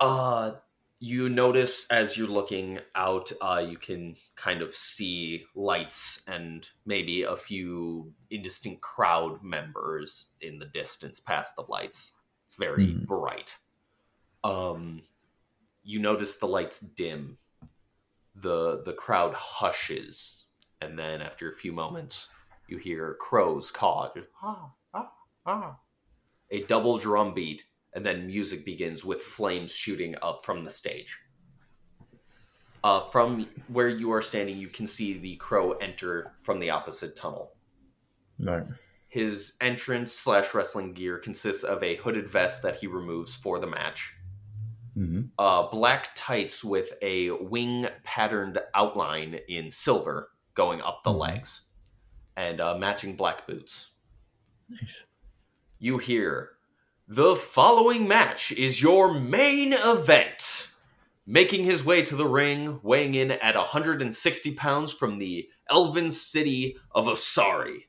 [0.00, 0.52] Uh,
[1.00, 7.22] you notice as you're looking out, uh, you can kind of see lights and maybe
[7.22, 12.12] a few indistinct crowd members in the distance past the lights.
[12.46, 13.04] It's very Hmm.
[13.04, 13.56] bright.
[14.42, 15.02] Um,
[15.82, 17.38] you notice the lights dim.
[18.34, 20.44] the The crowd hushes,
[20.80, 22.28] and then after a few moments,
[22.68, 24.12] you hear crows caw.
[24.42, 25.12] "Ah, ah,
[25.44, 25.80] ah."
[26.50, 27.64] A double drum beat
[27.98, 31.18] and then music begins with flames shooting up from the stage.
[32.84, 37.16] Uh, from where you are standing, you can see the crow enter from the opposite
[37.16, 37.56] tunnel.
[38.38, 38.62] Right.
[39.08, 43.66] His entrance slash wrestling gear consists of a hooded vest that he removes for the
[43.66, 44.14] match,
[44.94, 51.18] hmm uh, black tights with a wing patterned outline in silver going up the Mhm.
[51.18, 51.62] legs,
[52.36, 53.94] and uh, matching black boots.
[54.68, 55.02] Nice.
[55.80, 56.57] you hear
[57.10, 60.68] the following match is your main event.
[61.26, 66.76] Making his way to the ring, weighing in at 160 pounds from the elven city
[66.94, 67.86] of Osari,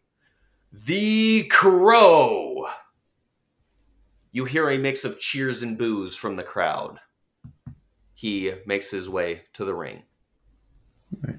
[0.71, 2.67] the Crow.
[4.31, 6.99] You hear a mix of cheers and boos from the crowd.
[8.13, 10.03] He makes his way to the ring.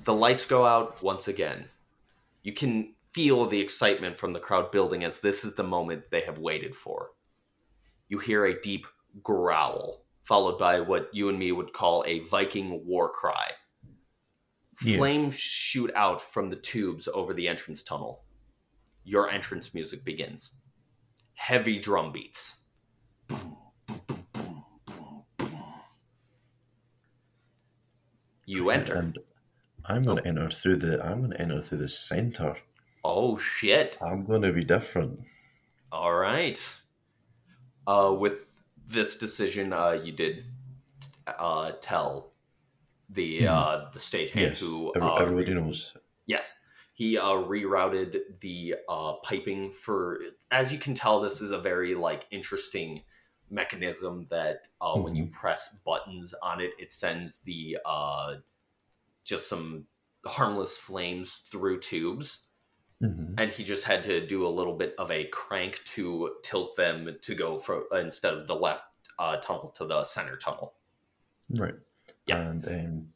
[0.04, 1.66] The lights go out once again.
[2.42, 6.22] You can feel the excitement from the crowd building as this is the moment they
[6.22, 7.10] have waited for.
[8.10, 8.88] You hear a deep
[9.22, 13.52] growl, followed by what you and me would call a Viking war cry.
[14.82, 14.96] Yeah.
[14.96, 18.24] Flames shoot out from the tubes over the entrance tunnel.
[19.04, 20.50] Your entrance music begins.
[21.34, 22.62] Heavy drum beats.
[23.28, 23.56] Boom,
[23.86, 24.64] boom, boom.
[28.44, 28.96] You enter.
[28.96, 29.18] And
[29.84, 30.28] I'm going to oh.
[30.28, 31.06] enter through the.
[31.06, 32.56] I'm going to enter through the center.
[33.04, 33.96] Oh shit.
[34.02, 35.20] I'm going to be different.
[35.92, 36.60] All right.
[37.86, 38.46] Uh, with
[38.88, 40.44] this decision, uh, you did
[41.26, 42.32] uh, tell
[43.08, 44.34] the uh, the stagehand.
[44.50, 44.60] Yes.
[44.60, 45.94] who uh, everybody knows.
[46.26, 46.54] yes
[47.00, 50.20] he uh, rerouted the uh, piping for
[50.50, 53.00] as you can tell this is a very like interesting
[53.48, 58.34] mechanism that uh, when you press buttons on it it sends the uh,
[59.24, 59.86] just some
[60.26, 62.40] harmless flames through tubes
[63.00, 66.76] hmm and he just had to do a little bit of a crank to tilt
[66.76, 68.84] them to go from instead of the left
[69.18, 70.74] uh, tunnel to the center tunnel.
[71.50, 71.74] Right.
[72.26, 72.40] Yeah.
[72.40, 73.12] And um,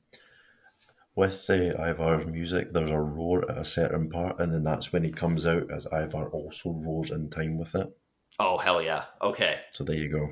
[1.16, 5.02] with the Ivar's music, there's a roar at a certain part, and then that's when
[5.02, 7.97] he comes out as Ivar also roars in time with it.
[8.39, 9.06] Oh hell yeah!
[9.23, 10.31] Okay, So there you go.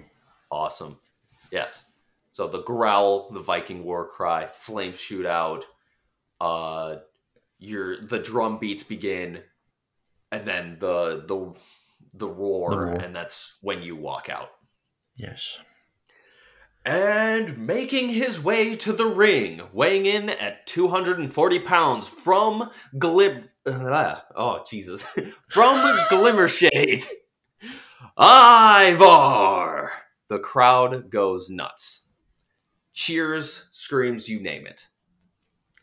[0.50, 0.98] awesome.
[1.50, 1.84] Yes.
[2.32, 5.66] So the growl, the Viking war cry, flames shoot out.
[6.40, 6.96] Uh,
[7.62, 9.40] your the drum beats begin,
[10.30, 11.54] and then the the
[12.14, 12.94] the roar, The roar.
[12.96, 14.50] and that's when you walk out.
[15.16, 15.58] Yes.
[16.84, 23.48] And making his way to the ring, weighing in at 240 pounds from Glim.
[23.64, 25.02] uh, oh, Jesus.
[25.48, 25.78] from
[26.10, 27.06] Glimmershade,
[28.18, 29.92] Ivar!
[30.28, 32.08] The crowd goes nuts.
[32.94, 34.88] Cheers, screams, you name it.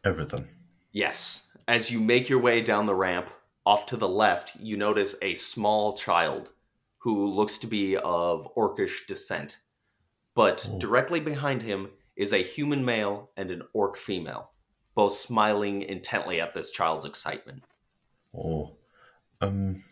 [0.04, 0.48] Everything.
[0.92, 1.48] Yes.
[1.70, 3.30] As you make your way down the ramp,
[3.64, 6.50] off to the left, you notice a small child
[6.98, 9.60] who looks to be of orcish descent.
[10.34, 10.80] But Oh.
[10.80, 14.50] directly behind him is a human male and an orc female,
[14.96, 17.64] both smiling intently at this child's excitement.
[18.36, 18.76] Oh,
[19.40, 19.84] um,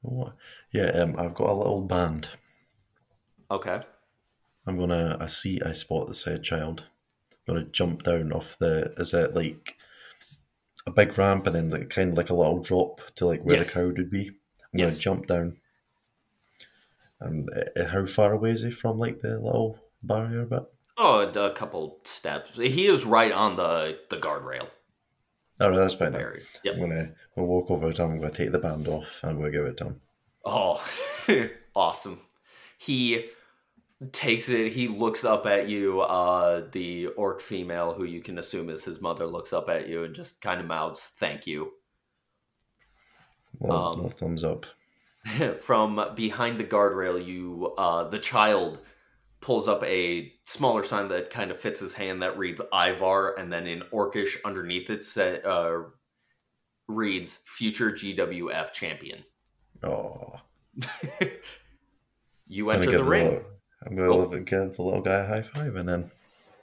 [0.00, 0.36] what?
[0.72, 2.30] Yeah, um, I've got a little band.
[3.50, 3.82] Okay.
[4.66, 5.18] I'm gonna.
[5.20, 5.60] I see.
[5.60, 6.88] I spot this said child.
[7.46, 8.94] I'm gonna jump down off the.
[8.96, 9.76] Is it like
[10.86, 13.56] a big ramp and then like, kind of like a little drop to like where
[13.56, 13.66] Yes.
[13.66, 14.28] the crowd would be?
[14.72, 14.90] I'm Yes.
[14.90, 15.56] gonna jump down.
[17.20, 20.64] And uh, how far away is he from like the little barrier bit?
[20.98, 22.56] Oh, a couple steps.
[22.56, 24.68] He is right on the, the guardrail
[25.60, 26.12] All right, that's fine.
[26.12, 26.74] Yep.
[26.74, 27.12] I'm gonna.
[27.36, 28.10] We'll walk over to him.
[28.12, 30.00] I'm gonna take the band off and we'll give it to him.
[30.44, 30.84] Oh,
[31.74, 32.20] awesome.
[32.78, 33.26] He
[34.12, 36.00] takes it, he looks up at you.
[36.00, 40.04] Uh, the orc female, who you can assume is his mother, looks up at you
[40.04, 41.72] and just kind of mouths, Thank you.
[43.58, 44.66] Well, Um, no thumbs up.
[45.60, 48.80] From behind the guardrail, you, uh, the child
[49.40, 53.52] pulls up a smaller sign that kind of fits his hand that reads Ivar, and
[53.52, 55.82] then in orcish underneath it sa- uh,
[56.88, 59.24] reads Future GWF Champion.
[59.84, 60.34] Oh,
[62.46, 63.44] you enter the ring.
[63.86, 64.18] I'm gonna Oh.
[64.26, 66.10] live- give the little guy a high five and then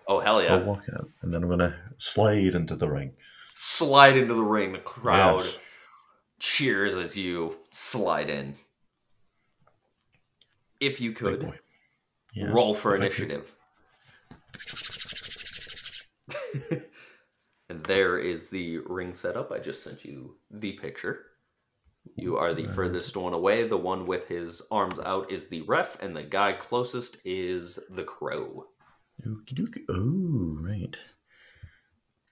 [0.08, 0.56] Oh, hell yeah.
[0.56, 3.16] I'll walk out and then I'm gonna slide into the ring.
[3.56, 4.72] slide into the ring.
[4.74, 5.58] The crowd Yes.
[6.40, 8.56] cheers as you slide in.
[10.80, 11.60] If you could.
[12.34, 13.52] Yes, roll for if initiative.
[17.70, 19.52] and there is the ring setup.
[19.52, 21.26] I just sent you the picture.
[22.16, 22.76] You are the Right.
[22.76, 23.68] furthest one away.
[23.68, 28.04] The one with his arms out is the ref, and the guy closest is the
[28.04, 28.68] crow.
[29.26, 29.84] Okie dokie.
[29.90, 30.96] Oh, right.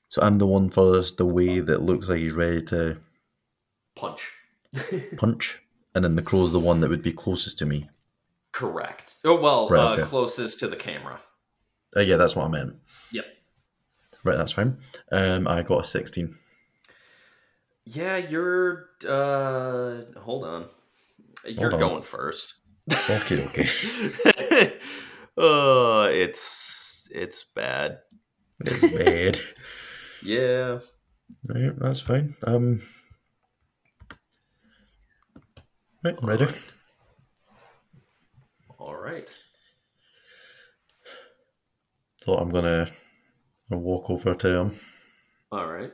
[0.10, 2.98] So I'm the one furthest away that looks like he's ready to
[3.96, 4.32] Punch.
[5.18, 5.60] punch,
[5.96, 7.90] and then the crow's the one that would be closest to me.
[8.52, 9.18] Correct.
[9.26, 10.04] Oh, well, Right, uh, okay.
[10.04, 11.20] closest to the camera.
[11.96, 12.76] Oh, yeah, that's what I meant.
[13.12, 13.26] Yep.
[14.24, 14.78] Right, that's fine.
[15.12, 16.38] Um, I got a 16.
[17.90, 18.90] Yeah, you're.
[19.08, 20.66] uh Hold on.
[21.46, 21.80] You're Hold on.
[21.80, 22.56] going first.
[22.92, 23.68] Okay, okay.
[25.38, 28.00] uh, it's it's bad.
[28.60, 29.40] It's bad.
[30.24, 30.80] Yeah.
[31.48, 32.36] right, that's fine.
[32.44, 32.82] Um,
[36.04, 36.48] right, I'm ready.
[38.80, 39.30] All right.
[42.24, 42.90] So I'm gonna
[43.72, 44.72] I'll walk over to him.
[45.52, 45.92] All right.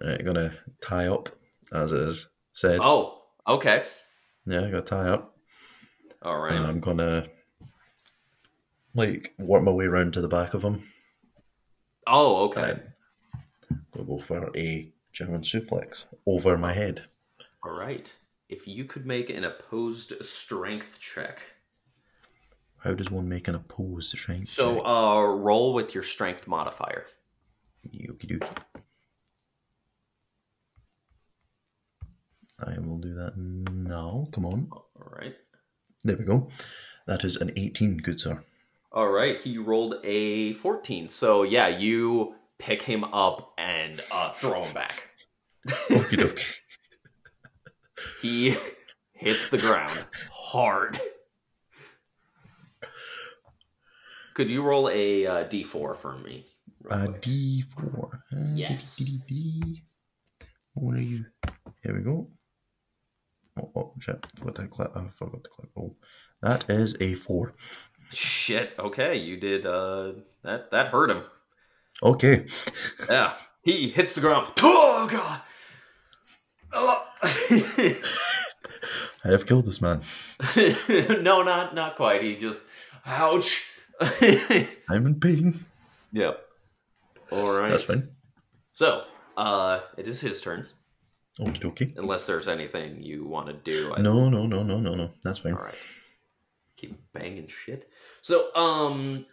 [0.00, 1.28] Right, gonna tie up,
[1.72, 2.80] as it is said.
[2.82, 3.84] Oh, okay.
[4.46, 5.36] Yeah, I gotta tie up.
[6.22, 6.54] All right.
[6.54, 7.28] And I'm gonna
[8.94, 10.82] like work my way around to the back of him.
[12.06, 12.80] oh, okay.
[13.94, 17.04] We'll go for a German suplex over my head.
[17.62, 18.12] All right.
[18.48, 21.40] If you could make an opposed strength check.
[22.78, 24.50] How does one make an opposed strength?
[24.50, 24.82] So, check?
[24.84, 27.06] uh, roll with your strength modifier.
[27.86, 28.58] Okie dokie.
[32.60, 34.28] I will do that now.
[34.32, 34.68] Come on.
[34.72, 35.34] All right.
[36.04, 36.48] There we go.
[37.06, 38.44] That is an 18, good sir.
[38.92, 41.08] All right, he rolled a 14.
[41.08, 45.08] So, yeah, you pick him up and uh, throw him back.
[45.68, 46.44] Okie dokie.
[48.20, 48.54] He
[49.12, 51.00] hits the ground hard.
[54.34, 56.46] Could you roll a uh, d4 for me?
[56.84, 57.22] quick?
[57.22, 58.14] D4.
[58.14, 58.18] Uh,
[58.54, 58.96] Yes.
[58.96, 59.82] dee, dee, dee.
[60.74, 61.24] What are you?
[61.82, 62.28] Here we go.
[63.60, 64.26] Oh, oh shit.
[64.36, 64.90] Forgot to click.
[64.94, 65.68] I forgot to click.
[65.76, 65.94] Oh,
[66.42, 67.54] that is a 4.
[68.12, 68.74] Shit.
[68.78, 69.66] Okay, you did.
[69.66, 70.12] Uh,
[70.42, 71.22] that that hurt him.
[72.02, 72.46] Okay.
[73.08, 74.52] Yeah, he hits the ground.
[74.60, 75.40] Oh god.
[76.72, 77.04] Oh.
[79.24, 80.02] I have killed this man.
[81.22, 82.22] no, not not quite.
[82.22, 82.62] He just
[83.06, 83.64] ouch.
[84.00, 85.64] I'm in pain.
[86.12, 86.44] yep.
[87.30, 87.70] All right.
[87.70, 88.10] That's fine.
[88.72, 89.04] So,
[89.36, 90.66] uh, it is his turn.
[91.40, 91.96] Okie dokie.
[91.96, 93.92] Unless there's anything you want to do.
[93.94, 95.10] I- No, no, no, no, no, no.
[95.24, 95.54] That's fine.
[95.54, 95.74] All right.
[96.76, 97.88] Keep banging shit.
[98.22, 99.26] So, um,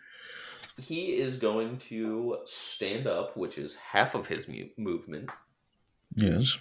[0.80, 5.30] he is going to stand up, which is half of his mu- movement,
[6.16, 6.58] Yes.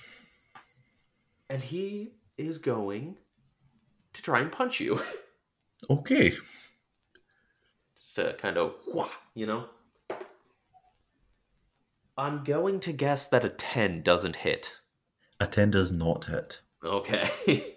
[1.48, 3.16] and he is going
[4.12, 5.00] to try and punch you.
[5.88, 6.34] Okay.
[7.98, 8.74] Just to kind of,
[9.34, 9.64] you know.
[12.18, 14.76] I'm going to guess that a 10 doesn't hit.
[15.40, 16.60] A 10 does not hit.
[16.84, 17.30] Okay.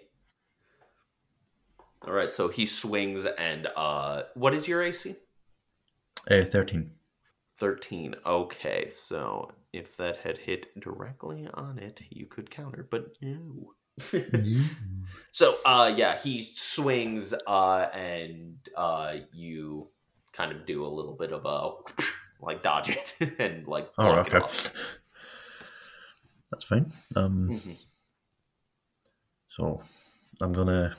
[2.06, 5.16] All right, so he swings and uh what is your AC?
[6.30, 6.90] Uh, 13.
[7.56, 8.14] 13.
[8.26, 13.72] Okay, so if that had hit directly on it, you could counter, but no.
[15.32, 19.88] so uh yeah, he swings uh and uh you
[20.32, 21.70] kind of do a little bit of a
[22.44, 24.70] like dodge it and like Oh, block it okay.
[26.50, 26.92] That's fine.
[27.16, 27.76] Um, Mhm.
[29.48, 29.82] so
[30.40, 30.96] I'm gonna,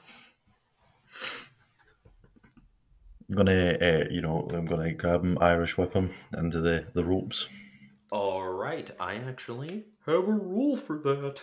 [3.29, 7.03] I'm gonna, uh, you know, I'm gonna grab him, Irish whip him into the the
[7.05, 7.47] ropes.
[8.11, 11.41] All right, I actually have a rule for that.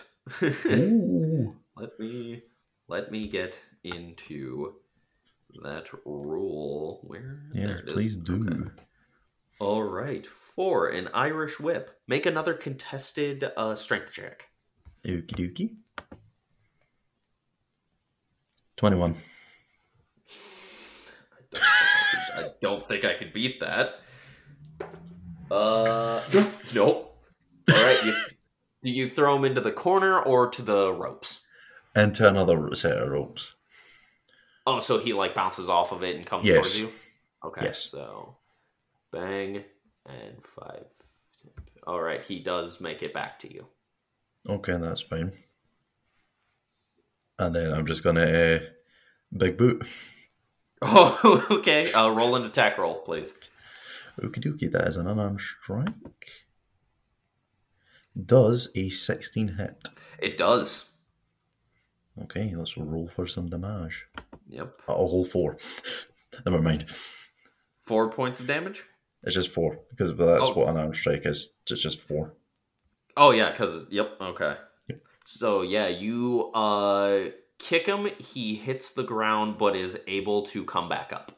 [0.71, 1.55] Ooh.
[1.75, 2.43] let me
[2.87, 4.75] let me get into
[5.63, 7.01] that rule.
[7.03, 7.39] Where?
[7.53, 7.93] Yeah, there it is.
[7.93, 8.45] please do.
[8.49, 8.69] Okay.
[9.59, 10.25] All right,
[10.55, 14.49] for an Irish whip, make another contested uh, strength check.
[15.05, 15.75] Okie dokie.
[18.77, 19.15] Twenty-one.
[22.35, 23.99] I don't think I could beat that.
[25.51, 26.21] Uh,
[26.73, 27.15] nope.
[27.71, 28.13] All right, you,
[28.83, 31.45] do you throw him into the corner or to the ropes?
[31.95, 33.53] And to another set of ropes.
[34.65, 36.55] Oh, so he like bounces off of it and comes Yes.
[36.55, 36.89] towards you.
[37.45, 37.87] Okay, Yes.
[37.91, 38.37] so
[39.11, 39.63] bang
[40.05, 40.85] and five.
[41.85, 43.67] All right, he does make it back to you.
[44.47, 45.33] Okay, that's fine.
[47.39, 48.59] And then I'm just gonna uh,
[49.35, 49.87] big boot.
[50.85, 51.93] Oh, okay.
[51.93, 53.33] Uh, roll an attack roll, please.
[54.21, 55.87] Okie dokie, that is an unarmed strike.
[58.21, 59.87] Does a 16 hit?
[60.19, 60.83] It does.
[62.21, 64.07] Okay, let's roll for some damage.
[64.49, 64.81] Yep.
[64.89, 65.57] A whole four.
[66.45, 66.85] Never mind.
[67.83, 68.83] Four points of damage.
[69.23, 70.53] It's just four because that's Oh.
[70.53, 71.51] what an arm strike is.
[71.69, 72.33] It's just four.
[73.15, 74.17] Oh yeah, because yep.
[74.19, 74.57] Okay.
[74.89, 75.01] Yep.
[75.25, 77.29] So yeah, you uh
[77.59, 78.07] kick him.
[78.17, 81.31] He hits the ground, but is able to come back up.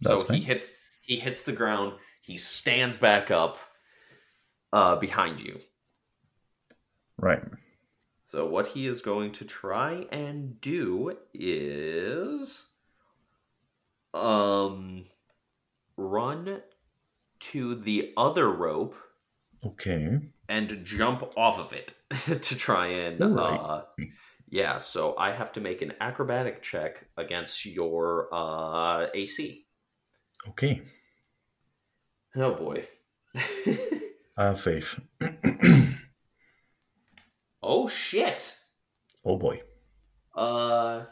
[0.00, 0.36] That's so fine.
[0.38, 0.70] he hits
[1.00, 1.94] he hits the ground.
[2.20, 3.58] He stands back up
[4.72, 5.60] uh, behind you.
[7.16, 7.40] Right.
[8.24, 12.66] So what he is going to try and do is
[14.12, 15.04] um
[15.96, 16.62] run
[17.38, 18.94] to the other rope
[19.64, 20.18] Okay.
[20.48, 21.94] and jump off of it
[22.42, 23.60] to try and Alright.
[23.60, 23.82] uh
[24.48, 29.66] yeah, so I have to make an acrobatic check against your uh AC.
[30.50, 30.82] Okay.
[32.36, 32.86] Oh boy.
[34.38, 34.98] I have faith.
[37.62, 38.56] oh shit.
[39.24, 39.62] oh boy.
[40.34, 41.02] Uh,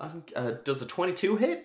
[0.00, 1.64] um, uh does a 22 hit?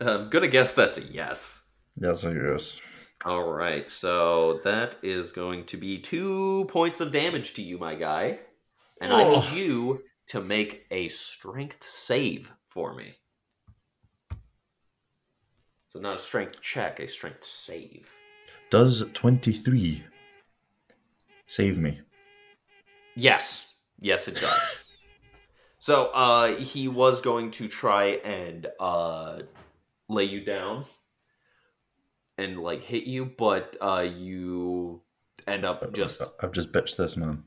[0.00, 1.64] I'm gonna guess that's a yes.
[1.96, 2.76] Yes, I guess.
[3.24, 7.94] All right, so that is going to be two points of damage to you, my
[7.94, 8.40] guy,
[9.00, 9.40] and I Oh.
[9.40, 13.14] need you to make a strength save for me.
[15.92, 18.08] So not a strength check, a strength save.
[18.70, 20.02] Does 23
[21.46, 22.00] save me?
[23.14, 23.66] Yes,
[24.00, 24.78] yes, it does.
[25.84, 29.40] So uh, he was going to try and uh,
[30.08, 30.84] lay you down
[32.38, 35.02] and like hit you, but uh, you
[35.48, 37.42] end up just I've just bitched this man.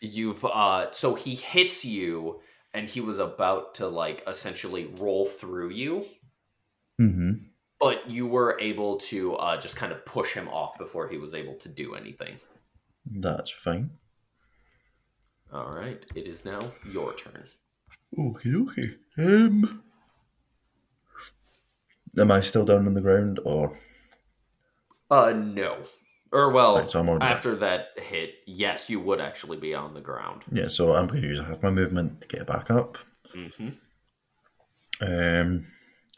[0.00, 2.40] you've uh so he hits you
[2.74, 6.04] and he was about to like essentially roll through you
[7.00, 7.32] Mm-hmm.
[7.78, 11.34] but you were able to uh just kind of push him off before he was
[11.34, 12.34] able to do anything
[13.08, 13.90] That's fine.
[15.52, 16.58] all right it is now
[16.90, 17.44] your turn
[18.14, 18.96] Okay, okay.
[19.18, 19.82] Um,
[22.18, 23.78] am I still down on the ground, or
[25.10, 25.84] uh no
[26.32, 30.00] or well Right, so I'm after that hit yes you would actually be on the
[30.00, 30.68] ground yeah?
[30.68, 32.98] So I'm going to use half my movement to get back up.
[33.32, 33.68] hmm
[35.00, 35.66] Um,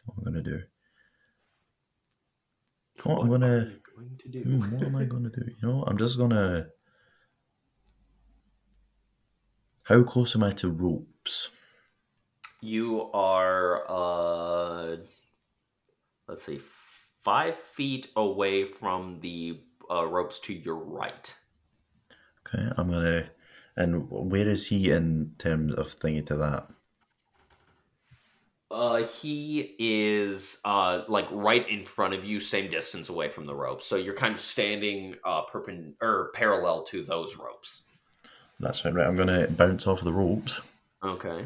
[0.05, 0.61] what am I going to do?
[3.03, 3.71] What, I'm going are to?
[3.71, 5.45] you going to do Hmm, what am I going to do?
[5.45, 6.67] You know, I'm just going to.
[9.83, 11.49] How close am I to ropes?
[12.61, 14.97] You are, uh,
[16.27, 16.59] let's see,
[17.23, 21.33] five feet away from the uh, ropes to your right.
[22.47, 23.29] Okay, I'm gonna.
[23.77, 26.67] And where is he in terms of thingy to that?
[28.71, 33.55] Uh, he is uh like right in front of you, same distance away from the
[33.55, 33.85] ropes.
[33.87, 37.83] So you're kind of standing uh perpend or parallel to those ropes.
[38.59, 39.07] That's fine, right?
[39.07, 40.61] I'm gonna bounce off the ropes,
[41.03, 41.45] Okay.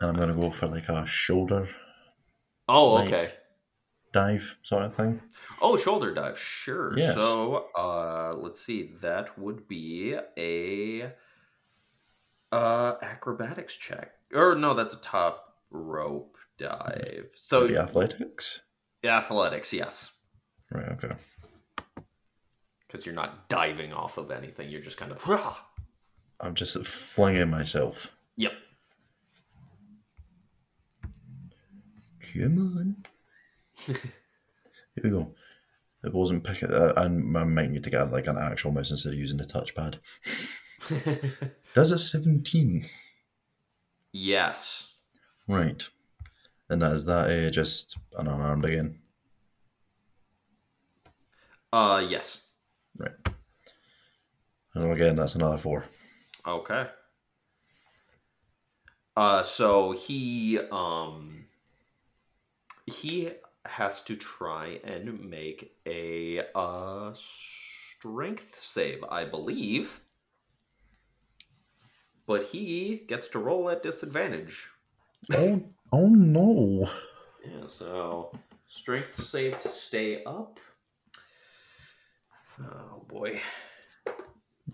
[0.00, 1.68] And I'm gonna go for like a shoulder
[2.68, 3.32] Oh, okay.
[4.12, 5.20] dive sort of thing.
[5.62, 6.38] Oh, shoulder dive.
[6.38, 6.96] Sure.
[6.98, 7.14] Yes.
[7.14, 8.92] So, uh, let's see.
[9.00, 11.12] That would be a
[12.52, 14.12] uh acrobatics check.
[14.34, 17.28] Or no, that's a top rope dive.
[17.34, 18.60] So Maybe athletics.
[19.02, 20.12] Yeah athletics, yes.
[20.70, 20.88] Right.
[20.92, 21.14] Okay.
[22.86, 24.68] Because you're not diving off of anything.
[24.70, 25.26] You're just kind of.
[25.26, 25.56] "Rah."
[26.40, 28.10] I'm just flinging myself.
[28.36, 28.52] Yep.
[32.32, 32.96] Come on.
[33.86, 34.00] Here
[35.04, 35.34] we go.
[36.04, 36.70] It wasn't picking.
[36.70, 39.44] Uh, I I might need to get like an actual mouse instead of using the
[39.44, 39.98] touchpad.
[41.74, 42.84] Does a seventeen?
[44.12, 44.88] yes.
[45.48, 45.82] Right.
[46.68, 49.00] And is that uh, just an unarmed again.
[51.72, 52.42] Uh, yes.
[52.96, 53.12] Right.
[54.74, 55.84] And again, that's another four.
[56.46, 56.86] Okay.
[59.16, 61.45] Uh, so he um
[62.86, 63.30] he
[63.64, 70.00] has to try and make a uh strength save, I believe.
[72.26, 74.68] But he gets to roll at disadvantage.
[75.32, 76.88] Oh, oh no!
[77.44, 78.32] Yeah, so
[78.68, 80.58] strength save to stay up.
[82.60, 83.40] Oh boy.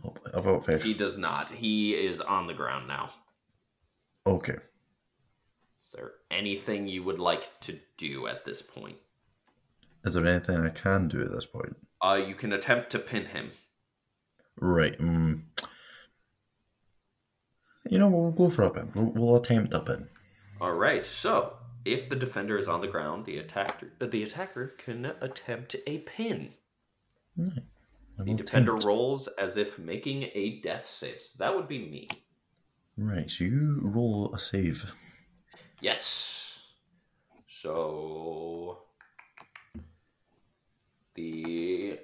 [0.05, 0.83] Oh, I vote five.
[0.83, 1.51] He does not.
[1.51, 3.11] He is on the ground now.
[4.27, 4.57] Okay.
[5.93, 8.97] Is there anything you would like to do at this point?
[10.05, 11.77] Is there anything I can do at this point?
[12.01, 13.51] Uh, you can attempt to pin him.
[14.57, 14.99] Right.
[14.99, 15.43] Mm.
[17.91, 18.91] You know, we'll go for a pin.
[18.95, 20.09] We'll, we'll attempt a pin.
[20.63, 21.05] All right.
[21.05, 25.77] So, if the defender is on the ground, the attacker uh, the attacker can attempt
[25.87, 26.55] a pin.
[27.39, 27.51] I
[28.25, 28.87] The defender attempt.
[28.87, 31.21] rolls as if making a death save.
[31.21, 32.09] So that would be me.
[32.97, 33.31] Right.
[33.31, 34.91] So you roll a save.
[35.83, 36.59] Yes.
[37.49, 38.79] So
[41.17, 41.99] the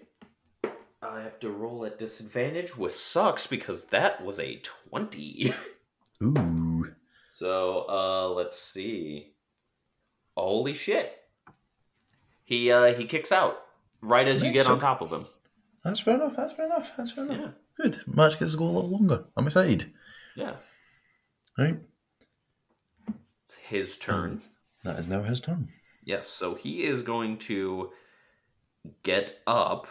[1.01, 5.55] I have to roll at disadvantage, which sucks because that was a twenty.
[6.23, 6.93] Ooh.
[7.37, 9.35] So, uh, let's see.
[10.37, 11.17] Holy shit!
[12.45, 13.63] He uh he kicks out
[14.03, 15.27] right as you get on top of him.
[15.85, 16.35] That's fair enough.
[16.37, 16.91] That's fair enough.
[16.97, 17.39] That's fair enough.
[17.39, 17.97] Yeah, Good.
[18.09, 19.25] Match gets to go a little longer.
[19.37, 19.93] I'm excited.
[20.35, 20.55] yeah.
[21.57, 21.79] Right.
[23.69, 24.43] His turn.
[24.85, 25.69] That is now his turn.
[26.05, 27.91] Yes, so he is going to
[29.03, 29.87] get up,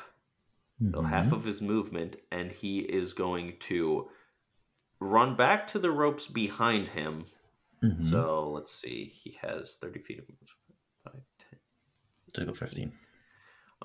[0.91, 4.09] so half of his movement, and he is going to
[4.99, 7.25] run back to the ropes behind him.
[7.83, 8.01] Mhm.
[8.01, 10.49] So let's see, he has 30 feet of movement.
[11.03, 11.21] Five,
[11.51, 11.59] 10.
[12.33, 12.91] To go 15.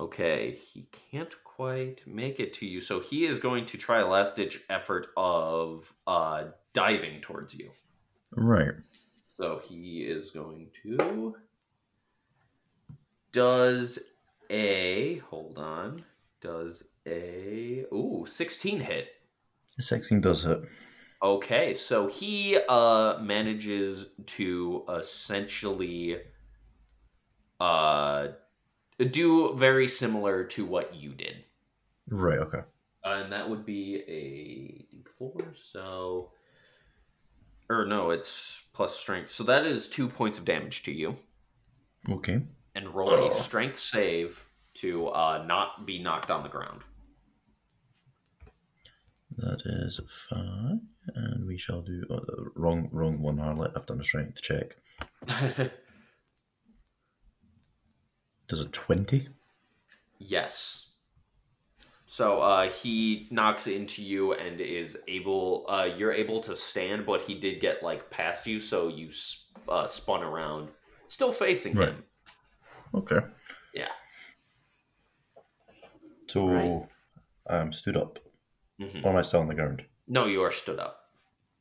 [0.00, 4.06] Okay, he can't quite make it to you, so he is going to try a
[4.06, 7.70] last ditch effort of uh, diving towards you.
[8.30, 8.72] Right.
[9.42, 11.34] So he is going to.
[13.32, 13.98] Does
[14.48, 15.16] a.
[15.30, 16.04] Hold on.
[16.40, 17.84] Does a.
[17.92, 19.08] Ooh, 16 hit.
[19.80, 20.60] 16 does hit.
[21.24, 26.18] Okay, so he uh manages to essentially
[27.58, 28.28] uh
[29.10, 31.42] do very similar to what you did.
[32.08, 32.60] Right, okay.
[33.04, 34.86] Uh, and that would be a
[35.20, 36.30] d4, so
[37.68, 39.30] or no, it's plus strength.
[39.30, 41.16] So that is 2 points of damage to you
[42.08, 42.42] Okay.
[42.74, 46.80] and roll a strength save to uh not be knocked on the ground.
[49.36, 50.78] That is five.
[51.14, 52.04] And we shall do.
[52.10, 53.70] Oh, the wrong, wrong one, Harley.
[53.74, 54.76] I've done a strength check.
[58.46, 59.28] Does a 20?
[60.18, 60.88] Yes.
[62.12, 65.64] So uh, he knocks into you and is able.
[65.66, 69.46] Uh, you're able to stand, but he did get like past you, so you s-
[69.66, 70.68] uh, spun around,
[71.08, 71.88] still facing Right.
[71.88, 72.04] him.
[72.94, 73.20] Okay.
[73.72, 73.88] Yeah.
[76.28, 76.88] So Right.
[77.46, 78.18] I'm stood up.
[78.78, 79.06] Mhm.
[79.06, 79.86] Or am I still on the ground?
[80.06, 81.08] No, you are stood up.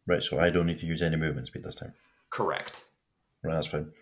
[0.05, 1.93] Right, so I don't need to use any movement speed this time.
[2.29, 2.83] Correct.
[3.41, 3.93] Right, that's fine.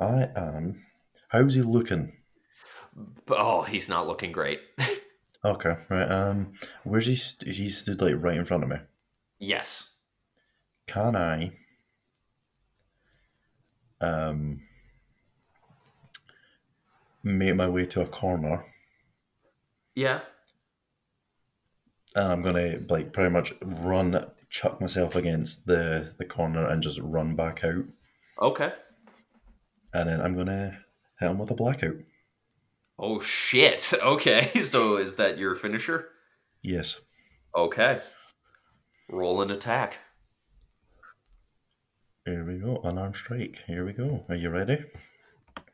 [0.00, 0.82] I am.
[1.28, 2.22] How's he looking?
[3.28, 4.60] Oh, he's not looking great.
[5.44, 6.10] Okay, right.
[6.10, 6.52] Um,
[6.84, 7.14] where's he?
[7.14, 8.76] St- he stood like right in front of me?
[9.38, 9.88] yes.
[10.86, 11.52] Can I?
[14.00, 14.62] Um,
[17.22, 18.64] make my way to a corner,
[19.94, 20.20] Yeah.
[22.16, 26.98] and I'm gonna like pretty much run, chuck myself against the the corner, and just
[27.00, 27.84] run back out,
[28.40, 28.72] Okay.
[29.94, 30.78] and then I'm gonna
[31.20, 31.96] hit him with a blackout.
[33.02, 33.92] Oh shit.
[34.02, 34.50] Okay.
[34.60, 36.08] So is that your finisher?
[36.62, 37.00] Yes.
[37.56, 38.00] Okay.
[39.08, 39.96] Roll an attack.
[42.26, 42.80] Here we go.
[42.84, 43.62] Unarmed strike.
[43.66, 44.24] Here we go.
[44.28, 44.84] Are you ready?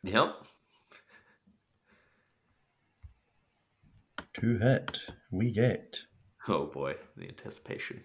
[0.05, 0.35] Yep.
[4.33, 4.99] Two hit,
[5.31, 6.01] we get.
[6.47, 8.05] Oh boy, the anticipation.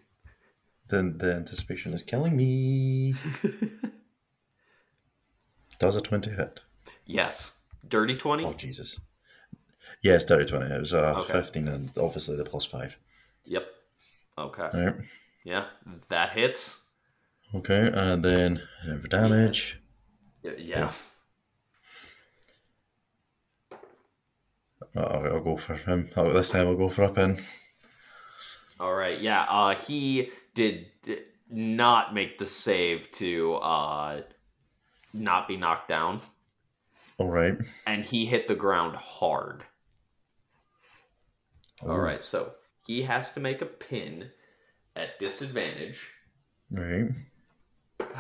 [0.88, 3.14] The, the anticipation is killing me.
[5.80, 6.62] Does a 20 hit?
[7.06, 7.52] yes.
[7.88, 8.46] Dirty 20?
[8.46, 8.98] Oh, Jesus.
[10.02, 10.66] Yes, dirty 20.
[10.74, 11.34] It was uh, Okay.
[11.34, 12.98] 15 and obviously the plus 5.
[13.46, 13.66] Yep.
[14.38, 14.70] Okay.
[14.74, 14.96] Right.
[15.44, 15.66] Yeah,
[16.10, 16.80] that hits.
[17.54, 18.62] Okay, and then
[19.02, 19.78] for damage.
[20.44, 20.92] Y- Yeah.
[24.96, 26.10] Uh, I'll go for him.
[26.18, 27.42] Oh, this time I'll go for a pin.
[28.80, 29.20] All right.
[29.20, 29.44] Yeah.
[29.44, 30.88] Uh, he did
[31.50, 34.22] not make the save to uh,
[35.14, 36.22] not be knocked down,
[37.18, 37.56] All right.
[37.86, 39.64] and he hit the ground hard.
[41.88, 42.24] All right.
[42.24, 42.54] So
[42.86, 44.30] he has to make a pin
[44.96, 46.08] at disadvantage.
[46.72, 47.10] Right.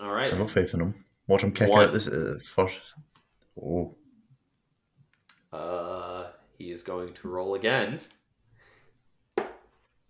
[0.00, 0.32] All right.
[0.32, 1.04] I've got faith in him.
[1.26, 1.84] Watch him kick One.
[1.86, 2.80] out this uh, first.
[3.60, 3.94] Oh.
[5.52, 8.00] Uh, he is going to roll again.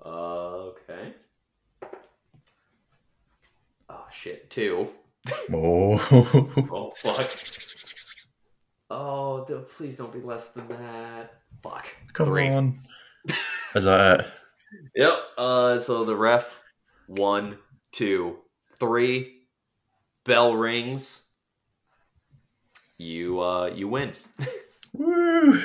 [0.05, 1.15] Uh, okay.
[3.89, 4.89] Oh shit, two.
[5.53, 5.99] Oh.
[6.73, 7.17] Oh fuck.
[8.95, 11.33] Oh, th- please don't be less than that.
[11.63, 11.89] Fuck.
[12.13, 12.49] Come Three.
[12.51, 12.81] on.
[13.75, 14.27] Is that it?
[14.97, 15.15] Yep.
[15.39, 16.61] Uh, so the ref,
[17.07, 17.57] one,
[17.91, 18.37] two,
[18.79, 19.39] three.
[20.25, 21.23] Bell rings.
[22.99, 24.13] You uh, you win.
[24.93, 25.59] Woo!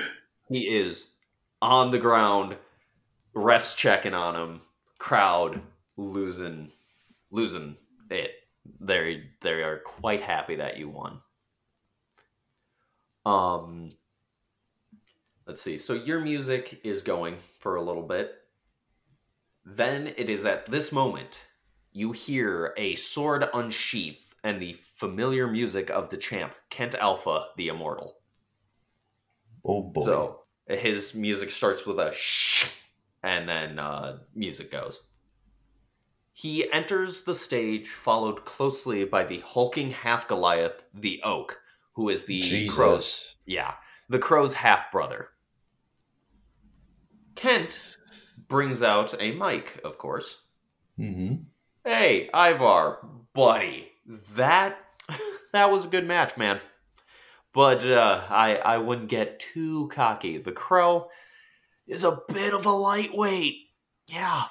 [0.49, 1.05] He is
[1.61, 2.55] on the ground.
[3.35, 4.61] Refs checking on him.
[4.99, 5.61] Crowd
[5.97, 6.71] losing,
[7.29, 7.75] losing
[8.09, 8.31] it.
[8.79, 11.19] They they are quite happy that you won.
[13.27, 13.91] Um,
[15.45, 15.77] let's see.
[15.77, 18.35] So your music is going for a little bit.
[19.65, 21.39] Then it is at this moment
[21.91, 27.67] you hear a sword unsheath and the familiar music of the champ, Kent Alpha, the
[27.67, 28.15] Immortal.
[29.65, 30.05] Oh boy.
[30.05, 32.73] So his music starts with a shh,
[33.23, 35.01] and then uh, music goes.
[36.31, 41.59] He enters the stage, followed closely by the hulking half Goliath, the Oak,
[41.97, 43.73] who is the crow's yeah,
[44.07, 45.29] the crow's half brother.
[47.35, 47.81] Kent
[48.47, 50.39] brings out a mic, of course.
[50.99, 51.43] Mm-hmm.
[51.83, 52.99] Hey, Ivar,
[53.33, 53.89] buddy,
[54.35, 54.77] that
[55.53, 56.61] that was a good match, man.
[57.51, 60.37] But uh, I I wouldn't get too cocky.
[60.37, 61.09] The crow
[61.87, 63.55] is a bit of a lightweight.
[64.07, 64.43] Yeah.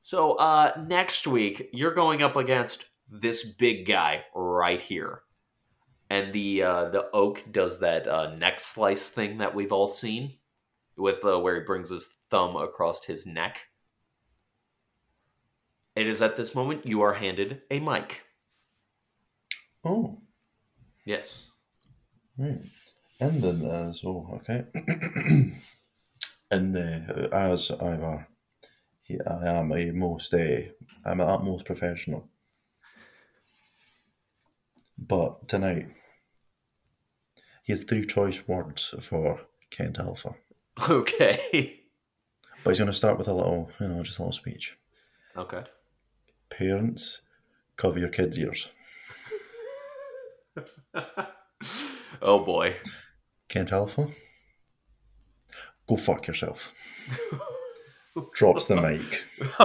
[0.00, 5.20] So uh, next week you're going up against this big guy right here,
[6.10, 10.34] and the uh, the oak does that uh, neck slice thing that we've all seen,
[10.96, 13.60] with uh, where he brings his thumb across his neck.
[15.94, 18.22] It is at this moment you are handed a mic.
[19.84, 20.18] Oh.
[21.04, 21.44] Yes.
[22.36, 22.60] Right.
[23.20, 24.64] And then as oh okay.
[26.50, 28.28] and uh, as Ivar,
[29.02, 30.60] he, I am a most uh,
[31.04, 32.28] I'm an utmost professional.
[34.98, 35.88] But tonight,
[37.68, 40.36] he has three choice words for Kent Alpha.
[40.88, 41.80] Okay.
[42.64, 44.74] But he's going to start with a little, you know, just a little speech.
[45.36, 45.64] okay.
[46.48, 47.20] Parents,
[47.76, 48.70] cover your kids' ears.
[52.22, 52.76] oh boy.
[53.50, 54.08] Kent Alpha,
[55.86, 56.72] go fuck yourself.
[58.32, 59.24] Drops the mic.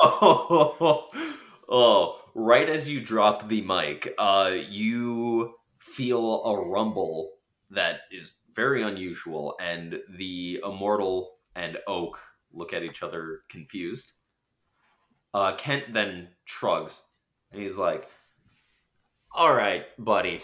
[1.69, 7.34] oh, right as you drop the mic, uh, you feel a rumble
[7.73, 12.19] that is very unusual, and the immortal and Oak
[12.51, 14.13] look at each other confused.
[15.33, 17.01] Uh, Kent then shrugs,
[17.51, 18.07] and he's like,
[19.33, 20.41] "All right, buddy,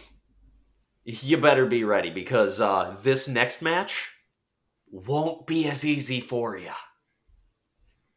[1.04, 4.12] you better be ready because uh, this next match
[4.92, 6.72] won't be as easy for you."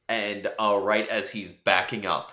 [0.08, 2.32] And uh, right as he's backing up,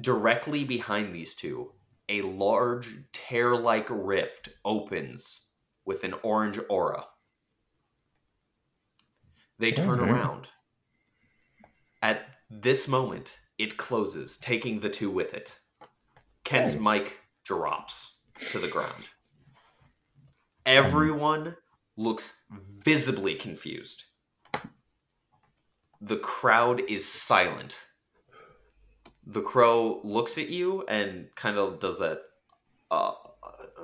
[0.00, 1.72] directly behind these two,
[2.08, 5.42] a large tear like rift opens
[5.84, 7.06] with an orange aura.
[9.58, 10.10] They turn Mhm.
[10.10, 10.48] around.
[12.00, 15.58] At this moment, it closes, taking the two with it.
[16.44, 16.80] Kent's Oh.
[16.80, 18.18] mic drops
[18.52, 19.08] to the ground.
[20.64, 21.56] Everyone
[21.96, 24.04] looks visibly confused.
[26.00, 27.87] The crowd is silent.
[29.28, 32.20] The crow looks at you and kind of does that,
[32.90, 33.12] uh,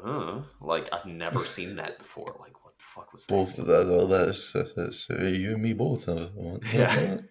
[0.04, 2.36] uh, like I've never seen that before.
[2.40, 3.34] Like, what the fuck was that?
[3.34, 6.08] Both that, that- that's, that's uh, you and me both.
[6.08, 6.28] uh,
[6.72, 7.18] Yeah.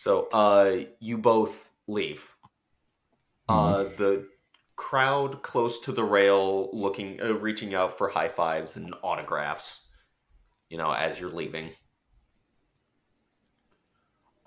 [0.00, 2.24] So, uh, you both leave.
[3.48, 4.28] Uh, the
[4.76, 9.88] crowd close to the rail, looking, uh, reaching out for high fives and autographs.
[10.70, 11.72] You know, as you're leaving,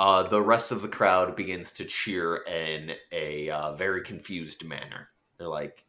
[0.02, 5.10] Uh, the rest of the crowd begins to cheer in a uh, very confused manner.
[5.38, 5.86] They're like,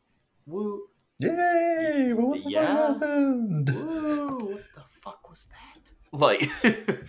[0.46, 0.82] "Woo,
[1.18, 2.12] Yay!
[2.12, 2.88] What the Yeah.
[2.88, 3.74] happened?
[3.74, 4.36] woo!
[4.52, 5.80] What the fuck was that?"
[6.12, 6.42] Like,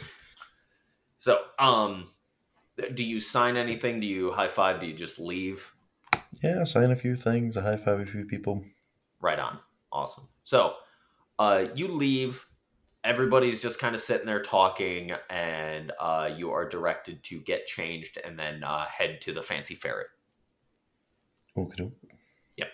[1.19, 2.09] so, um,
[2.93, 3.99] do you sign anything?
[3.99, 4.79] Do you high five?
[4.79, 5.73] Do you just leave?
[6.41, 8.63] Yeah, I sign a few things, I high five a few people.
[9.19, 9.59] Right on.
[9.91, 10.29] Awesome.
[10.45, 10.75] So,
[11.37, 12.47] uh, you leave.
[13.03, 18.17] Everybody's just kind of sitting there talking, and uh, you are directed to get changed
[18.23, 20.07] and then uh, head to the Fancy Ferret.
[21.57, 21.91] Okay.
[22.57, 22.67] Yep.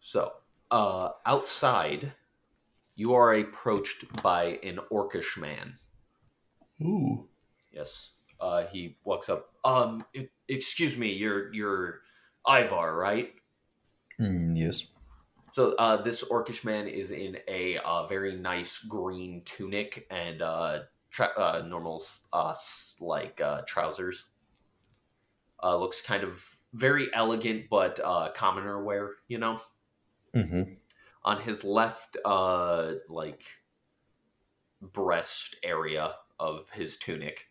[0.00, 0.32] So,
[0.70, 2.12] uh, outside,
[2.94, 5.76] you are approached by an orcish man.
[6.82, 7.28] Ooh.
[7.70, 8.12] Yes.
[8.40, 9.50] Uh, he walks up.
[9.64, 12.00] Um, e- excuse me, you're you're
[12.48, 13.32] Ivar, right?
[14.20, 14.84] Mm, yes.
[15.52, 20.84] So uh, this orcish man is in a uh, very nice green tunic and uh,
[21.10, 22.02] tra- uh, normal
[22.32, 22.54] uh,
[23.00, 24.26] like uh, trousers.
[25.62, 29.16] Uh, looks kind of very elegant, but uh, commoner wear.
[29.28, 29.60] You know,
[30.34, 30.74] Mm-hmm.
[31.24, 33.42] on his left, uh, like
[34.82, 37.48] breast area of his tunic,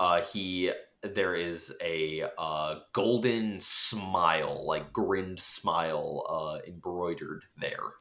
[0.00, 0.72] uh, he
[1.02, 7.94] there is a uh, golden smile, like grinned smile, uh, embroidered there.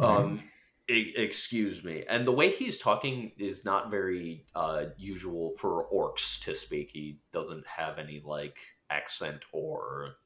[0.00, 0.42] Um,
[0.88, 2.04] e- excuse me.
[2.08, 6.90] And the way he's talking is not very uh, usual for orcs to speak.
[6.92, 8.58] He doesn't have any like
[8.90, 10.16] accent or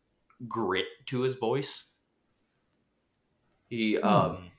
[0.49, 1.85] grit to his voice.
[3.69, 4.51] He um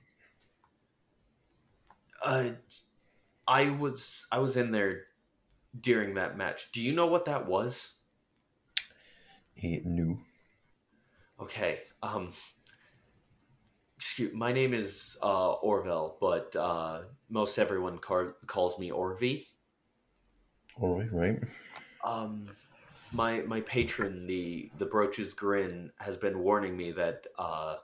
[2.24, 2.52] uh
[3.48, 5.04] I was I was in there
[5.82, 6.72] during that match.
[6.72, 7.94] Do you know what that was?
[9.54, 10.20] he knew.
[11.42, 11.82] Okay.
[12.04, 12.34] Um
[13.96, 19.46] excuse my name is uh Orvel, but uh most everyone car- calls me Orvi.
[20.80, 21.40] All right, right.
[22.04, 22.48] Um
[23.12, 27.78] my my patron, the the Brooch's Grin, has been warning me that uh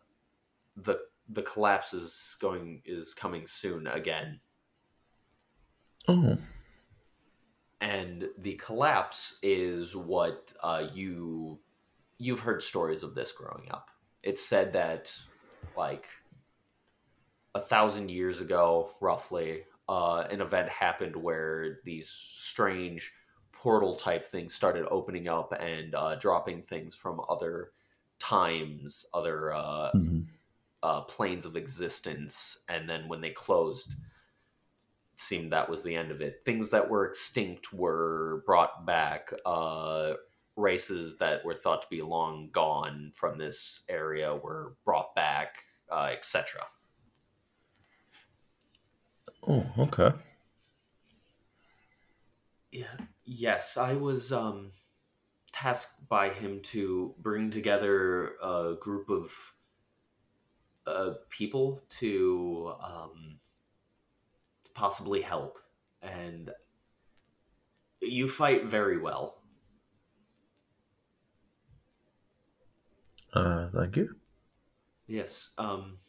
[0.76, 1.00] the
[1.30, 4.42] the collapse is going is coming soon again.
[6.08, 6.38] Oh.
[7.82, 11.60] And the collapse is what uh, you
[12.18, 13.90] you've heard stories of this growing up.
[14.24, 15.14] It's said that
[15.76, 16.06] like
[17.56, 23.12] a thousand years ago, roughly, uh, an event happened where these strange
[23.52, 27.72] portal type things started opening up and uh, dropping things from other
[28.20, 30.22] times, other uh, hmm
[30.84, 33.96] uh, planes of existence, and then when they closed,
[35.22, 36.42] seemed that was the end of it.
[36.46, 39.32] Things that were extinct were brought back.
[39.46, 40.14] Uh,
[40.56, 46.10] races that were thought to be long gone from this area were brought back, uh,
[46.12, 46.62] etc.
[49.48, 50.12] Oh, okay.
[52.72, 52.86] Yeah.
[53.24, 54.72] Yes, I was um,
[55.52, 59.32] tasked by him to bring together a group of
[60.88, 63.40] uh, people to um,
[64.74, 65.60] possibly help,
[66.02, 66.52] and
[68.02, 69.42] you fight very well.
[73.34, 74.16] Uh, thank you.
[75.08, 75.52] Yes.
[75.58, 76.00] Um,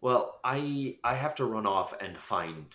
[0.00, 2.66] well, I I have to run off and find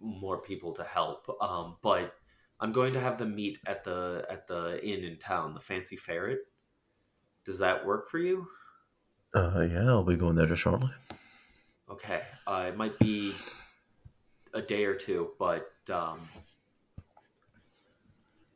[0.00, 1.26] more people to help.
[1.40, 2.14] Um, but
[2.60, 5.96] I'm going to have them meet at the at the inn in town, the Fancy
[5.96, 6.40] Ferret.
[7.44, 8.46] Does that work for you?
[9.34, 10.90] Uh, yeah, I'll be going there just shortly.
[11.90, 12.22] Okay.
[12.46, 13.34] Uh, it might be
[14.54, 16.20] a day or two, but um,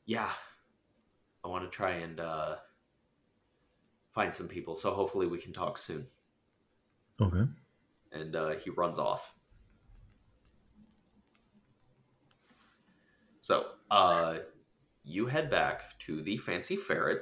[0.05, 0.31] yeah,
[1.45, 2.57] I want to try and uh,
[4.15, 4.77] find some people.
[4.77, 6.07] So hopefully we can talk soon.
[7.21, 7.47] Okay.
[8.13, 9.33] and uh, he runs off.
[13.41, 14.39] So, uh,
[15.05, 17.21] you head back to the Fancy Ferret,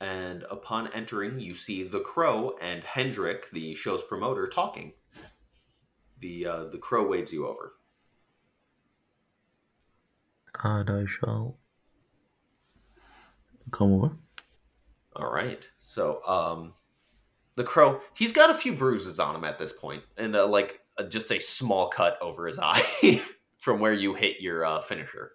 [0.00, 4.92] and upon entering, you see the Crow and Hendrik, the show's promoter, talking.
[6.20, 7.74] The uh, the Crow waves you over.
[10.62, 11.56] And I shall
[13.70, 14.10] come over.
[15.16, 15.66] All right.
[15.78, 16.74] So, um,
[17.56, 20.80] the Crow, he's got a few bruises on him at this point, and uh, like
[20.98, 23.22] uh, just a small cut over his eye
[23.58, 25.32] from where you hit your uh, finisher.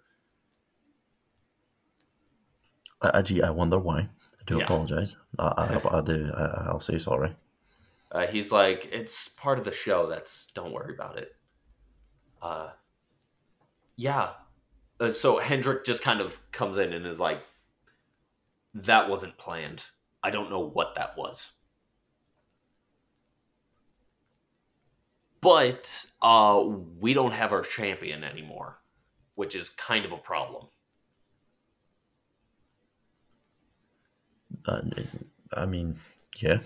[3.02, 3.98] I, I, gee, I wonder why.
[3.98, 4.64] I do Yeah.
[4.64, 5.16] apologize.
[5.38, 6.30] I, I, I do.
[6.34, 7.34] I, I'll say sorry.
[8.10, 10.08] Uh, he's like, it's part of the show.
[10.08, 11.32] That's don't worry about it.
[12.40, 12.70] Uh,
[13.96, 14.30] yeah.
[15.00, 17.42] Uh, so Hendrik just kind of comes in and is like,
[18.74, 19.84] that wasn't planned.
[20.22, 21.52] I don't know what that was.
[25.46, 26.60] but uh,
[26.98, 28.80] we don't have our champion anymore,
[29.36, 30.66] which is kind of a problem.
[34.66, 34.80] Uh,
[35.52, 36.00] I mean,
[36.42, 36.58] yeah.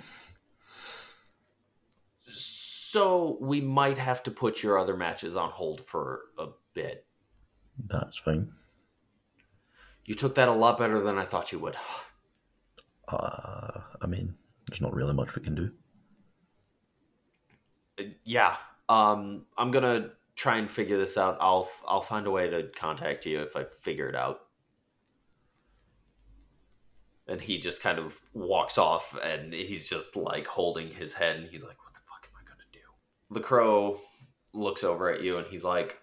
[2.91, 7.07] So we might have to put your other matches on hold for a bit.
[7.87, 8.51] That's fine.
[10.07, 11.77] You took that a lot better than I thought you would.
[13.07, 14.35] Uh, I mean,
[14.67, 15.71] there's not really much we can do.
[18.25, 18.57] Yeah.
[18.89, 21.39] Um, I'm gonna try and figure this out.
[21.41, 24.41] I'll I'll find a way to contact you if I figure it out.
[27.29, 31.49] And he just kind of walks off, and he's just like holding his head, and
[31.49, 32.81] he's like, "What the fuck am I gonna do?"
[33.31, 34.01] The crow
[34.53, 35.99] looks over at you, and he's like,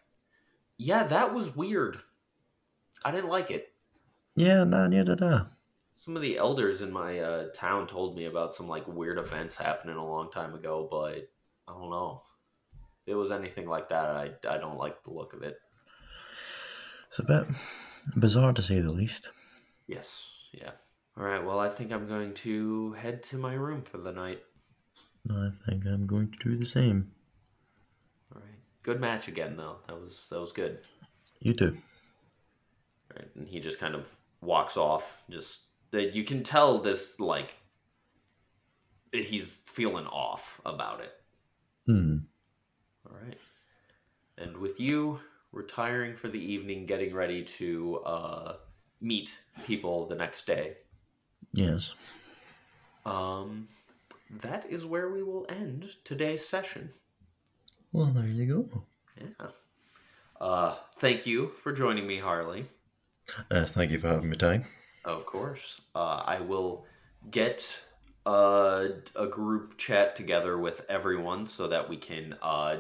[0.78, 2.00] "Yeah, that was weird.
[3.04, 3.74] I didn't like it."
[4.36, 5.46] Yeah, nah, neither did I.
[5.98, 9.56] Some of the elders in my uh, town told me about some like weird events
[9.56, 11.30] happening a long time ago, but
[11.68, 12.22] I don't know.
[13.06, 15.58] If it was anything like that, I, I don't like the look of it.
[17.10, 17.48] It's a bit
[18.16, 19.32] bizarre to say the least.
[19.88, 20.72] Yes, yeah.
[21.18, 24.44] All right, well, I think I'm going to head to my room for the night.
[25.32, 27.12] I think I'm going to do the same.
[28.88, 29.80] Good match again, though.
[29.88, 30.80] That was that was good.
[31.42, 31.78] You too.
[33.14, 35.22] Right, and he just kind of walks off.
[35.30, 37.56] Just that you can tell this like
[39.12, 41.12] he's feeling off about it.
[41.86, 42.20] Hmm.
[43.06, 43.38] All right.
[44.38, 45.20] And with you
[45.52, 48.54] retiring for the evening, getting ready to uh,
[49.02, 49.36] meet
[49.66, 50.78] people the next day,
[51.52, 51.94] Yes.
[53.06, 53.68] um,
[54.44, 56.94] that is where we will end today's session.
[57.92, 58.84] Well, there you go.
[59.20, 59.48] Yeah.
[60.40, 62.66] Uh, thank you for joining me, Harley.
[63.50, 64.64] Uh, thank you for having me, Ty.
[65.06, 65.82] Of course.
[65.96, 66.86] Uh, I will
[67.32, 67.82] get
[68.26, 72.78] uh, a group chat together with everyone so that we can uh,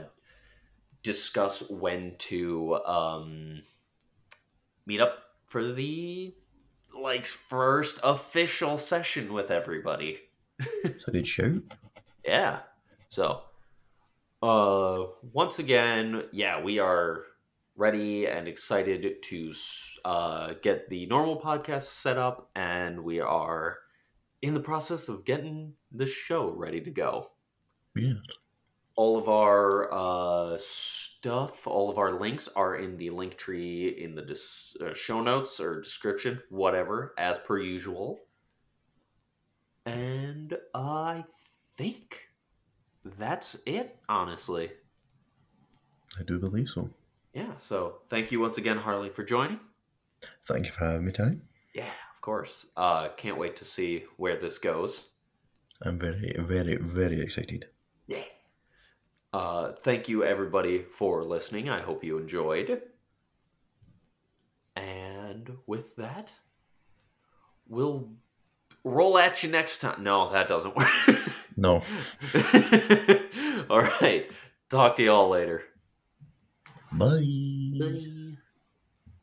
[1.03, 3.61] discuss when to um,
[4.85, 6.33] meet up for the
[7.01, 10.19] like first official session with everybody.
[10.83, 11.61] It's a good shout.
[12.25, 12.59] Yeah.
[13.09, 13.41] So,
[14.41, 17.23] uh, once again, yeah, we are
[17.75, 19.53] ready and excited to
[20.03, 23.77] uh, get the normal podcast set up, and we are
[24.41, 27.31] in the process of getting the show ready to go.
[27.95, 28.13] Yeah.
[28.95, 34.15] All of our uh, stuff, all of our links are in the link tree in
[34.15, 38.19] the dis- uh, show notes or description, whatever, as per usual.
[39.85, 41.23] And I
[41.77, 42.26] think
[43.17, 44.71] that's it, honestly.
[46.19, 46.89] I do believe so.
[47.33, 49.59] Yeah, so thank you once again, Harley, for joining.
[50.45, 51.37] Thank you for having me, Ty.
[51.73, 52.65] Yeah, of course.
[52.75, 55.07] Uh, can't wait to see where this goes.
[55.83, 57.67] I'm very, very, very excited.
[58.07, 58.23] Yeah.
[59.31, 61.69] Uh, thank you, everybody, for listening.
[61.69, 62.81] I hope you enjoyed.
[64.75, 66.31] And with that,
[67.67, 68.09] we'll
[68.87, 70.03] roll at you next time.
[70.03, 70.87] No, that doesn't work.
[71.59, 71.77] No.
[73.71, 74.29] all right.
[74.69, 75.63] Talk to you all later.
[76.91, 77.19] Bye.
[77.79, 78.26] Bye.